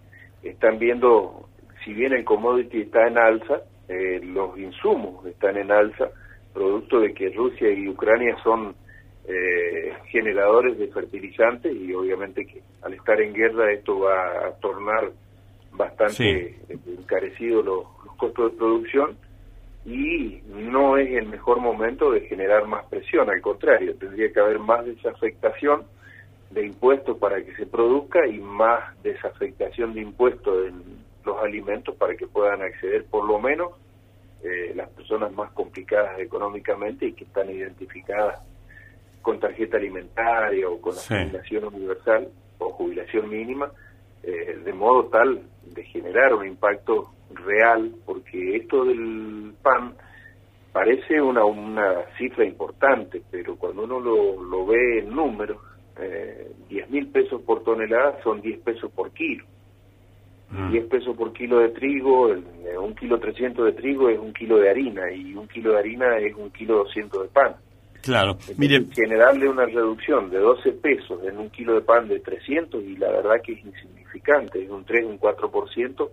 están 0.43 0.79
viendo, 0.79 1.49
si 1.83 1.93
bien 1.93 2.13
el 2.13 2.23
commodity 2.23 2.81
está 2.83 3.07
en 3.07 3.17
alza, 3.17 3.61
eh, 3.89 4.21
los 4.23 4.57
insumos 4.57 5.25
están 5.25 5.57
en 5.57 5.71
alza, 5.71 6.09
producto 6.57 6.99
de 6.99 7.13
que 7.13 7.29
Rusia 7.29 7.69
y 7.71 7.87
Ucrania 7.87 8.35
son 8.43 8.75
eh, 9.27 9.93
generadores 10.07 10.77
de 10.79 10.87
fertilizantes 10.87 11.71
y 11.75 11.93
obviamente 11.93 12.45
que 12.47 12.61
al 12.81 12.93
estar 12.95 13.21
en 13.21 13.33
guerra 13.33 13.71
esto 13.71 13.99
va 13.99 14.47
a 14.47 14.51
tornar 14.59 15.11
bastante 15.71 16.55
eh, 16.67 16.79
encarecido 16.97 17.61
los, 17.61 17.83
los 18.05 18.15
costos 18.15 18.51
de 18.51 18.57
producción 18.57 19.17
y 19.85 20.41
no 20.47 20.97
es 20.97 21.09
el 21.11 21.27
mejor 21.27 21.59
momento 21.59 22.11
de 22.11 22.21
generar 22.21 22.65
más 22.67 22.85
presión, 22.85 23.29
al 23.29 23.41
contrario, 23.41 23.95
tendría 23.95 24.33
que 24.33 24.39
haber 24.39 24.59
más 24.59 24.83
desafectación 24.83 25.83
de 26.49 26.65
impuestos 26.65 27.17
para 27.17 27.43
que 27.43 27.55
se 27.55 27.67
produzca 27.67 28.25
y 28.27 28.39
más 28.39 29.01
desafectación 29.03 29.93
de 29.93 30.01
impuestos 30.01 30.67
en 30.67 30.81
los 31.23 31.37
alimentos 31.43 31.95
para 31.95 32.15
que 32.15 32.25
puedan 32.25 32.63
acceder 32.63 33.05
por 33.05 33.25
lo 33.25 33.39
menos 33.39 33.71
eh, 34.43 34.73
las 34.75 34.89
personas 34.89 35.31
más 35.33 35.51
complicadas 35.51 36.19
económicamente 36.19 37.07
y 37.07 37.13
que 37.13 37.23
están 37.25 37.49
identificadas 37.49 38.39
con 39.21 39.39
tarjeta 39.39 39.77
alimentaria 39.77 40.69
o 40.69 40.79
con 40.79 40.93
Sí. 40.93 41.13
asignación 41.13 41.65
universal 41.65 42.29
o 42.59 42.69
jubilación 42.71 43.29
mínima, 43.29 43.71
eh, 44.23 44.57
de 44.63 44.73
modo 44.73 45.05
tal 45.07 45.41
de 45.73 45.83
generar 45.83 46.33
un 46.33 46.47
impacto 46.47 47.11
real, 47.33 47.91
porque 48.05 48.55
esto 48.57 48.85
del 48.85 49.53
pan 49.61 49.95
parece 50.71 51.19
una, 51.21 51.43
una 51.43 52.03
cifra 52.17 52.45
importante, 52.45 53.21
pero 53.31 53.55
cuando 53.57 53.83
uno 53.83 53.99
lo, 53.99 54.41
lo 54.43 54.65
ve 54.65 54.99
en 54.99 55.09
números, 55.09 55.57
eh, 55.99 56.51
10 56.69 56.89
mil 56.89 57.07
pesos 57.07 57.41
por 57.41 57.63
tonelada 57.63 58.21
son 58.23 58.39
10 58.41 58.59
pesos 58.59 58.91
por 58.91 59.11
kilo. 59.11 59.45
10 60.71 60.85
pesos 60.85 61.15
por 61.17 61.33
kilo 61.33 61.59
de 61.59 61.69
trigo, 61.69 62.29
el- 62.31 62.43
eh, 62.65 62.77
un 62.77 62.95
kilo 62.95 63.19
300 63.19 63.65
de 63.65 63.73
trigo 63.73 64.09
es 64.09 64.17
un 64.19 64.33
kilo 64.33 64.57
de 64.57 64.69
harina 64.69 65.11
y 65.11 65.33
un 65.35 65.47
kilo 65.47 65.71
de 65.73 65.79
harina 65.79 66.17
es 66.19 66.33
un 66.35 66.49
kilo 66.51 66.77
200 66.77 67.23
de 67.23 67.29
pan. 67.29 67.55
Claro, 68.01 68.37
mire, 68.57 68.85
Generarle 68.95 69.49
una 69.49 69.65
reducción 69.65 70.29
de 70.29 70.37
12 70.39 70.71
pesos 70.71 71.19
en 71.25 71.37
un 71.37 71.49
kilo 71.49 71.73
de 71.75 71.81
pan 71.81 72.07
de 72.07 72.19
300 72.21 72.81
y 72.83 72.95
la 72.95 73.09
verdad 73.11 73.41
que 73.43 73.53
es 73.53 73.65
insignificante, 73.65 74.63
es 74.63 74.69
un 74.69 74.85
3, 74.85 75.03
un 75.05 75.19
4%, 75.19 76.09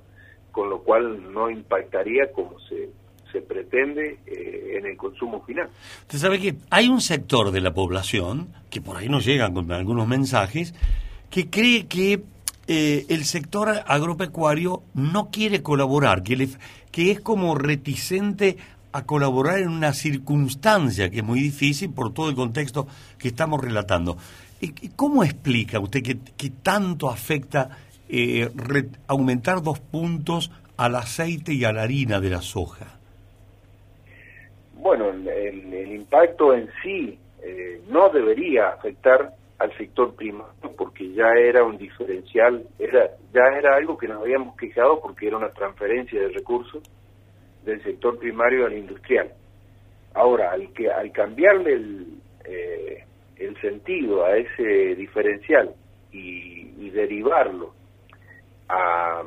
con 0.50 0.70
lo 0.70 0.78
cual 0.82 1.32
no 1.32 1.48
impactaría 1.50 2.32
como 2.32 2.58
se, 2.68 2.88
se 3.30 3.40
pretende 3.42 4.18
eh, 4.26 4.76
en 4.78 4.86
el 4.86 4.96
consumo 4.96 5.44
final. 5.44 5.68
Usted 6.02 6.18
sabe 6.18 6.40
que 6.40 6.54
hay 6.70 6.88
un 6.88 7.00
sector 7.00 7.52
de 7.52 7.60
la 7.60 7.72
población, 7.72 8.48
que 8.70 8.80
por 8.80 8.96
ahí 8.96 9.08
nos 9.08 9.24
llegan 9.24 9.54
con 9.54 9.70
algunos 9.70 10.08
mensajes, 10.08 10.74
que 11.30 11.48
cree 11.50 11.86
que 11.86 12.20
eh, 12.66 13.06
el 13.08 13.24
sector 13.24 13.68
agropecuario 13.86 14.82
no 14.94 15.30
quiere 15.30 15.62
colaborar, 15.62 16.22
que, 16.22 16.36
le- 16.36 16.48
que 16.90 17.10
es 17.10 17.20
como 17.20 17.54
reticente 17.54 18.56
a 18.92 19.02
colaborar 19.04 19.58
en 19.58 19.68
una 19.68 19.92
circunstancia 19.92 21.10
que 21.10 21.18
es 21.18 21.24
muy 21.24 21.40
difícil 21.40 21.90
por 21.90 22.14
todo 22.14 22.28
el 22.30 22.36
contexto 22.36 22.86
que 23.18 23.28
estamos 23.28 23.60
relatando. 23.62 24.16
¿Y- 24.60 24.72
y 24.82 24.88
¿Cómo 24.96 25.24
explica 25.24 25.80
usted 25.80 26.02
que, 26.02 26.50
tanto 26.62 27.10
afecta 27.10 27.70
eh, 28.08 28.50
aumentar 29.08 29.62
dos 29.62 29.80
puntos 29.80 30.50
al 30.76 30.94
aceite 30.94 31.52
y 31.54 31.64
a 31.64 31.72
la 31.72 31.82
harina 31.82 32.20
de 32.20 32.30
la 32.30 32.42
soja? 32.42 32.86
Bueno, 34.80 35.10
el- 35.10 35.26
el 35.28 35.92
impacto 35.94 36.54
en 36.54 36.68
sí 36.82 37.18
eh, 37.42 37.82
no 37.88 38.08
debería 38.10 38.68
afectar 38.68 39.34
al 39.58 39.76
sector 39.76 40.14
primario 40.14 40.52
porque 40.76 41.12
ya 41.12 41.28
era 41.38 41.64
un 41.64 41.78
diferencial, 41.78 42.66
era 42.78 43.10
ya 43.32 43.42
era 43.58 43.76
algo 43.76 43.96
que 43.96 44.08
nos 44.08 44.22
habíamos 44.22 44.56
quejado 44.56 45.00
porque 45.00 45.28
era 45.28 45.36
una 45.36 45.50
transferencia 45.50 46.20
de 46.20 46.28
recursos 46.28 46.82
del 47.64 47.82
sector 47.82 48.18
primario 48.18 48.66
al 48.66 48.76
industrial. 48.76 49.32
Ahora, 50.14 50.52
al 50.52 50.72
que 50.72 50.90
al 50.90 51.10
cambiarle 51.12 51.72
el, 51.72 52.06
eh, 52.44 53.04
el 53.36 53.60
sentido 53.60 54.24
a 54.24 54.36
ese 54.36 54.94
diferencial 54.96 55.70
y, 56.12 56.70
y 56.78 56.90
derivarlo 56.90 57.74
a, 58.68 59.22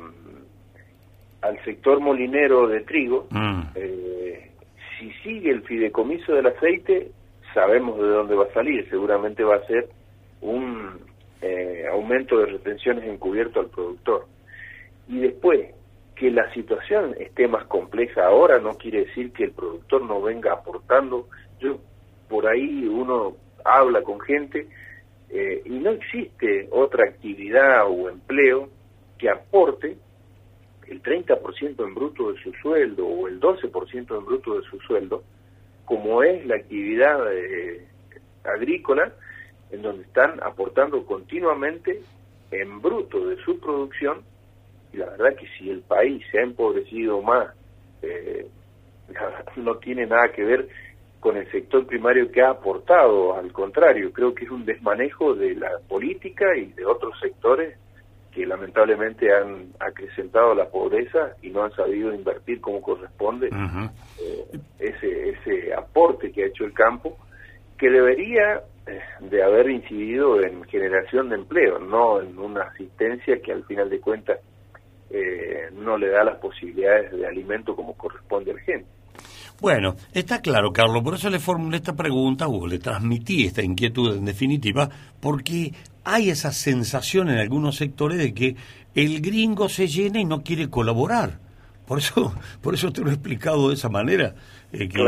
al 1.42 1.64
sector 1.64 2.00
molinero 2.00 2.68
de 2.68 2.80
trigo, 2.80 3.28
eh, 3.74 4.50
si 4.98 5.10
sigue 5.22 5.50
el 5.50 5.62
fideicomiso 5.62 6.32
del 6.32 6.46
aceite, 6.46 7.10
sabemos 7.54 7.98
de 7.98 8.08
dónde 8.08 8.34
va 8.34 8.44
a 8.44 8.52
salir. 8.52 8.88
Seguramente 8.88 9.44
va 9.44 9.56
a 9.56 9.66
ser 9.66 9.88
un 10.40 11.00
eh, 11.40 11.84
aumento 11.90 12.38
de 12.38 12.46
retenciones 12.46 13.04
encubierto 13.04 13.60
al 13.60 13.70
productor. 13.70 14.26
Y 15.08 15.20
después, 15.20 15.74
que 16.18 16.30
la 16.30 16.52
situación 16.52 17.14
esté 17.18 17.46
más 17.46 17.64
compleja 17.66 18.26
ahora 18.26 18.58
no 18.58 18.76
quiere 18.76 19.04
decir 19.04 19.32
que 19.32 19.44
el 19.44 19.52
productor 19.52 20.02
no 20.02 20.20
venga 20.20 20.52
aportando. 20.52 21.28
Yo, 21.60 21.78
por 22.28 22.46
ahí 22.48 22.86
uno 22.86 23.36
habla 23.64 24.02
con 24.02 24.18
gente 24.20 24.66
eh, 25.30 25.62
y 25.64 25.78
no 25.78 25.90
existe 25.90 26.68
otra 26.72 27.04
actividad 27.04 27.86
o 27.88 28.08
empleo 28.08 28.68
que 29.16 29.30
aporte 29.30 29.96
el 30.88 31.02
30% 31.02 31.86
en 31.86 31.94
bruto 31.94 32.32
de 32.32 32.42
su 32.42 32.52
sueldo 32.54 33.06
o 33.06 33.28
el 33.28 33.38
12% 33.40 34.18
en 34.18 34.24
bruto 34.24 34.58
de 34.58 34.62
su 34.68 34.80
sueldo, 34.80 35.22
como 35.84 36.22
es 36.22 36.44
la 36.46 36.56
actividad 36.56 37.32
eh, 37.32 37.86
agrícola, 38.42 39.12
en 39.70 39.82
donde 39.82 40.04
están 40.04 40.42
aportando 40.42 41.04
continuamente 41.04 42.00
en 42.50 42.80
bruto 42.80 43.26
de 43.26 43.36
su 43.44 43.58
producción, 43.60 44.22
y 44.92 44.96
la 44.96 45.06
verdad 45.10 45.36
que 45.36 45.46
si 45.58 45.70
el 45.70 45.82
país 45.82 46.24
se 46.30 46.38
ha 46.38 46.42
empobrecido 46.42 47.20
más, 47.22 47.54
eh, 48.02 48.46
no 49.56 49.76
tiene 49.76 50.06
nada 50.06 50.32
que 50.34 50.44
ver 50.44 50.68
con 51.20 51.36
el 51.36 51.50
sector 51.50 51.84
primario 51.86 52.30
que 52.30 52.40
ha 52.40 52.50
aportado, 52.50 53.34
al 53.36 53.52
contrario, 53.52 54.12
creo 54.12 54.34
que 54.34 54.44
es 54.44 54.50
un 54.50 54.64
desmanejo 54.64 55.34
de 55.34 55.56
la 55.56 55.70
política 55.88 56.56
y 56.56 56.66
de 56.72 56.86
otros 56.86 57.18
sectores 57.20 57.76
que 58.32 58.46
lamentablemente 58.46 59.34
han 59.34 59.72
acrecentado 59.80 60.54
la 60.54 60.68
pobreza 60.68 61.32
y 61.42 61.50
no 61.50 61.64
han 61.64 61.72
sabido 61.72 62.14
invertir 62.14 62.60
como 62.60 62.80
corresponde 62.80 63.48
eh, 63.48 64.60
ese, 64.78 65.30
ese 65.30 65.74
aporte 65.74 66.30
que 66.30 66.44
ha 66.44 66.46
hecho 66.46 66.64
el 66.64 66.72
campo, 66.72 67.16
que 67.76 67.90
debería 67.90 68.62
de 69.20 69.42
haber 69.42 69.70
incidido 69.70 70.42
en 70.42 70.64
generación 70.64 71.28
de 71.28 71.36
empleo, 71.36 71.78
no 71.78 72.20
en 72.20 72.38
una 72.38 72.62
asistencia 72.62 73.40
que 73.40 73.52
al 73.52 73.64
final 73.64 73.90
de 73.90 74.00
cuentas 74.00 74.38
eh, 75.10 75.70
no 75.72 75.96
le 75.96 76.10
da 76.10 76.24
las 76.24 76.38
posibilidades 76.38 77.12
de 77.12 77.26
alimento 77.26 77.74
como 77.74 77.94
corresponde 77.94 78.50
al 78.52 78.60
gente. 78.60 78.86
Bueno, 79.60 79.96
está 80.12 80.40
claro, 80.40 80.72
Carlos, 80.72 81.02
por 81.02 81.14
eso 81.14 81.30
le 81.30 81.40
formulé 81.40 81.78
esta 81.78 81.96
pregunta 81.96 82.46
o 82.46 82.66
le 82.66 82.78
transmití 82.78 83.44
esta 83.44 83.62
inquietud 83.62 84.16
en 84.16 84.24
definitiva, 84.24 84.88
porque 85.20 85.72
hay 86.04 86.30
esa 86.30 86.52
sensación 86.52 87.28
en 87.28 87.38
algunos 87.38 87.76
sectores 87.76 88.18
de 88.18 88.32
que 88.32 88.56
el 88.94 89.20
gringo 89.20 89.68
se 89.68 89.88
llena 89.88 90.20
y 90.20 90.24
no 90.24 90.42
quiere 90.42 90.70
colaborar. 90.70 91.40
Por 91.86 91.98
eso, 91.98 92.34
por 92.62 92.74
eso 92.74 92.92
te 92.92 93.00
lo 93.00 93.10
he 93.10 93.14
explicado 93.14 93.68
de 93.68 93.74
esa 93.74 93.88
manera. 93.88 94.34
Eh, 94.72 94.88
que, 94.88 95.02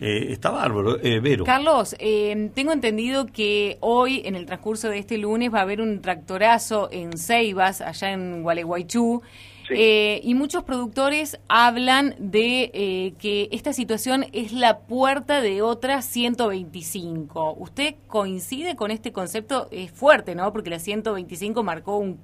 eh, 0.00 0.26
está 0.30 0.50
bárbaro, 0.50 0.98
eh, 1.02 1.20
Vero. 1.20 1.44
Carlos, 1.44 1.96
tengo 1.98 2.72
entendido 2.72 3.26
que 3.26 3.78
hoy, 3.80 4.22
en 4.24 4.34
el 4.34 4.46
transcurso 4.46 4.88
de 4.88 4.98
este 4.98 5.18
lunes, 5.18 5.52
va 5.52 5.60
a 5.60 5.62
haber 5.62 5.80
un 5.80 6.00
tractorazo 6.02 6.88
en 6.92 7.16
Ceibas, 7.16 7.80
allá 7.80 8.12
en 8.12 8.42
Gualeguaychú. 8.42 9.22
Eh, 9.70 10.20
y 10.22 10.34
muchos 10.34 10.64
productores 10.64 11.38
hablan 11.48 12.14
de 12.18 12.70
eh, 12.74 13.14
que 13.18 13.48
esta 13.52 13.72
situación 13.72 14.26
es 14.32 14.52
la 14.52 14.80
puerta 14.80 15.40
de 15.40 15.62
otras 15.62 16.04
125. 16.06 17.54
¿Usted 17.58 17.94
coincide 18.06 18.76
con 18.76 18.90
este 18.90 19.12
concepto? 19.12 19.68
Es 19.70 19.90
fuerte, 19.90 20.34
¿no? 20.34 20.52
Porque 20.52 20.70
la 20.70 20.78
125 20.78 21.62
marcó 21.62 21.96
un, 21.96 22.18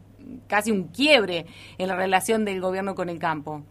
casi 0.46 0.70
un 0.70 0.84
quiebre 0.88 1.46
en 1.78 1.88
la 1.88 1.96
relación 1.96 2.44
del 2.44 2.60
gobierno 2.60 2.94
con 2.94 3.08
el 3.08 3.18
campo. 3.18 3.62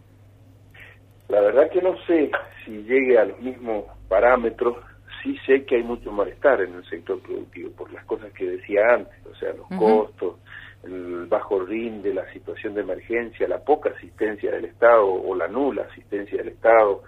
La 1.30 1.40
verdad 1.40 1.70
que 1.70 1.80
no 1.80 1.96
sé 2.06 2.30
si 2.64 2.82
llegue 2.82 3.16
a 3.16 3.24
los 3.24 3.40
mismos 3.40 3.84
parámetros. 4.08 4.76
Sí 5.22 5.38
sé 5.46 5.64
que 5.64 5.76
hay 5.76 5.82
mucho 5.84 6.10
malestar 6.10 6.60
en 6.60 6.74
el 6.74 6.84
sector 6.88 7.20
productivo 7.20 7.70
por 7.72 7.92
las 7.92 8.04
cosas 8.04 8.32
que 8.32 8.50
decía 8.50 8.80
antes, 8.94 9.14
o 9.30 9.34
sea, 9.36 9.52
los 9.52 9.68
costos, 9.78 10.36
el 10.82 11.26
bajo 11.26 11.64
de 11.66 12.14
la 12.14 12.30
situación 12.32 12.74
de 12.74 12.80
emergencia, 12.80 13.46
la 13.46 13.58
poca 13.58 13.90
asistencia 13.90 14.50
del 14.50 14.64
Estado 14.64 15.06
o 15.06 15.34
la 15.36 15.46
nula 15.46 15.86
asistencia 15.90 16.38
del 16.38 16.48
Estado, 16.48 17.02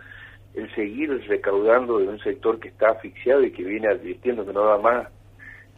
el 0.55 0.73
seguir 0.75 1.11
recaudando 1.27 1.99
de 1.99 2.09
un 2.09 2.19
sector 2.21 2.61
que 2.61 2.69
está 2.69 2.91
asfixiado 2.91 3.43
y 3.43 3.51
que 3.51 3.65
viene 3.65 3.89
advirtiendo 3.89 4.45
que 4.47 4.53
no 4.53 4.67
da 4.67 4.77
más, 4.77 5.09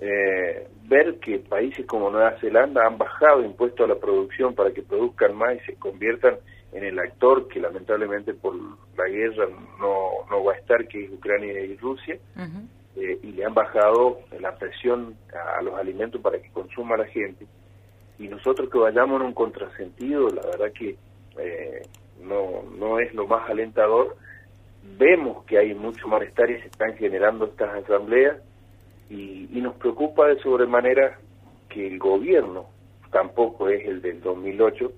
eh, 0.01 0.67
ver 0.83 1.21
que 1.21 1.39
países 1.39 1.87
como 1.87 2.11
Nueva 2.11 2.37
Zelanda 2.41 2.85
han 2.85 2.99
bajado 2.99 3.45
impuestos 3.45 3.85
a 3.89 3.95
la 3.95 4.01
producción 4.01 4.55
para 4.55 4.73
que 4.73 4.83
produzcan 4.83 5.37
más 5.37 5.55
y 5.55 5.61
se 5.61 5.77
conviertan 5.77 6.35
en 6.75 6.85
el 6.85 6.99
actor 6.99 7.49
que 7.49 7.61
lamentablemente 7.61 8.35
por 8.35 8.55
la 8.55 9.09
guerra 9.09 9.47
no, 9.81 10.11
no 10.31 10.45
va 10.45 10.53
a 10.53 10.57
estar, 10.57 10.87
que 10.87 11.05
es 11.05 11.11
Ucrania 11.11 11.61
y 11.61 11.77
Rusia, 11.77 12.19
eh, 12.97 13.19
y 13.23 13.33
le 13.33 13.45
han 13.45 13.55
bajado 13.55 14.19
la 14.39 14.55
presión 14.57 15.17
a 15.57 15.63
los 15.63 15.75
alimentos 15.75 16.21
para 16.21 16.39
que 16.39 16.51
consuma 16.51 16.97
la 16.97 17.07
gente 17.07 17.47
y 18.19 18.29
nosotros 18.29 18.71
que 18.71 18.79
vayamos 18.79 19.21
en 19.21 19.27
un 19.29 19.35
contrasentido, 19.35 20.29
la 20.29 20.43
verdad 20.43 20.73
que 20.73 20.97
eh, 21.39 21.83
no, 22.23 22.63
no 22.79 23.01
es 23.01 23.13
lo 23.15 23.27
más 23.27 23.49
alentador. 23.49 24.17
Vemos 24.99 25.45
que 25.47 25.59
hay 25.59 25.75
mucho 25.75 26.07
malestar 26.07 26.51
y 26.51 26.61
se 26.61 26.69
están 26.69 26.97
generando 26.97 27.47
estas 27.47 27.83
asambleas 27.83 28.37
y, 29.11 29.49
nos 29.61 29.77
preocupa 29.77 30.29
de 30.29 30.39
sobremanera 30.41 31.19
que 31.71 31.87
el 31.87 31.99
gobierno 31.99 32.67
tampoco 33.11 33.69
es 33.69 33.87
el 33.87 34.03
del 34.03 34.21
2008. 34.21 34.93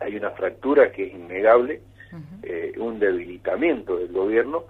Hay 0.00 0.16
una 0.16 0.30
fractura 0.30 0.90
que 0.92 1.06
es 1.06 1.14
innegable, 1.14 1.80
eh, 2.42 2.72
un 2.78 2.98
debilitamiento 2.98 3.96
del 3.96 4.12
gobierno 4.12 4.64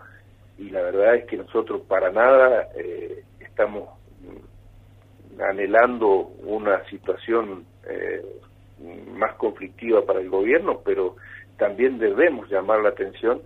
y 0.59 0.71
la 0.71 0.83
verdad 0.83 1.17
es 1.17 1.27
que 1.27 1.37
nosotros 1.37 1.83
para 1.83 2.11
nada 2.11 2.69
eh, 2.75 3.23
estamos 3.41 3.89
anhelando 5.41 6.33
una 6.45 6.85
situación 6.87 7.65
eh, 7.87 8.23
más 9.17 9.35
conflictiva 9.35 10.05
para 10.05 10.21
el 10.21 10.31
gobierno, 10.31 10.81
pero 10.85 11.17
también 11.59 11.99
debemos 11.99 12.51
llamar 12.51 12.81
la 12.81 12.91
atención 12.91 13.43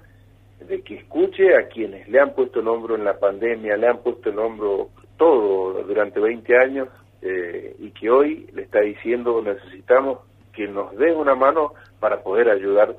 de 0.66 0.82
que 0.82 0.96
escuche 0.96 1.56
a 1.56 1.68
quienes 1.68 2.08
le 2.08 2.20
han 2.20 2.34
puesto 2.34 2.60
el 2.60 2.68
hombro 2.68 2.96
en 2.96 3.04
la 3.04 3.18
pandemia, 3.18 3.76
le 3.76 3.86
han 3.86 3.98
puesto 3.98 4.30
el 4.30 4.38
hombro 4.38 4.90
todo 5.16 5.82
durante 5.84 6.18
20 6.20 6.56
años 6.56 6.88
eh, 7.22 7.76
y 7.78 7.90
que 7.90 8.10
hoy 8.10 8.48
le 8.54 8.62
está 8.62 8.80
diciendo 8.80 9.42
necesitamos 9.42 10.20
que 10.58 10.66
nos 10.66 10.90
den 10.96 11.16
una 11.16 11.36
mano 11.36 11.74
para 12.00 12.20
poder 12.20 12.50
ayudar 12.50 12.96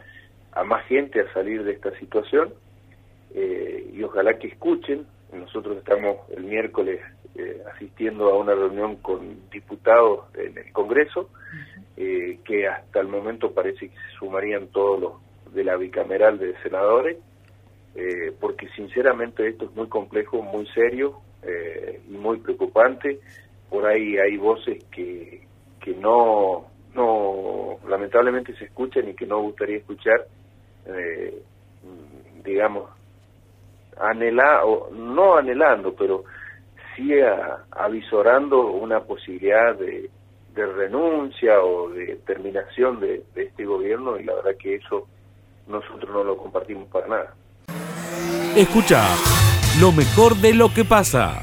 a 0.53 0.63
más 0.63 0.85
gente 0.85 1.19
a 1.19 1.33
salir 1.33 1.65
de 1.65 1.73
esta 1.73 1.91
situación 1.99 2.53
eh, 3.35 3.91
y 3.93 4.01
ojalá 4.01 4.39
que 4.39 4.47
escuchen. 4.47 5.05
Nosotros 5.33 5.77
estamos 5.77 6.15
el 6.29 6.45
miércoles 6.45 7.01
eh, 7.35 7.61
asistiendo 7.75 8.29
a 8.29 8.37
una 8.37 8.55
reunión 8.55 8.95
con 8.95 9.49
diputados 9.51 10.21
en 10.35 10.57
el 10.57 10.71
Congreso, 10.71 11.29
eh, 11.97 12.39
que 12.45 12.65
hasta 12.65 13.01
el 13.01 13.09
momento 13.09 13.51
parece 13.51 13.89
que 13.89 13.95
se 13.95 14.17
sumarían 14.17 14.67
todos 14.67 15.01
los 15.01 15.53
de 15.53 15.65
la 15.65 15.75
bicameral 15.75 16.39
de 16.39 16.55
senadores, 16.63 17.17
eh, 17.95 18.31
porque 18.39 18.69
sinceramente 18.69 19.49
esto 19.49 19.65
es 19.65 19.75
muy 19.75 19.89
complejo, 19.89 20.41
muy 20.41 20.65
serio 20.67 21.19
y 22.07 22.13
muy 22.13 22.37
preocupante. 22.37 23.19
Por 23.69 23.85
ahí 23.85 24.17
hay 24.17 24.37
voces 24.37 24.83
que, 24.85 25.41
que 25.81 25.93
no, 25.95 26.68
no, 26.93 27.77
lamentablemente 27.87 28.55
se 28.55 28.65
escuchan 28.65 29.09
y 29.09 29.13
que 29.13 29.25
no 29.25 29.41
gustaría 29.41 29.77
escuchar, 29.77 30.25
digamos, 32.43 32.89
anhela, 33.99 34.65
o 34.65 34.89
no 34.91 35.37
anhelando, 35.37 35.93
pero 35.93 36.23
avisorando 37.71 38.67
una 38.67 39.01
posibilidad 39.01 39.75
de, 39.75 40.09
renuncia 40.55 41.61
o 41.61 41.89
de 41.89 42.17
terminación 42.25 42.99
de, 42.99 43.23
este 43.33 43.63
gobierno 43.63 44.19
y 44.19 44.25
la 44.25 44.35
verdad 44.35 44.51
que 44.59 44.75
eso 44.75 45.07
nosotros 45.67 46.11
no 46.11 46.23
lo 46.25 46.35
compartimos 46.35 46.89
para 46.89 47.07
nada. 47.07 47.33
Escucha 48.57 49.07
lo 49.79 49.93
mejor 49.93 50.35
de 50.35 50.53
lo 50.53 50.73
que 50.73 50.83
pasa. 50.83 51.41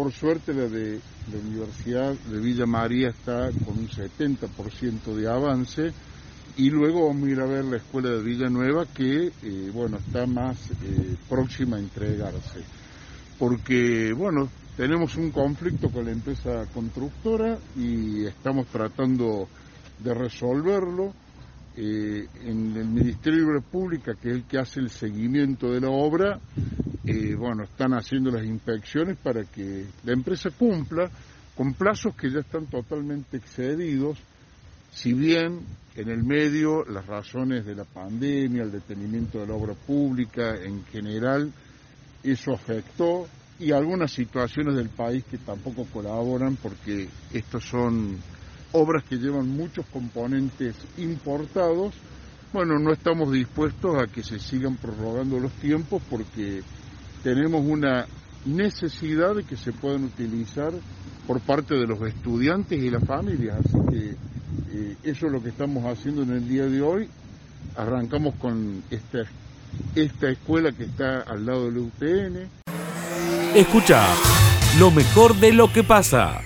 Por 0.00 0.12
suerte 0.12 0.54
la 0.54 0.66
de 0.66 0.98
la 1.30 1.38
Universidad 1.38 2.14
de 2.14 2.40
Villa 2.40 2.64
María 2.64 3.10
está 3.10 3.50
con 3.66 3.76
un 3.80 3.86
70% 3.86 5.14
de 5.14 5.30
avance 5.30 5.92
y 6.56 6.70
luego 6.70 7.08
vamos 7.08 7.28
a 7.28 7.30
ir 7.30 7.38
a 7.38 7.44
ver 7.44 7.66
la 7.66 7.76
escuela 7.76 8.08
de 8.08 8.22
Villanueva 8.22 8.86
que 8.86 9.26
eh, 9.26 9.70
bueno 9.74 9.98
está 9.98 10.24
más 10.24 10.56
eh, 10.70 11.16
próxima 11.28 11.76
a 11.76 11.80
entregarse 11.80 12.60
porque 13.38 14.14
bueno 14.16 14.48
tenemos 14.74 15.16
un 15.16 15.30
conflicto 15.32 15.90
con 15.90 16.06
la 16.06 16.12
empresa 16.12 16.64
constructora 16.72 17.58
y 17.76 18.24
estamos 18.24 18.68
tratando 18.68 19.48
de 19.98 20.14
resolverlo. 20.14 21.12
Eh, 21.76 22.26
en 22.44 22.76
el 22.76 22.88
Ministerio 22.88 23.46
de 23.46 23.52
República, 23.52 24.14
que 24.14 24.30
es 24.30 24.34
el 24.34 24.44
que 24.44 24.58
hace 24.58 24.80
el 24.80 24.90
seguimiento 24.90 25.70
de 25.70 25.80
la 25.80 25.88
obra, 25.88 26.40
eh, 27.10 27.34
bueno, 27.34 27.64
están 27.64 27.94
haciendo 27.94 28.30
las 28.30 28.44
inspecciones 28.44 29.16
para 29.16 29.44
que 29.44 29.86
la 30.04 30.12
empresa 30.12 30.50
cumpla 30.50 31.10
con 31.56 31.74
plazos 31.74 32.14
que 32.14 32.30
ya 32.30 32.40
están 32.40 32.66
totalmente 32.66 33.36
excedidos, 33.36 34.18
si 34.92 35.12
bien 35.12 35.60
en 35.94 36.08
el 36.08 36.22
medio 36.22 36.84
las 36.84 37.06
razones 37.06 37.66
de 37.66 37.74
la 37.74 37.84
pandemia, 37.84 38.62
el 38.62 38.72
detenimiento 38.72 39.40
de 39.40 39.46
la 39.46 39.54
obra 39.54 39.74
pública 39.74 40.56
en 40.56 40.84
general, 40.86 41.52
eso 42.22 42.52
afectó 42.52 43.28
y 43.58 43.72
algunas 43.72 44.10
situaciones 44.10 44.74
del 44.74 44.88
país 44.88 45.24
que 45.30 45.38
tampoco 45.38 45.84
colaboran 45.92 46.56
porque 46.56 47.08
estas 47.32 47.64
son 47.64 48.16
obras 48.72 49.04
que 49.04 49.16
llevan 49.16 49.48
muchos 49.48 49.84
componentes 49.86 50.74
importados. 50.96 51.94
Bueno, 52.52 52.78
no 52.78 52.92
estamos 52.92 53.30
dispuestos 53.32 53.96
a 53.96 54.06
que 54.06 54.22
se 54.22 54.38
sigan 54.38 54.76
prorrogando 54.76 55.38
los 55.38 55.52
tiempos 55.52 56.02
porque 56.08 56.62
tenemos 57.22 57.64
una 57.64 58.06
necesidad 58.44 59.34
de 59.34 59.44
que 59.44 59.56
se 59.56 59.72
puedan 59.72 60.04
utilizar 60.04 60.72
por 61.26 61.40
parte 61.40 61.74
de 61.74 61.86
los 61.86 62.00
estudiantes 62.02 62.82
y 62.82 62.90
las 62.90 63.04
familias. 63.04 63.58
Así 63.58 63.78
que 63.90 64.16
eh, 64.72 64.96
eso 65.02 65.26
es 65.26 65.32
lo 65.32 65.42
que 65.42 65.50
estamos 65.50 65.84
haciendo 65.84 66.22
en 66.22 66.30
el 66.30 66.48
día 66.48 66.64
de 66.64 66.80
hoy. 66.80 67.08
Arrancamos 67.76 68.34
con 68.36 68.82
esta, 68.90 69.18
esta 69.94 70.30
escuela 70.30 70.72
que 70.72 70.84
está 70.84 71.20
al 71.20 71.46
lado 71.46 71.66
del 71.66 71.78
UTN. 71.78 72.48
Escucha 73.54 74.06
lo 74.78 74.90
mejor 74.90 75.36
de 75.36 75.52
lo 75.52 75.72
que 75.72 75.84
pasa. 75.84 76.40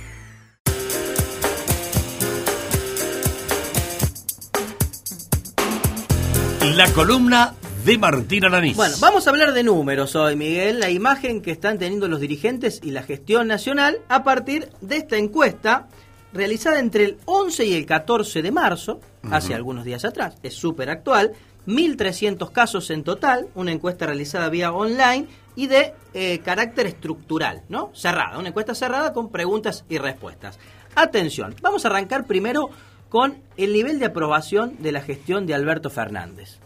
La 6.77 6.91
columna 6.93 7.55
de 7.85 7.99
Martín 7.99 8.45
Alanís. 8.47 8.77
Bueno, 8.77 8.97
vamos 8.99 9.27
a 9.27 9.31
hablar 9.31 9.53
de 9.53 9.63
números 9.63 10.17
hoy, 10.17 10.37
Miguel. 10.37 10.81
La 10.81 10.89
imagen 10.89 11.43
que 11.43 11.51
están 11.51 11.79
teniendo 11.79 12.09
los 12.09 12.19
dirigentes 12.19 12.81
y 12.83 12.93
la 12.93 13.03
gestión 13.03 13.47
nacional 13.47 13.99
a 14.09 14.25
partir 14.25 14.71
de 14.81 14.97
esta 14.97 15.19
encuesta 15.19 15.89
realizada 16.33 16.79
entre 16.79 17.05
el 17.05 17.19
11 17.27 17.67
y 17.67 17.75
el 17.75 17.85
14 17.85 18.41
de 18.41 18.51
marzo, 18.51 19.01
hace 19.31 19.55
algunos 19.55 19.85
días 19.85 20.05
atrás, 20.05 20.37
es 20.43 20.55
súper 20.55 20.89
actual. 20.89 21.33
1.300 21.67 22.53
casos 22.53 22.91
en 22.91 23.05
total, 23.05 23.49
una 23.55 23.73
encuesta 23.73 24.07
realizada 24.07 24.49
vía 24.49 24.73
online 24.73 25.27
y 25.57 25.67
de 25.67 25.95
eh, 26.13 26.41
carácter 26.41 26.87
estructural, 26.87 27.63
¿no? 27.69 27.91
Cerrada, 27.95 28.39
una 28.39 28.49
encuesta 28.49 28.75
cerrada 28.75 29.13
con 29.13 29.31
preguntas 29.31 29.85
y 29.89 29.99
respuestas. 29.99 30.59
Atención, 30.95 31.55
vamos 31.63 31.85
a 31.85 31.89
arrancar 31.89 32.27
primero 32.27 32.71
con 33.09 33.39
el 33.57 33.73
nivel 33.73 33.99
de 33.99 34.07
aprobación 34.07 34.77
de 34.79 34.93
la 34.93 35.01
gestión 35.01 35.47
de 35.47 35.55
Alberto 35.55 35.89
Fernández. 35.89 36.59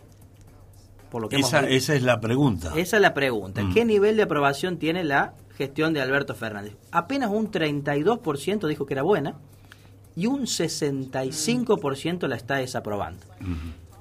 Por 1.11 1.23
lo 1.23 1.29
que 1.29 1.37
esa, 1.37 1.61
esa 1.69 1.95
es 1.95 2.03
la 2.03 2.21
pregunta. 2.21 2.73
Esa 2.77 2.97
es 2.97 3.03
la 3.03 3.15
pregunta. 3.15 3.63
¿Qué 3.73 3.85
nivel 3.85 4.17
de 4.17 4.23
aprobación 4.23 4.79
tiene 4.79 5.05
la 5.05 5.35
gestión 5.57 5.93
de 5.93 6.01
Alberto 6.01 6.35
Fernández? 6.35 6.75
Apenas 6.91 7.31
un 7.31 7.51
32% 7.51 8.69
dijo 8.69 8.87
que 8.87 8.95
era 8.95 9.03
buena 9.03 9.37
y 10.15 10.27
un 10.27 10.43
65% 10.43 12.27
la 12.27 12.37
está 12.37 12.57
desaprobando. 12.57 13.25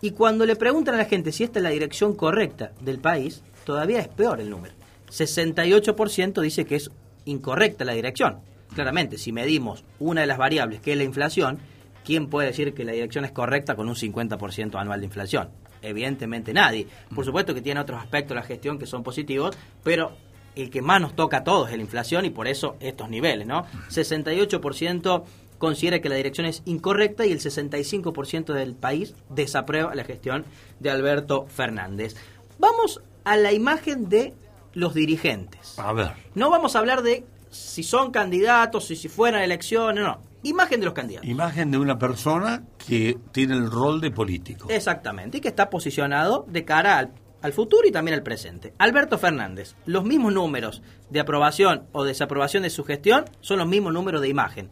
Y 0.02 0.12
cuando 0.12 0.46
le 0.46 0.56
preguntan 0.56 0.96
a 0.96 0.98
la 0.98 1.06
gente 1.06 1.32
si 1.32 1.44
esta 1.44 1.60
es 1.60 1.64
la 1.64 1.70
dirección 1.70 2.16
correcta 2.16 2.72
del 2.82 3.00
país, 3.00 3.44
todavía 3.66 4.00
es 4.00 4.08
peor 4.08 4.40
el 4.40 4.50
número. 4.50 4.74
68% 5.10 6.42
dice 6.42 6.66
que 6.66 6.76
es 6.76 6.92
incorrecta 7.26 7.86
la 7.86 7.94
dirección. 7.94 8.40
Claramente, 8.74 9.18
si 9.18 9.32
medimos 9.32 9.84
una 10.00 10.22
de 10.22 10.28
las 10.28 10.38
variables, 10.38 10.82
que 10.82 10.92
es 10.92 10.98
la 10.98 11.04
inflación, 11.04 11.60
¿quién 12.04 12.28
puede 12.28 12.48
decir 12.48 12.74
que 12.74 12.84
la 12.84 12.92
dirección 12.92 13.26
es 13.26 13.32
correcta 13.32 13.76
con 13.76 13.88
un 13.88 13.96
50% 13.96 14.80
anual 14.80 15.00
de 15.00 15.06
inflación? 15.06 15.50
Evidentemente 15.82 16.54
nadie. 16.54 16.88
Por 17.14 17.26
supuesto 17.26 17.54
que 17.54 17.62
tiene 17.62 17.80
otros 17.80 18.02
aspectos 18.02 18.30
de 18.30 18.42
la 18.42 18.44
gestión 18.44 18.80
que 18.80 18.86
son 18.86 19.04
positivos, 19.04 19.56
pero 19.84 20.12
el 20.56 20.70
que 20.70 20.82
más 20.82 21.00
nos 21.00 21.16
toca 21.16 21.38
a 21.38 21.44
todos 21.44 21.70
es 21.70 21.76
la 21.76 21.84
inflación 21.84 22.26
y 22.26 22.30
por 22.30 22.48
eso 22.48 22.76
estos 22.80 23.10
niveles, 23.10 23.48
¿no? 23.48 23.66
68% 23.90 25.24
considera 25.58 26.00
que 26.02 26.10
la 26.10 26.16
dirección 26.16 26.46
es 26.46 26.62
incorrecta 26.66 27.26
y 27.26 27.32
el 27.32 27.40
65% 27.40 28.54
del 28.54 28.76
país 28.76 29.16
desaprueba 29.30 29.96
la 29.96 30.04
gestión 30.04 30.46
de 30.80 30.90
Alberto 30.90 31.48
Fernández. 31.48 32.16
Vamos 32.60 33.02
a 33.24 33.38
la 33.38 33.54
imagen 33.54 34.10
de 34.10 34.34
los 34.74 34.94
dirigentes. 34.94 35.78
A 35.80 35.94
ver. 35.94 36.12
No 36.36 36.50
vamos 36.50 36.76
a 36.76 36.80
hablar 36.80 37.02
de 37.02 37.26
si 37.50 37.84
son 37.84 38.12
candidatos, 38.12 38.92
y 38.92 38.96
si 38.96 39.08
fueran 39.10 39.42
elecciones, 39.42 40.04
no. 40.04 40.20
Imagen 40.44 40.80
de 40.80 40.86
los 40.86 40.94
candidatos. 40.94 41.30
Imagen 41.30 41.72
de 41.72 41.78
una 41.78 41.98
persona 41.98 42.64
que 42.86 43.18
tiene 43.32 43.56
el 43.56 43.70
rol 43.70 44.02
de 44.02 44.12
político. 44.12 44.68
Exactamente, 44.70 45.38
y 45.38 45.42
que 45.42 45.48
está 45.48 45.70
posicionado 45.70 46.46
de 46.48 46.64
cara 46.64 46.98
al, 46.98 47.14
al 47.42 47.54
futuro 47.54 47.88
y 47.88 47.92
también 47.92 48.16
al 48.16 48.24
presente. 48.24 48.74
Alberto 48.78 49.18
Fernández, 49.18 49.76
los 49.86 50.04
mismos 50.04 50.34
números 50.34 50.82
de 51.10 51.20
aprobación 51.20 51.88
o 51.92 52.04
desaprobación 52.04 52.64
de 52.64 52.70
su 52.70 52.84
gestión 52.84 53.26
son 53.42 53.60
los 53.60 53.68
mismos 53.68 53.94
números 53.94 54.22
de 54.22 54.30
imagen. 54.30 54.70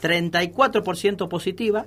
34% 0.00 1.28
positiva, 1.28 1.86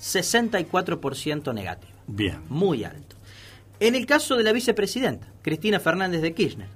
64% 0.00 1.54
negativa. 1.54 1.92
Bien. 2.06 2.42
Muy 2.48 2.84
alto. 2.84 3.16
En 3.80 3.94
el 3.94 4.06
caso 4.06 4.36
de 4.36 4.44
la 4.44 4.52
vicepresidenta, 4.52 5.32
Cristina 5.42 5.80
Fernández 5.80 6.22
de 6.22 6.34
Kirchner, 6.34 6.68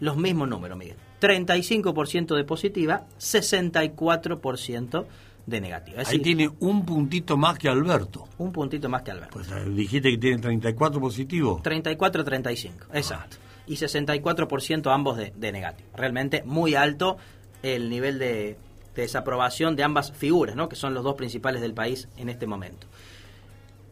los 0.00 0.16
mismos 0.16 0.48
números, 0.48 0.76
Miguel. 0.76 0.96
35% 1.24 2.36
de 2.36 2.44
positiva, 2.44 3.06
64% 3.18 5.06
de 5.46 5.60
negativa. 5.60 6.02
Ahí 6.06 6.18
tiene 6.18 6.50
un 6.60 6.84
puntito 6.84 7.36
más 7.36 7.58
que 7.58 7.68
Alberto. 7.68 8.28
Un 8.38 8.52
puntito 8.52 8.88
más 8.90 9.02
que 9.02 9.10
Alberto. 9.10 9.32
Pues 9.32 9.50
eh, 9.50 9.64
dijiste 9.70 10.10
que 10.10 10.18
tiene 10.18 10.38
34 10.38 11.00
positivo. 11.00 11.62
34-35, 11.62 12.72
exacto. 12.92 13.38
Y 13.66 13.76
64% 13.76 14.92
ambos 14.92 15.16
de, 15.16 15.32
de 15.34 15.52
negativo. 15.52 15.88
Realmente 15.94 16.42
muy 16.44 16.74
alto 16.74 17.16
el 17.62 17.88
nivel 17.88 18.18
de, 18.18 18.58
de 18.94 19.02
desaprobación 19.02 19.76
de 19.76 19.82
ambas 19.82 20.12
figuras, 20.12 20.54
¿no? 20.54 20.68
que 20.68 20.76
son 20.76 20.92
los 20.92 21.02
dos 21.02 21.14
principales 21.14 21.62
del 21.62 21.72
país 21.72 22.08
en 22.18 22.28
este 22.28 22.46
momento. 22.46 22.86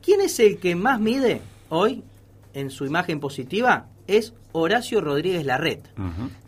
¿Quién 0.02 0.20
es 0.20 0.38
el 0.40 0.58
que 0.58 0.74
más 0.74 1.00
mide 1.00 1.40
hoy 1.70 2.02
en 2.52 2.70
su 2.70 2.84
imagen 2.84 3.20
positiva? 3.20 3.86
Es 4.06 4.34
Horacio 4.52 5.00
Rodríguez 5.00 5.44
Larreta, 5.44 5.90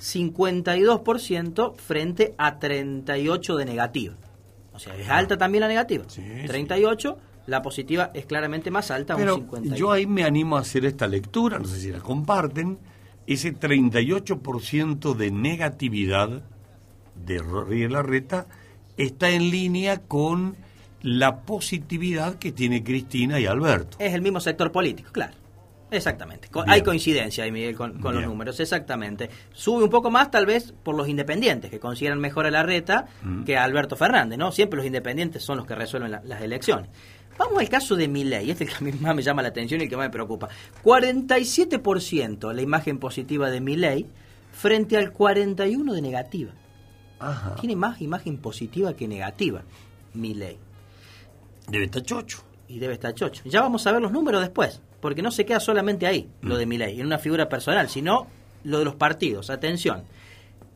52% 0.00 1.76
frente 1.76 2.34
a 2.36 2.58
38% 2.58 3.56
de 3.56 3.64
negativa. 3.64 4.14
O 4.72 4.78
sea, 4.78 4.96
es 4.96 5.08
alta 5.08 5.36
también 5.38 5.62
la 5.62 5.68
negativa. 5.68 6.04
38, 6.46 7.18
la 7.46 7.62
positiva 7.62 8.10
es 8.12 8.26
claramente 8.26 8.70
más 8.70 8.90
alta, 8.90 9.16
Pero 9.16 9.36
un 9.36 9.42
50. 9.42 9.76
yo 9.76 9.92
ahí 9.92 10.06
me 10.06 10.24
animo 10.24 10.56
a 10.56 10.60
hacer 10.60 10.84
esta 10.84 11.06
lectura, 11.06 11.58
no 11.58 11.66
sé 11.66 11.78
si 11.80 11.92
la 11.92 12.00
comparten, 12.00 12.78
ese 13.26 13.54
38% 13.54 15.14
de 15.14 15.30
negatividad 15.30 16.42
de 17.14 17.38
Rodríguez 17.38 17.90
Larreta 17.90 18.46
está 18.96 19.30
en 19.30 19.50
línea 19.50 19.98
con 20.02 20.56
la 21.02 21.42
positividad 21.42 22.36
que 22.36 22.50
tiene 22.50 22.82
Cristina 22.82 23.38
y 23.38 23.46
Alberto. 23.46 23.96
Es 24.00 24.14
el 24.14 24.22
mismo 24.22 24.40
sector 24.40 24.72
político, 24.72 25.12
claro. 25.12 25.34
Exactamente. 25.96 26.48
Hay 26.66 26.82
coincidencia 26.82 27.44
ahí, 27.44 27.52
Miguel, 27.52 27.74
con, 27.76 28.00
con 28.00 28.14
los 28.14 28.24
números, 28.24 28.58
exactamente. 28.60 29.30
Sube 29.52 29.84
un 29.84 29.90
poco 29.90 30.10
más, 30.10 30.30
tal 30.30 30.46
vez, 30.46 30.72
por 30.82 30.94
los 30.94 31.08
independientes, 31.08 31.70
que 31.70 31.78
consideran 31.80 32.20
mejor 32.20 32.46
a 32.46 32.50
Larreta 32.50 33.06
Mm. 33.22 33.44
que 33.44 33.56
a 33.56 33.64
Alberto 33.64 33.96
Fernández, 33.96 34.38
¿no? 34.38 34.52
Siempre 34.52 34.76
los 34.78 34.86
independientes 34.86 35.42
son 35.42 35.56
los 35.58 35.66
que 35.66 35.74
resuelven 35.74 36.10
la- 36.10 36.22
las 36.24 36.42
elecciones. 36.42 36.88
Vamos 37.38 37.58
al 37.58 37.68
caso 37.68 37.96
de 37.96 38.06
Milei, 38.06 38.50
este 38.50 38.64
es 38.64 38.70
el 38.70 38.76
que 38.76 38.84
a 38.84 38.92
mí 38.92 38.92
más 39.00 39.14
me 39.14 39.22
llama 39.22 39.42
la 39.42 39.48
atención 39.48 39.80
y 39.80 39.84
el 39.84 39.90
que 39.90 39.96
más 39.96 40.06
me 40.06 40.10
preocupa. 40.12 40.48
47% 40.84 42.52
la 42.52 42.62
imagen 42.62 42.98
positiva 42.98 43.50
de 43.50 43.60
Milei 43.60 44.06
frente 44.52 44.96
al 44.96 45.12
41% 45.12 45.92
de 45.92 46.02
negativa. 46.02 46.52
Tiene 47.60 47.76
más 47.76 48.00
imagen 48.02 48.38
positiva 48.38 48.94
que 48.94 49.08
negativa, 49.08 49.62
Milei. 50.12 50.58
Debe 51.68 51.84
estar 51.86 52.02
chocho. 52.02 52.44
Y 52.68 52.78
debe 52.78 52.94
estar 52.94 53.14
chocho. 53.14 53.42
Ya 53.46 53.60
vamos 53.60 53.86
a 53.86 53.92
ver 53.92 54.00
los 54.02 54.10
números 54.12 54.40
después, 54.42 54.80
porque 55.04 55.20
no 55.20 55.30
se 55.30 55.44
queda 55.44 55.60
solamente 55.60 56.06
ahí, 56.06 56.30
lo 56.40 56.56
de 56.56 56.64
Milei, 56.64 56.98
en 56.98 57.04
una 57.04 57.18
figura 57.18 57.46
personal, 57.46 57.90
sino 57.90 58.26
lo 58.62 58.78
de 58.78 58.86
los 58.86 58.94
partidos. 58.94 59.50
Atención. 59.50 60.04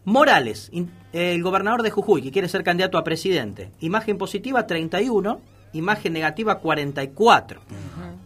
Morales, 0.04 0.70
eh, 0.74 0.86
el 1.32 1.42
gobernador 1.42 1.80
de 1.80 1.88
Jujuy, 1.88 2.20
que 2.20 2.30
quiere 2.30 2.46
ser 2.46 2.62
candidato 2.62 2.98
a 2.98 3.04
presidente. 3.04 3.70
Imagen 3.80 4.18
positiva 4.18 4.66
31, 4.66 5.40
imagen 5.72 6.12
negativa 6.12 6.58
44. 6.58 7.62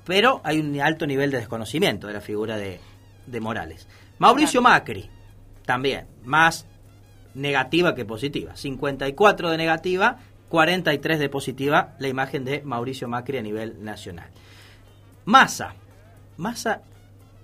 Pero 0.04 0.40
hay 0.42 0.58
un 0.58 0.80
alto 0.80 1.06
nivel 1.06 1.30
de 1.30 1.38
desconocimiento 1.38 2.08
de 2.08 2.14
la 2.14 2.20
figura 2.20 2.56
de, 2.56 2.80
de 3.28 3.40
Morales. 3.40 3.86
Mauricio 4.18 4.60
Macri, 4.60 5.08
también, 5.64 6.08
más 6.24 6.66
negativa 7.34 7.94
que 7.94 8.04
positiva. 8.04 8.56
54 8.56 9.50
de 9.50 9.56
negativa, 9.56 10.18
43 10.48 11.20
de 11.20 11.28
positiva 11.28 11.94
la 12.00 12.08
imagen 12.08 12.44
de 12.44 12.60
Mauricio 12.62 13.06
Macri 13.06 13.38
a 13.38 13.42
nivel 13.42 13.84
nacional. 13.84 14.30
Massa. 15.26 15.76
Massa 16.42 16.82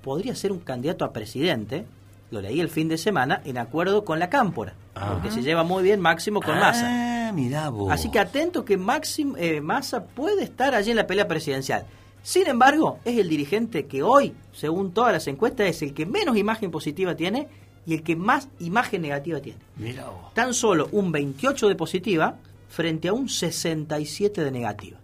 podría 0.03 0.35
ser 0.35 0.53
un 0.53 0.59
candidato 0.59 1.05
a 1.05 1.13
presidente, 1.13 1.87
lo 2.31 2.41
leí 2.41 2.61
el 2.61 2.69
fin 2.69 2.89
de 2.89 2.99
semana, 2.99 3.41
en 3.45 3.57
acuerdo 3.57 4.05
con 4.05 4.19
la 4.19 4.29
Cámpora, 4.29 4.75
porque 4.93 5.31
se 5.31 5.43
lleva 5.43 5.63
muy 5.63 5.83
bien 5.83 6.01
Máximo 6.01 6.43
con 6.43 6.59
Massa. 6.59 7.29
Ah, 7.29 7.33
mirá 7.33 7.71
vos. 7.71 7.91
Así 7.91 8.11
que 8.11 8.19
atento 8.19 8.65
que 8.65 8.77
Máximo, 8.77 9.37
eh, 9.39 9.61
Massa 9.61 10.05
puede 10.05 10.43
estar 10.43 10.75
allí 10.75 10.91
en 10.91 10.97
la 10.97 11.07
pelea 11.07 11.27
presidencial. 11.27 11.87
Sin 12.23 12.47
embargo, 12.47 12.99
es 13.05 13.17
el 13.17 13.29
dirigente 13.29 13.87
que 13.87 14.03
hoy, 14.03 14.35
según 14.53 14.93
todas 14.93 15.13
las 15.13 15.27
encuestas, 15.29 15.69
es 15.69 15.81
el 15.83 15.95
que 15.95 16.05
menos 16.05 16.37
imagen 16.37 16.71
positiva 16.71 17.15
tiene 17.15 17.49
y 17.87 17.95
el 17.95 18.03
que 18.03 18.17
más 18.17 18.49
imagen 18.59 19.01
negativa 19.01 19.41
tiene. 19.41 19.61
Mirá 19.77 20.09
vos. 20.09 20.35
Tan 20.35 20.53
solo 20.53 20.89
un 20.93 21.11
28 21.11 21.69
de 21.69 21.75
positiva 21.77 22.37
frente 22.69 23.09
a 23.09 23.15
un 23.15 23.29
67 23.29 24.45
de 24.45 24.51
negativa. 24.51 24.99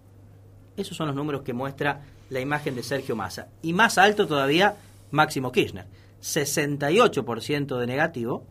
Esos 0.77 0.95
son 0.95 1.07
los 1.07 1.15
números 1.15 1.41
que 1.41 1.53
muestra 1.53 2.01
la 2.29 2.39
imagen 2.39 2.75
de 2.75 2.83
Sergio 2.83 3.15
Massa. 3.15 3.47
Y 3.61 3.73
más 3.73 3.97
alto 3.97 4.27
todavía 4.27 4.75
Máximo 5.11 5.51
Kirchner. 5.51 5.85
68% 6.21 7.77
de 7.77 7.87
negativo, 7.87 8.45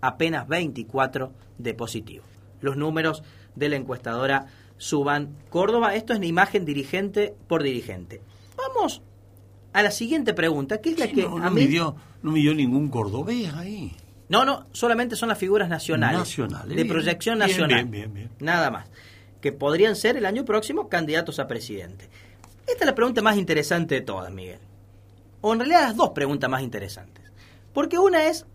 apenas 0.00 0.48
24 0.48 1.32
de 1.58 1.74
positivo. 1.74 2.24
Los 2.60 2.76
números 2.76 3.22
de 3.54 3.68
la 3.68 3.76
encuestadora 3.76 4.46
Suban 4.76 5.36
Córdoba. 5.50 5.94
Esto 5.94 6.12
es 6.12 6.18
una 6.18 6.26
imagen 6.26 6.64
dirigente 6.64 7.34
por 7.48 7.62
dirigente. 7.62 8.20
Vamos 8.56 9.02
a 9.72 9.82
la 9.82 9.90
siguiente 9.90 10.34
pregunta, 10.34 10.80
que 10.80 10.90
es 10.90 10.98
la 10.98 11.08
que 11.08 11.22
No, 11.22 11.36
a 11.36 11.40
no 11.40 11.50
midió, 11.50 11.96
no 12.22 12.32
midió 12.32 12.54
ningún 12.54 12.88
cordobés 12.88 13.52
ahí. 13.54 13.92
No, 14.28 14.44
no, 14.44 14.66
solamente 14.72 15.16
son 15.16 15.28
las 15.28 15.38
figuras 15.38 15.68
nacionales. 15.68 16.18
Nacionales, 16.18 16.68
De 16.68 16.74
bien, 16.76 16.88
proyección 16.88 17.38
nacional. 17.38 17.84
bien, 17.84 17.90
bien, 17.90 18.14
bien. 18.14 18.30
Nada 18.40 18.70
más. 18.70 18.88
Que 19.40 19.52
podrían 19.52 19.94
ser 19.96 20.16
el 20.16 20.24
año 20.24 20.44
próximo 20.44 20.88
candidatos 20.88 21.38
a 21.38 21.46
presidente. 21.46 22.08
Esta 22.66 22.84
es 22.84 22.86
la 22.86 22.94
pregunta 22.94 23.22
más 23.22 23.36
interesante 23.36 23.96
de 23.96 24.00
todas, 24.00 24.32
Miguel. 24.32 24.60
O 25.40 25.52
en 25.52 25.60
realidad 25.60 25.82
las 25.82 25.96
dos 25.96 26.10
preguntas 26.10 26.48
más 26.48 26.62
interesantes. 26.62 27.24
Porque 27.72 27.98
una 27.98 28.26
es, 28.26 28.46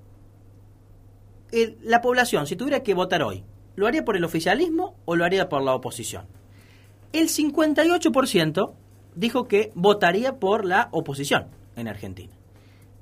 la 1.83 2.01
población, 2.01 2.47
si 2.47 2.55
tuviera 2.55 2.81
que 2.81 2.93
votar 2.93 3.21
hoy, 3.21 3.43
¿lo 3.75 3.85
haría 3.85 4.05
por 4.05 4.15
el 4.15 4.23
oficialismo 4.23 4.95
o 5.05 5.15
lo 5.15 5.25
haría 5.25 5.49
por 5.49 5.61
la 5.61 5.75
oposición? 5.75 6.25
El 7.11 7.27
58% 7.27 8.73
dijo 9.15 9.47
que 9.47 9.71
votaría 9.75 10.39
por 10.39 10.65
la 10.65 10.89
oposición 10.91 11.47
en 11.75 11.87
Argentina. 11.87 12.33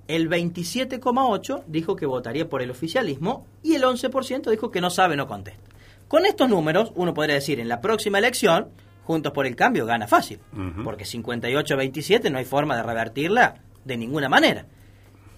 El 0.07 0.29
27,8% 0.29 1.63
dijo 1.67 1.95
que 1.95 2.05
votaría 2.05 2.49
por 2.49 2.61
el 2.61 2.71
oficialismo 2.71 3.45
y 3.61 3.75
el 3.75 3.83
11% 3.83 4.49
dijo 4.49 4.71
que 4.71 4.81
no 4.81 4.89
sabe, 4.89 5.17
no 5.17 5.27
contesta. 5.27 5.69
Con 6.07 6.25
estos 6.25 6.49
números, 6.49 6.93
uno 6.95 7.13
podría 7.13 7.35
decir, 7.35 7.59
en 7.59 7.67
la 7.67 7.81
próxima 7.81 8.17
elección, 8.17 8.69
Juntos 9.07 9.31
por 9.31 9.45
el 9.47 9.55
Cambio 9.55 9.85
gana 9.85 10.05
fácil, 10.05 10.41
porque 10.83 11.05
58-27 11.05 12.29
no 12.29 12.39
hay 12.39 12.43
forma 12.43 12.75
de 12.75 12.83
revertirla 12.83 13.55
de 13.85 13.95
ninguna 13.95 14.27
manera. 14.27 14.65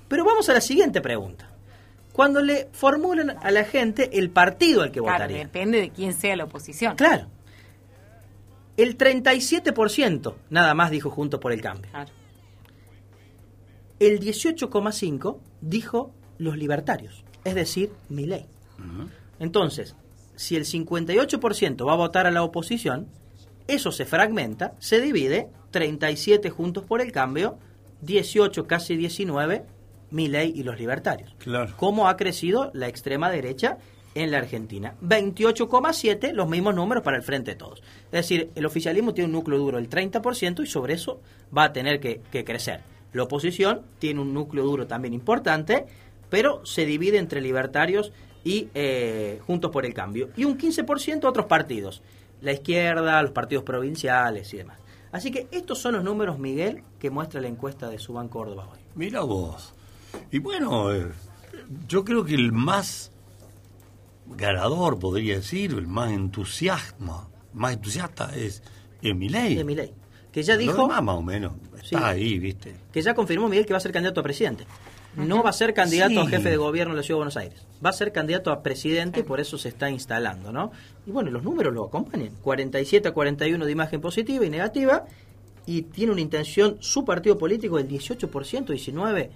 Pero 0.08 0.26
vamos 0.26 0.50
a 0.50 0.54
la 0.54 0.62
siguiente 0.62 1.02
pregunta. 1.02 1.52
Cuando 2.12 2.42
le 2.42 2.68
formulan 2.72 3.38
a 3.44 3.52
la 3.52 3.64
gente 3.66 4.18
el 4.18 4.32
partido 4.32 4.82
al 4.82 4.92
que 4.92 5.00
Claro, 5.02 5.14
votaría. 5.14 5.38
depende 5.38 5.80
de 5.82 5.92
quién 5.92 6.14
sea 6.14 6.36
la 6.36 6.46
oposición. 6.46 6.96
Claro. 6.96 7.28
El 8.76 8.98
37% 8.98 10.34
nada 10.50 10.74
más 10.74 10.90
dijo 10.90 11.12
Juntos 11.12 11.40
por 11.40 11.52
el 11.52 11.62
Cambio. 11.62 11.92
Claro. 11.92 12.10
El 14.00 14.20
18,5% 14.20 15.38
dijo 15.62 16.12
los 16.40 16.58
libertarios, 16.58 17.24
es 17.44 17.54
decir, 17.54 17.92
mi 18.10 18.26
ley. 18.26 18.48
Entonces, 19.40 19.96
si 20.36 20.56
el 20.56 20.66
58% 20.66 21.86
va 21.88 21.94
a 21.94 21.98
votar 21.98 22.26
a 22.26 22.32
la 22.32 22.42
oposición, 22.42 23.08
eso 23.70 23.92
se 23.92 24.06
fragmenta, 24.06 24.74
se 24.80 25.00
divide, 25.02 25.50
37 25.72 26.50
Juntos 26.50 26.84
por 26.84 27.02
el 27.02 27.12
Cambio, 27.12 27.58
18, 28.02 28.68
casi 28.68 28.96
19, 28.96 29.66
mi 30.12 30.28
ley 30.28 30.54
y 30.56 30.64
los 30.64 30.80
libertarios. 30.80 31.36
Claro. 31.38 31.74
¿Cómo 31.78 32.08
ha 32.08 32.18
crecido 32.18 32.72
la 32.74 32.88
extrema 32.88 33.30
derecha 33.30 33.78
en 34.16 34.32
la 34.32 34.40
Argentina? 34.40 34.96
28,7, 35.02 36.34
los 36.34 36.50
mismos 36.50 36.76
números 36.76 37.04
para 37.04 37.18
el 37.18 37.24
frente 37.24 37.52
de 37.52 37.58
todos. 37.58 37.82
Es 38.06 38.12
decir, 38.12 38.50
el 38.56 38.66
oficialismo 38.66 39.14
tiene 39.14 39.28
un 39.28 39.34
núcleo 39.34 39.60
duro 39.60 39.78
del 39.78 39.90
30% 39.90 40.64
y 40.64 40.68
sobre 40.68 40.94
eso 40.94 41.22
va 41.56 41.66
a 41.66 41.74
tener 41.74 42.00
que, 42.00 42.22
que 42.32 42.44
crecer. 42.44 42.82
La 43.14 43.24
oposición 43.24 43.82
tiene 43.98 44.22
un 44.22 44.34
núcleo 44.34 44.64
duro 44.64 44.88
también 44.88 45.14
importante, 45.14 45.86
pero 46.30 46.66
se 46.66 46.86
divide 46.86 47.18
entre 47.18 47.42
libertarios 47.42 48.12
y 48.44 48.70
eh, 48.74 49.40
Juntos 49.46 49.72
por 49.72 49.86
el 49.86 49.94
Cambio. 49.94 50.30
Y 50.38 50.46
un 50.46 50.58
15% 50.58 51.26
otros 51.26 51.46
partidos, 51.48 52.02
la 52.42 52.52
izquierda, 52.54 53.22
los 53.22 53.32
partidos 53.32 53.64
provinciales 53.64 54.54
y 54.54 54.58
demás. 54.58 54.78
Así 55.12 55.32
que 55.32 55.48
estos 55.52 55.80
son 55.80 55.96
los 55.96 56.04
números, 56.04 56.38
Miguel, 56.40 56.84
que 57.00 57.10
muestra 57.10 57.42
la 57.42 57.48
encuesta 57.48 57.90
de 57.90 57.98
Suban 58.00 58.28
Córdoba 58.30 58.70
hoy. 58.72 58.80
Mira 58.96 59.22
vos. 59.22 59.74
Y 60.32 60.40
bueno, 60.40 60.94
eh, 60.94 61.08
yo 61.88 62.04
creo 62.04 62.24
que 62.24 62.36
el 62.36 62.52
más 62.52 63.12
ganador, 64.28 65.00
podría 65.00 65.36
decir, 65.36 65.72
el 65.72 65.88
más 65.88 66.12
entusiasma, 66.12 67.28
más 67.54 67.74
entusiasta 67.74 68.36
es 68.36 68.62
Emilei. 69.02 69.56
De 69.56 69.64
Milei, 69.64 69.94
que 70.32 70.44
ya 70.44 70.56
dijo 70.58 70.84
demás, 70.84 71.02
más 71.04 71.16
o 71.16 71.22
menos, 71.24 71.54
está 71.76 71.84
Sí. 71.88 71.96
ahí, 71.96 72.38
¿viste? 72.40 72.76
que 72.92 73.02
ya 73.02 73.14
confirmó 73.16 73.48
Miguel 73.50 73.66
que 73.66 73.74
va 73.74 73.78
a 73.78 73.82
ser 73.82 73.92
candidato 73.92 74.20
a 74.20 74.24
presidente. 74.24 74.66
No 75.16 75.44
va 75.44 75.50
a 75.50 75.54
ser 75.54 75.74
candidato 75.74 76.22
a 76.22 76.28
jefe 76.28 76.50
de 76.50 76.58
gobierno 76.58 76.94
de 76.94 76.98
la 76.98 77.04
Ciudad 77.04 77.16
de 77.18 77.20
Buenos 77.20 77.38
Aires. 77.38 77.66
Va 77.84 77.90
a 77.90 77.94
ser 77.94 78.12
candidato 78.12 78.52
a 78.52 78.62
presidente, 78.64 79.24
por 79.24 79.40
eso 79.40 79.58
se 79.58 79.70
está 79.70 79.90
instalando, 79.90 80.52
¿no? 80.52 80.72
Y 81.06 81.12
bueno, 81.12 81.32
los 81.32 81.44
números 81.44 81.74
lo 81.74 81.86
acompañan. 81.86 82.30
47 82.44 83.08
a 83.08 83.12
41 83.12 83.66
de 83.66 83.72
imagen 83.72 84.02
positiva 84.02 84.46
y 84.46 84.50
negativa. 84.50 85.06
Y 85.66 85.84
tiene 85.84 86.12
una 86.14 86.22
intención, 86.22 86.78
su 86.80 87.06
partido 87.06 87.38
político, 87.38 87.78
del 87.78 87.88
18%, 87.90 88.30
19% 88.74 89.30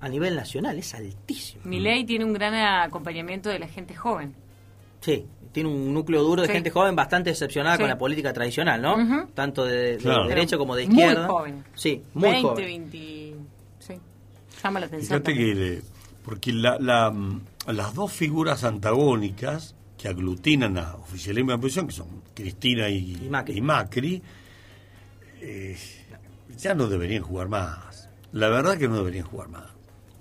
a 0.00 0.08
nivel 0.08 0.36
nacional. 0.36 0.78
Es 0.78 0.94
altísimo. 0.94 1.62
Mi 1.64 1.80
ley 1.80 2.04
tiene 2.04 2.24
un 2.24 2.32
gran 2.32 2.54
acompañamiento 2.54 3.48
de 3.48 3.58
la 3.58 3.68
gente 3.68 3.94
joven. 3.94 4.34
Sí, 5.00 5.24
tiene 5.52 5.68
un 5.68 5.94
núcleo 5.94 6.22
duro 6.22 6.42
de 6.42 6.48
Sí. 6.48 6.54
gente 6.54 6.70
joven 6.70 6.94
bastante 6.96 7.30
decepcionada 7.30 7.76
Sí. 7.76 7.82
con 7.82 7.88
la 7.88 7.96
política 7.98 8.32
tradicional, 8.32 8.82
¿no? 8.82 9.28
Tanto 9.34 9.64
de, 9.64 9.92
de 9.92 9.96
Claro. 9.98 10.26
derecha 10.28 10.58
como 10.58 10.74
de 10.76 10.86
Muy 10.86 10.94
izquierda. 10.94 11.26
joven. 11.28 11.64
Sí, 11.74 12.02
muy 12.14 12.30
20, 12.30 12.48
joven. 12.48 12.64
20. 12.90 13.27
Llama 14.62 14.80
la 14.80 14.86
atención. 14.86 15.08
Fíjate 15.22 15.32
también. 15.34 15.56
que, 15.56 15.82
porque 16.24 16.52
la, 16.52 16.78
la, 16.78 17.10
mm, 17.10 17.40
las 17.68 17.94
dos 17.94 18.12
figuras 18.12 18.64
antagónicas 18.64 19.74
que 19.96 20.08
aglutinan 20.08 20.78
a 20.78 20.94
oficialismo 20.96 21.50
y 21.50 21.54
oposición, 21.54 21.86
que 21.88 21.92
son 21.94 22.06
Cristina 22.34 22.88
y, 22.88 23.14
Y 23.24 23.28
Macri. 23.28 23.56
y 23.56 23.60
Macri, 23.60 24.22
eh, 25.40 25.76
ya 26.56 26.74
no 26.74 26.86
deberían 26.88 27.22
jugar 27.22 27.48
más. 27.48 28.08
La 28.32 28.48
verdad 28.48 28.76
que 28.76 28.88
no 28.88 28.96
deberían 28.96 29.24
jugar 29.26 29.48
más. 29.48 29.64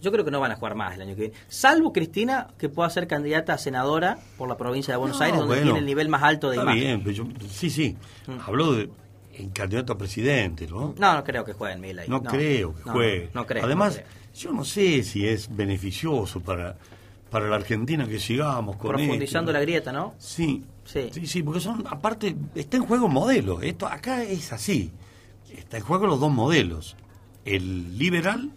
Yo 0.01 0.11
creo 0.11 0.23
que 0.23 0.31
no 0.31 0.39
van 0.39 0.51
a 0.51 0.55
jugar 0.55 0.75
más 0.75 0.93
el 0.93 1.01
año 1.01 1.15
que 1.15 1.21
viene. 1.21 1.35
Salvo 1.47 1.91
Cristina, 1.91 2.47
que 2.57 2.69
pueda 2.69 2.89
ser 2.89 3.07
candidata 3.07 3.53
a 3.53 3.57
senadora 3.57 4.19
por 4.38 4.47
la 4.47 4.55
provincia 4.55 4.93
de 4.93 4.97
Buenos 4.99 5.17
No, 5.19 5.25
Aires, 5.25 5.39
donde 5.39 5.55
bueno, 5.55 5.63
tiene 5.65 5.79
el 5.79 5.85
nivel 5.85 6.07
más 6.07 6.21
alto 6.23 6.49
de 6.49 6.57
Está 6.57 6.63
imagen. 6.63 6.81
bien, 6.81 7.03
pero 7.03 7.11
yo- 7.15 7.47
sí, 7.49 7.69
sí. 7.69 7.97
Habló 8.45 8.73
de 8.73 8.89
en 9.33 9.49
candidato 9.49 9.93
a 9.93 9.97
presidente, 9.97 10.67
¿no? 10.67 10.95
No, 10.97 11.13
no 11.13 11.23
creo 11.23 11.43
que 11.45 11.53
jueguen 11.53 11.79
Milei. 11.81 12.07
No, 12.07 12.23
creo 12.23 12.73
que 12.75 12.79
no, 12.85 12.91
juegue. 12.93 13.29
No, 13.33 13.45
creo. 13.45 13.65
Además, 13.65 13.97
no 13.97 14.01
creo. 14.03 14.16
Yo 14.38 14.51
no 14.51 14.63
sé 14.63 15.03
si 15.03 15.27
es 15.27 15.53
beneficioso 15.55 16.39
para, 16.39 16.77
para 17.29 17.47
la 17.49 17.55
Argentina 17.57 18.07
que 18.07 18.19
sigamos 18.19 18.75
con 18.77 18.91
Profundizando 18.91 19.51
esto. 19.51 19.59
la 19.59 19.61
grieta, 19.61 19.91
¿no? 19.91 20.13
Sí, 20.17 20.63
Sí. 20.85 21.09
sí, 21.11 21.27
sí, 21.27 21.43
porque 21.43 21.59
son, 21.59 21.83
aparte, 21.89 22.35
está 22.55 22.77
en 22.77 22.85
juego 22.85 23.09
modelo. 23.09 23.61
Esto 23.61 23.88
acá 23.88 24.23
es 24.23 24.53
así. 24.53 24.91
Está 25.53 25.77
en 25.77 25.83
juego 25.83 26.07
los 26.07 26.19
dos 26.19 26.31
modelos, 26.31 26.95
el 27.43 27.97
liberal 27.97 28.51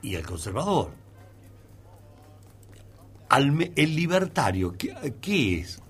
y 0.00 0.14
el 0.14 0.24
conservador. 0.24 0.90
Al 3.28 3.72
el 3.74 3.96
libertario, 3.96 4.74
¿qué, 4.78 5.14
qué 5.20 5.60
es? 5.60 5.82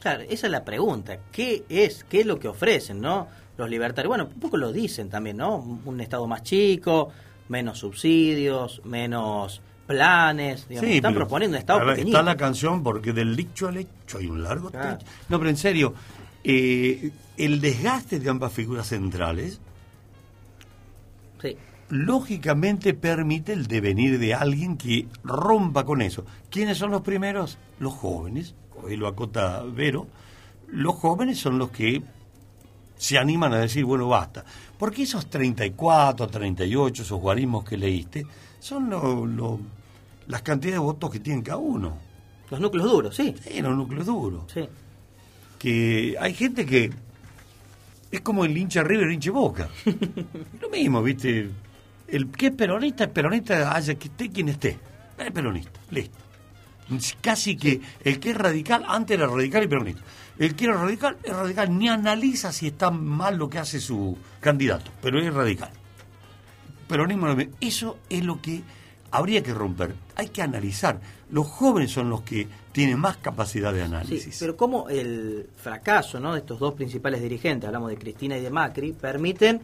Claro, 0.00 0.22
esa 0.28 0.46
es 0.46 0.50
la 0.50 0.64
pregunta. 0.64 1.18
¿Qué 1.30 1.64
es? 1.68 2.04
¿Qué 2.04 2.20
es 2.20 2.26
lo 2.26 2.38
que 2.40 2.48
ofrecen, 2.48 3.00
no? 3.00 3.28
Los 3.56 3.70
libertarios. 3.70 4.08
Bueno, 4.08 4.24
un 4.34 4.40
poco 4.40 4.56
lo 4.56 4.72
dicen 4.72 5.08
también, 5.08 5.36
¿no? 5.36 5.56
Un 5.84 6.00
Estado 6.00 6.26
más 6.26 6.42
chico, 6.42 7.10
menos 7.50 7.78
subsidios, 7.80 8.80
menos 8.84 9.60
planes. 9.86 10.68
digamos. 10.68 10.88
Sí, 10.90 10.96
Están 10.96 11.14
proponiendo 11.14 11.56
un 11.56 11.58
Estado 11.58 11.80
ver, 11.80 11.88
pequeñito. 11.96 12.16
Está 12.18 12.22
la 12.30 12.36
canción 12.36 12.82
porque 12.82 13.12
del 13.12 13.34
dicho 13.36 13.68
al 13.68 13.76
hecho 13.76 14.18
hay 14.18 14.26
un 14.28 14.42
largo 14.42 14.70
Claro. 14.70 14.98
trecho. 14.98 15.12
No, 15.28 15.38
pero 15.38 15.50
en 15.50 15.56
serio, 15.56 15.94
eh, 16.44 17.10
el 17.36 17.60
desgaste 17.60 18.20
de 18.20 18.30
ambas 18.30 18.52
figuras 18.52 18.86
centrales 18.88 19.60
Sí. 21.42 21.56
lógicamente 21.88 22.94
permite 22.94 23.52
el 23.52 23.66
devenir 23.66 24.18
de 24.18 24.32
alguien 24.34 24.76
que 24.76 25.08
rompa 25.24 25.84
con 25.84 26.02
eso. 26.02 26.24
¿Quiénes 26.50 26.78
son 26.78 26.90
los 26.92 27.00
primeros? 27.02 27.58
Los 27.80 27.94
jóvenes, 27.94 28.54
hoy 28.82 28.96
lo 28.96 29.08
acota 29.08 29.62
Vero, 29.64 30.06
los 30.68 30.94
jóvenes 30.94 31.38
son 31.40 31.58
los 31.58 31.70
que 31.70 32.02
se 33.00 33.16
animan 33.16 33.54
a 33.54 33.58
decir, 33.60 33.84
bueno, 33.86 34.08
basta. 34.08 34.44
Porque 34.78 35.04
esos 35.04 35.30
34, 35.30 36.26
38, 36.28 37.02
esos 37.02 37.18
guarismos 37.18 37.64
que 37.64 37.78
leíste, 37.78 38.26
son 38.58 38.90
lo- 38.90 39.24
lo- 39.24 39.58
las 40.26 40.42
cantidades 40.42 40.74
de 40.80 40.84
votos 40.84 41.10
que 41.10 41.18
tienen 41.20 41.42
cada 41.42 41.56
uno. 41.56 41.96
Los 42.50 42.60
núcleos 42.60 42.90
duros, 42.90 43.16
sí. 43.16 43.34
Sí, 43.42 43.62
los 43.62 43.74
núcleos 43.74 44.04
duros. 44.06 44.42
Sí. 44.52 44.68
Que 45.58 46.14
hay 46.20 46.34
gente 46.34 46.66
que 46.66 46.90
es 48.10 48.20
como 48.20 48.44
el 48.44 48.56
hincha 48.56 48.82
River, 48.82 49.06
el 49.06 49.14
hincha 49.14 49.30
Boca. 49.30 49.68
lo 50.60 50.68
mismo, 50.68 51.02
¿viste? 51.02 51.48
El 52.06 52.28
que 52.30 52.48
es 52.48 52.52
peronista 52.52 53.04
es 53.04 53.10
peronista, 53.10 53.74
haya 53.74 53.94
que 53.94 54.08
esté 54.08 54.28
quien 54.30 54.50
esté. 54.50 54.78
Es 55.16 55.30
peronista, 55.32 55.80
listo. 55.90 56.18
Casi 57.20 57.56
que 57.56 57.80
el 58.04 58.18
que 58.18 58.30
es 58.30 58.36
radical, 58.36 58.84
antes 58.86 59.16
era 59.16 59.26
radical 59.26 59.62
y 59.64 59.68
peronista. 59.68 60.02
El 60.38 60.54
que 60.54 60.64
era 60.64 60.74
radical 60.74 61.16
es 61.22 61.32
radical, 61.34 61.78
ni 61.78 61.88
analiza 61.88 62.50
si 62.52 62.68
está 62.68 62.90
mal 62.90 63.36
lo 63.36 63.48
que 63.48 63.58
hace 63.58 63.78
su 63.80 64.16
candidato, 64.40 64.90
pero 65.02 65.20
es 65.20 65.32
radical. 65.32 65.70
Peronismo, 66.88 67.28
eso 67.60 67.98
es 68.08 68.24
lo 68.24 68.40
que 68.40 68.62
habría 69.12 69.42
que 69.42 69.54
romper. 69.54 69.94
Hay 70.16 70.28
que 70.28 70.42
analizar. 70.42 71.00
Los 71.30 71.46
jóvenes 71.46 71.92
son 71.92 72.10
los 72.10 72.22
que 72.22 72.48
tienen 72.72 72.98
más 72.98 73.18
capacidad 73.18 73.72
de 73.72 73.80
Sí, 73.80 73.84
análisis. 73.84 74.36
pero 74.40 74.56
como 74.56 74.88
el 74.88 75.48
fracaso 75.56 76.18
¿no? 76.18 76.32
de 76.32 76.40
estos 76.40 76.58
dos 76.58 76.74
principales 76.74 77.22
dirigentes, 77.22 77.66
hablamos 77.66 77.90
de 77.90 77.98
Cristina 77.98 78.36
y 78.36 78.40
de 78.42 78.50
Macri, 78.50 78.92
permiten 78.92 79.60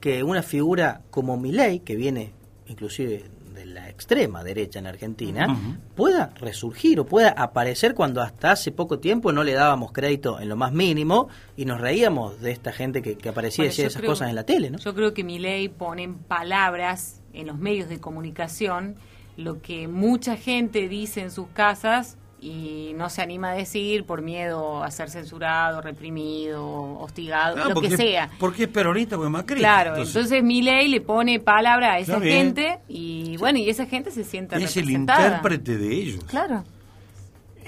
que 0.00 0.22
una 0.22 0.42
figura 0.42 1.00
como 1.10 1.36
Milei, 1.36 1.80
que 1.80 1.96
viene 1.96 2.32
inclusive 2.68 3.24
de 3.58 3.66
la 3.66 3.88
extrema 3.88 4.44
derecha 4.44 4.78
en 4.78 4.86
Argentina, 4.86 5.58
pueda 5.96 6.32
resurgir 6.40 7.00
o 7.00 7.04
pueda 7.06 7.30
aparecer 7.30 7.94
cuando 7.94 8.22
hasta 8.22 8.52
hace 8.52 8.70
poco 8.72 9.00
tiempo 9.00 9.32
no 9.32 9.42
le 9.42 9.52
dábamos 9.54 9.90
crédito 9.92 10.38
en 10.40 10.48
lo 10.48 10.56
más 10.56 10.72
mínimo 10.72 11.28
y 11.56 11.64
nos 11.64 11.80
reíamos 11.80 12.40
de 12.40 12.52
esta 12.52 12.72
gente 12.72 13.02
que, 13.02 13.16
que 13.16 13.28
aparecía 13.28 13.64
y 13.64 13.68
decía 13.68 13.86
esas 13.88 14.00
creo- 14.00 14.12
cosas 14.12 14.28
en 14.28 14.36
la 14.36 14.44
tele, 14.44 14.70
¿no? 14.70 14.78
Yo 14.78 14.94
creo 14.94 15.12
que 15.14 15.24
mi 15.24 15.38
ley 15.38 15.68
pone 15.68 16.04
en 16.04 16.14
palabras 16.18 17.20
en 17.32 17.46
los 17.48 17.58
medios 17.58 17.88
de 17.88 17.98
comunicación 18.00 18.94
lo 19.36 19.60
que 19.62 19.88
mucha 19.88 20.36
gente 20.36 20.88
dice 20.88 21.20
en 21.20 21.30
sus 21.30 21.48
casas 21.48 22.16
y 22.40 22.92
no 22.94 23.10
se 23.10 23.20
anima 23.22 23.50
a 23.50 23.54
decir 23.54 24.04
por 24.04 24.22
miedo 24.22 24.82
a 24.84 24.90
ser 24.90 25.10
censurado, 25.10 25.80
reprimido, 25.80 26.64
hostigado, 27.00 27.56
lo 27.56 27.74
porque, 27.74 27.88
que 27.90 27.96
sea. 27.96 28.30
Porque 28.38 28.62
es 28.64 28.68
peronista, 28.68 29.16
porque 29.16 29.26
es 29.26 29.32
Macri. 29.32 29.58
Claro, 29.58 29.96
entonces, 29.96 30.42
mi 30.44 30.62
ley 30.62 30.88
le 30.88 31.00
pone 31.00 31.40
palabra 31.40 31.94
a 31.94 31.98
esa 31.98 32.18
bien. 32.18 32.36
gente 32.54 32.78
y 32.88 33.36
bueno, 33.38 33.58
y 33.58 33.68
esa 33.68 33.86
gente 33.86 34.10
se 34.10 34.22
siente 34.24 34.56
es 34.56 34.76
el 34.76 34.82
representada. 34.84 35.26
intérprete 35.26 35.76
de 35.78 35.92
ellos. 35.94 36.24
Claro. 36.24 36.64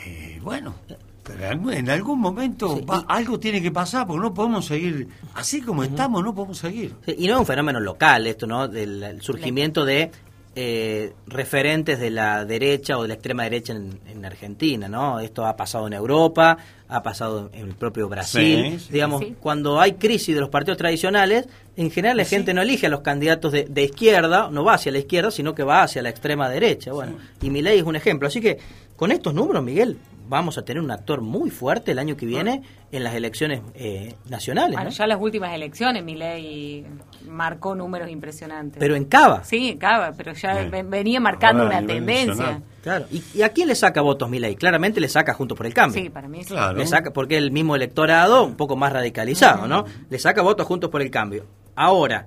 Eh, 0.07 0.39
bueno, 0.43 0.75
pero 1.23 1.71
en 1.73 1.91
algún 1.91 2.19
momento 2.21 2.85
va- 2.87 3.05
algo 3.09 3.39
tiene 3.39 3.61
que 3.61 3.71
pasar 3.71 4.07
porque 4.07 4.23
no 4.23 4.33
podemos 4.35 4.65
seguir 4.67 5.09
así 5.35 5.61
como 5.61 5.83
estamos, 5.85 6.23
no 6.25 6.35
podemos 6.35 6.59
seguir. 6.59 6.95
Sí, 7.05 7.15
y 7.19 7.27
no 7.27 7.35
es 7.35 7.41
un 7.41 7.47
fenómeno 7.47 7.81
local 7.81 8.27
esto, 8.27 8.47
¿no? 8.47 8.67
Del 8.69 9.03
el 9.03 9.21
surgimiento 9.21 9.85
de 9.85 10.11
eh, 10.57 11.13
referentes 11.27 12.01
de 12.01 12.11
la 12.11 12.45
derecha 12.45 12.99
o 12.99 13.03
de 13.03 13.09
la 13.09 13.15
extrema 13.15 13.45
derecha 13.45 13.73
en, 13.73 14.01
en 14.09 14.25
Argentina, 14.25 14.89
¿no? 14.89 15.21
Esto 15.21 15.47
ha 15.47 15.57
pasado 15.57 15.87
en 15.87 15.93
Europa, 15.93 16.59
ha 16.89 17.03
pasado 17.03 17.51
en 17.53 17.69
el 17.69 17.75
propio 17.75 18.09
Brasil. 18.09 18.73
Sí, 18.73 18.79
sí, 18.81 18.93
Digamos, 18.93 19.21
sí. 19.21 19.37
cuando 19.41 19.81
hay 19.81 19.93
crisis 19.93 20.35
de 20.35 20.41
los 20.41 20.51
partidos 20.51 20.79
tradicionales, 20.79 21.47
en 21.77 21.91
general 21.91 22.17
la 22.17 22.25
gente 22.25 22.53
no 22.53 22.63
elige 22.63 22.87
a 22.87 22.91
los 22.91 23.01
candidatos 23.01 23.53
de, 23.53 23.65
de 23.65 23.85
izquierda, 23.85 24.51
no 24.51 24.65
va 24.65 24.75
hacia 24.75 24.91
la 24.91 24.99
izquierda, 24.99 25.31
sino 25.31 25.55
que 25.55 25.63
va 25.63 25.83
hacia 25.85 26.03
la 26.03 26.11
extrema 26.11 26.49
derecha. 26.49 26.93
Bueno, 26.93 27.17
y 27.41 27.49
Milei 27.49 27.79
es 27.79 27.85
un 27.85 27.95
ejemplo. 27.95 28.27
Así 28.27 28.41
que 28.41 28.59
con 28.97 29.13
estos 29.13 29.33
números, 29.33 29.63
Miguel, 29.63 29.99
vamos 30.31 30.57
a 30.59 30.63
tener 30.65 30.81
un 30.81 30.93
actor 30.93 31.21
muy 31.21 31.51
fuerte 31.51 31.91
el 31.91 31.99
año 31.99 32.17
que 32.17 32.25
viene 32.25 32.63
en 32.93 33.03
las 33.03 33.15
elecciones 33.15 33.63
eh, 33.75 34.15
nacionales. 34.29 34.75
Bueno, 34.77 34.91
¿no? 34.91 34.97
ya 34.97 35.07
las 35.09 35.21
últimas 35.21 35.53
elecciones, 35.53 36.05
mi 36.05 36.15
ley 36.15 36.87
marcó 37.29 37.75
números 37.75 38.09
impresionantes. 38.09 38.79
Pero 38.79 38.95
en 38.95 39.07
Cava. 39.07 39.43
Sí, 39.45 39.71
en 39.71 39.79
Cava, 39.79 40.13
pero 40.17 40.33
ya 40.33 40.55
ven- 40.71 40.89
venía 40.89 41.19
marcando 41.21 41.67
una 41.67 41.85
tendencia. 41.85 42.63
Claro. 42.81 43.07
¿Y, 43.11 43.23
y 43.35 43.43
a 43.43 43.49
quién 43.51 43.67
le 43.69 43.75
saca 43.75 44.01
votos 44.01 44.31
Milei? 44.31 44.55
Claramente 44.55 45.01
le 45.01 45.09
saca 45.09 45.35
Juntos 45.35 45.57
por 45.59 45.67
el 45.67 45.75
Cambio. 45.75 46.01
Sí, 46.01 46.09
para 46.09 46.29
mí 46.29 46.45
sí. 46.45 46.55
Le 46.77 46.87
saca, 46.87 47.13
porque 47.13 47.37
es 47.37 47.43
el 47.43 47.51
mismo 47.51 47.75
electorado, 47.75 48.45
un 48.45 48.55
poco 48.57 48.77
más 48.77 48.93
radicalizado, 48.93 49.67
¿no? 49.67 49.85
Le 50.09 50.19
saca 50.21 50.41
votos 50.43 50.65
Juntos 50.67 50.91
por 50.91 51.03
el 51.03 51.11
Cambio. 51.11 51.45
Ahora, 51.75 52.27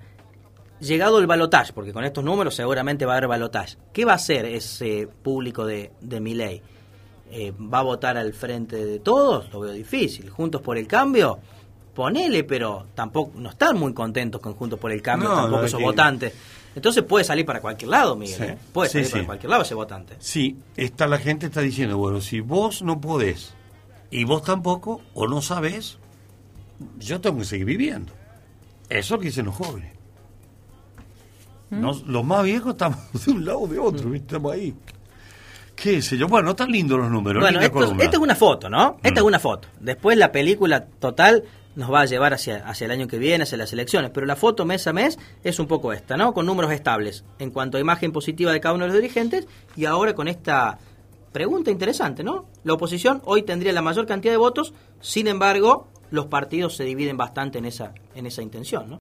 llegado 0.80 1.20
el 1.20 1.28
balotaje, 1.28 1.72
porque 1.74 1.94
con 1.94 2.04
estos 2.04 2.24
números 2.24 2.54
seguramente 2.56 3.06
va 3.06 3.14
a 3.14 3.18
haber 3.18 3.30
balotaje, 3.30 3.78
¿qué 3.94 4.04
va 4.04 4.12
a 4.12 4.16
hacer 4.16 4.46
ese 4.46 5.08
público 5.24 5.66
de, 5.66 5.92
de 6.02 6.20
Milei? 6.20 6.62
Eh, 7.36 7.52
¿Va 7.60 7.80
a 7.80 7.84
votar 7.84 8.16
al 8.16 8.32
frente 8.34 8.76
de 8.86 9.00
todos? 9.00 9.52
Lo 9.52 9.62
veo 9.62 9.72
difícil. 9.74 10.30
¿Juntos 10.30 10.62
por 10.62 10.78
el 10.78 10.86
Cambio? 10.88 11.40
Ponele, 11.96 12.44
pero 12.44 12.86
tampoco 12.94 13.32
no 13.40 13.50
están 13.50 13.78
muy 13.78 13.94
contentos 13.94 14.40
con 14.40 14.54
Juntos 14.54 14.80
por 14.80 14.92
el 14.92 15.02
Cambio, 15.02 15.30
No, 15.30 15.36
tampoco 15.36 15.64
esos 15.66 15.80
que- 15.80 15.84
votantes. 15.86 16.34
Entonces 16.76 17.04
puede 17.04 17.24
salir 17.24 17.46
para 17.46 17.60
cualquier 17.62 17.90
lado, 17.90 18.16
Miguel. 18.16 18.36
Sí. 18.38 18.44
¿eh? 18.44 18.58
Puede 18.72 18.90
Sí, 18.90 18.94
salir 18.94 19.06
sí. 19.08 19.12
para 19.14 19.26
cualquier 19.26 19.50
lado 19.50 19.62
ese 19.64 19.74
votante. 19.76 20.16
Sí, 20.20 20.58
está, 20.76 21.08
la 21.08 21.18
gente 21.20 21.46
está 21.48 21.62
diciendo, 21.62 21.98
bueno, 21.98 22.20
si 22.22 22.40
vos 22.40 22.82
no 22.84 23.00
podés 23.02 23.54
y 24.12 24.24
vos 24.26 24.44
tampoco, 24.44 25.02
o 25.16 25.28
no 25.28 25.42
sabés, 25.42 25.98
yo 27.00 27.20
tengo 27.22 27.40
que 27.40 27.46
seguir 27.46 27.66
viviendo. 27.66 28.12
Eso 28.90 29.00
es 29.00 29.10
lo 29.12 29.20
que 29.20 29.26
dicen 29.28 29.46
los 29.46 29.56
jóvenes. 29.56 29.92
Nos- 31.70 32.04
los 32.08 32.24
más 32.24 32.44
viejos 32.44 32.74
estamos 32.74 33.00
de 33.26 33.32
un 33.32 33.46
lado 33.46 33.60
o 33.62 33.68
de 33.68 33.80
otro, 33.80 34.10
¿viste? 34.10 34.28
estamos 34.28 34.52
ahí. 34.54 34.76
¿Qué 35.76 36.02
sé 36.02 36.18
yo? 36.18 36.28
Bueno, 36.28 36.52
están 36.52 36.72
lindos 36.72 37.00
los 37.00 37.10
números. 37.10 37.42
Bueno, 37.42 37.60
esto, 37.60 37.84
esta 38.00 38.18
es 38.18 38.18
una 38.24 38.36
foto, 38.36 38.70
¿no? 38.70 38.98
Esta 39.04 39.22
Mm. 39.22 39.24
es 39.24 39.28
una 39.28 39.40
foto. 39.40 39.68
Después 39.80 40.18
la 40.18 40.32
película 40.32 40.86
total 40.86 41.44
nos 41.76 41.92
va 41.92 42.02
a 42.02 42.06
llevar 42.06 42.34
hacia, 42.34 42.58
hacia 42.68 42.86
el 42.86 42.92
año 42.92 43.08
que 43.08 43.18
viene, 43.18 43.44
hacia 43.44 43.58
las 43.58 43.74
elecciones. 43.74 44.12
Pero 44.14 44.28
la 44.28 44.36
foto 44.36 44.64
mes 44.66 44.86
a 44.86 44.94
mes 44.94 45.18
es 45.44 45.58
un 45.60 45.66
poco 45.68 45.92
esta, 45.92 46.16
¿no? 46.16 46.34
Con 46.34 46.46
números 46.46 46.72
estables 46.72 47.24
en 47.40 47.50
cuanto 47.50 47.78
a 47.78 47.82
imagen 47.82 48.12
positiva 48.12 48.52
de 48.52 48.60
cada 48.62 48.76
uno 48.76 48.86
de 48.86 48.92
los 48.92 49.02
dirigentes 49.02 49.48
y 49.76 49.86
ahora 49.86 50.14
con 50.14 50.28
esta 50.28 50.78
pregunta 51.32 51.72
interesante, 51.72 52.24
¿no? 52.24 52.46
La 52.64 52.74
oposición 52.74 53.24
hoy 53.26 53.42
tendría 53.42 53.74
la 53.74 53.82
mayor 53.82 54.06
cantidad 54.06 54.32
de 54.32 54.38
votos, 54.38 54.74
sin 55.02 55.28
embargo, 55.28 55.88
los 56.12 56.28
partidos 56.28 56.76
se 56.76 56.84
dividen 56.84 57.18
bastante 57.18 57.58
en 57.58 57.66
esa, 57.66 57.92
en 58.14 58.28
esa 58.28 58.44
intención, 58.44 58.88
¿no? 58.88 58.92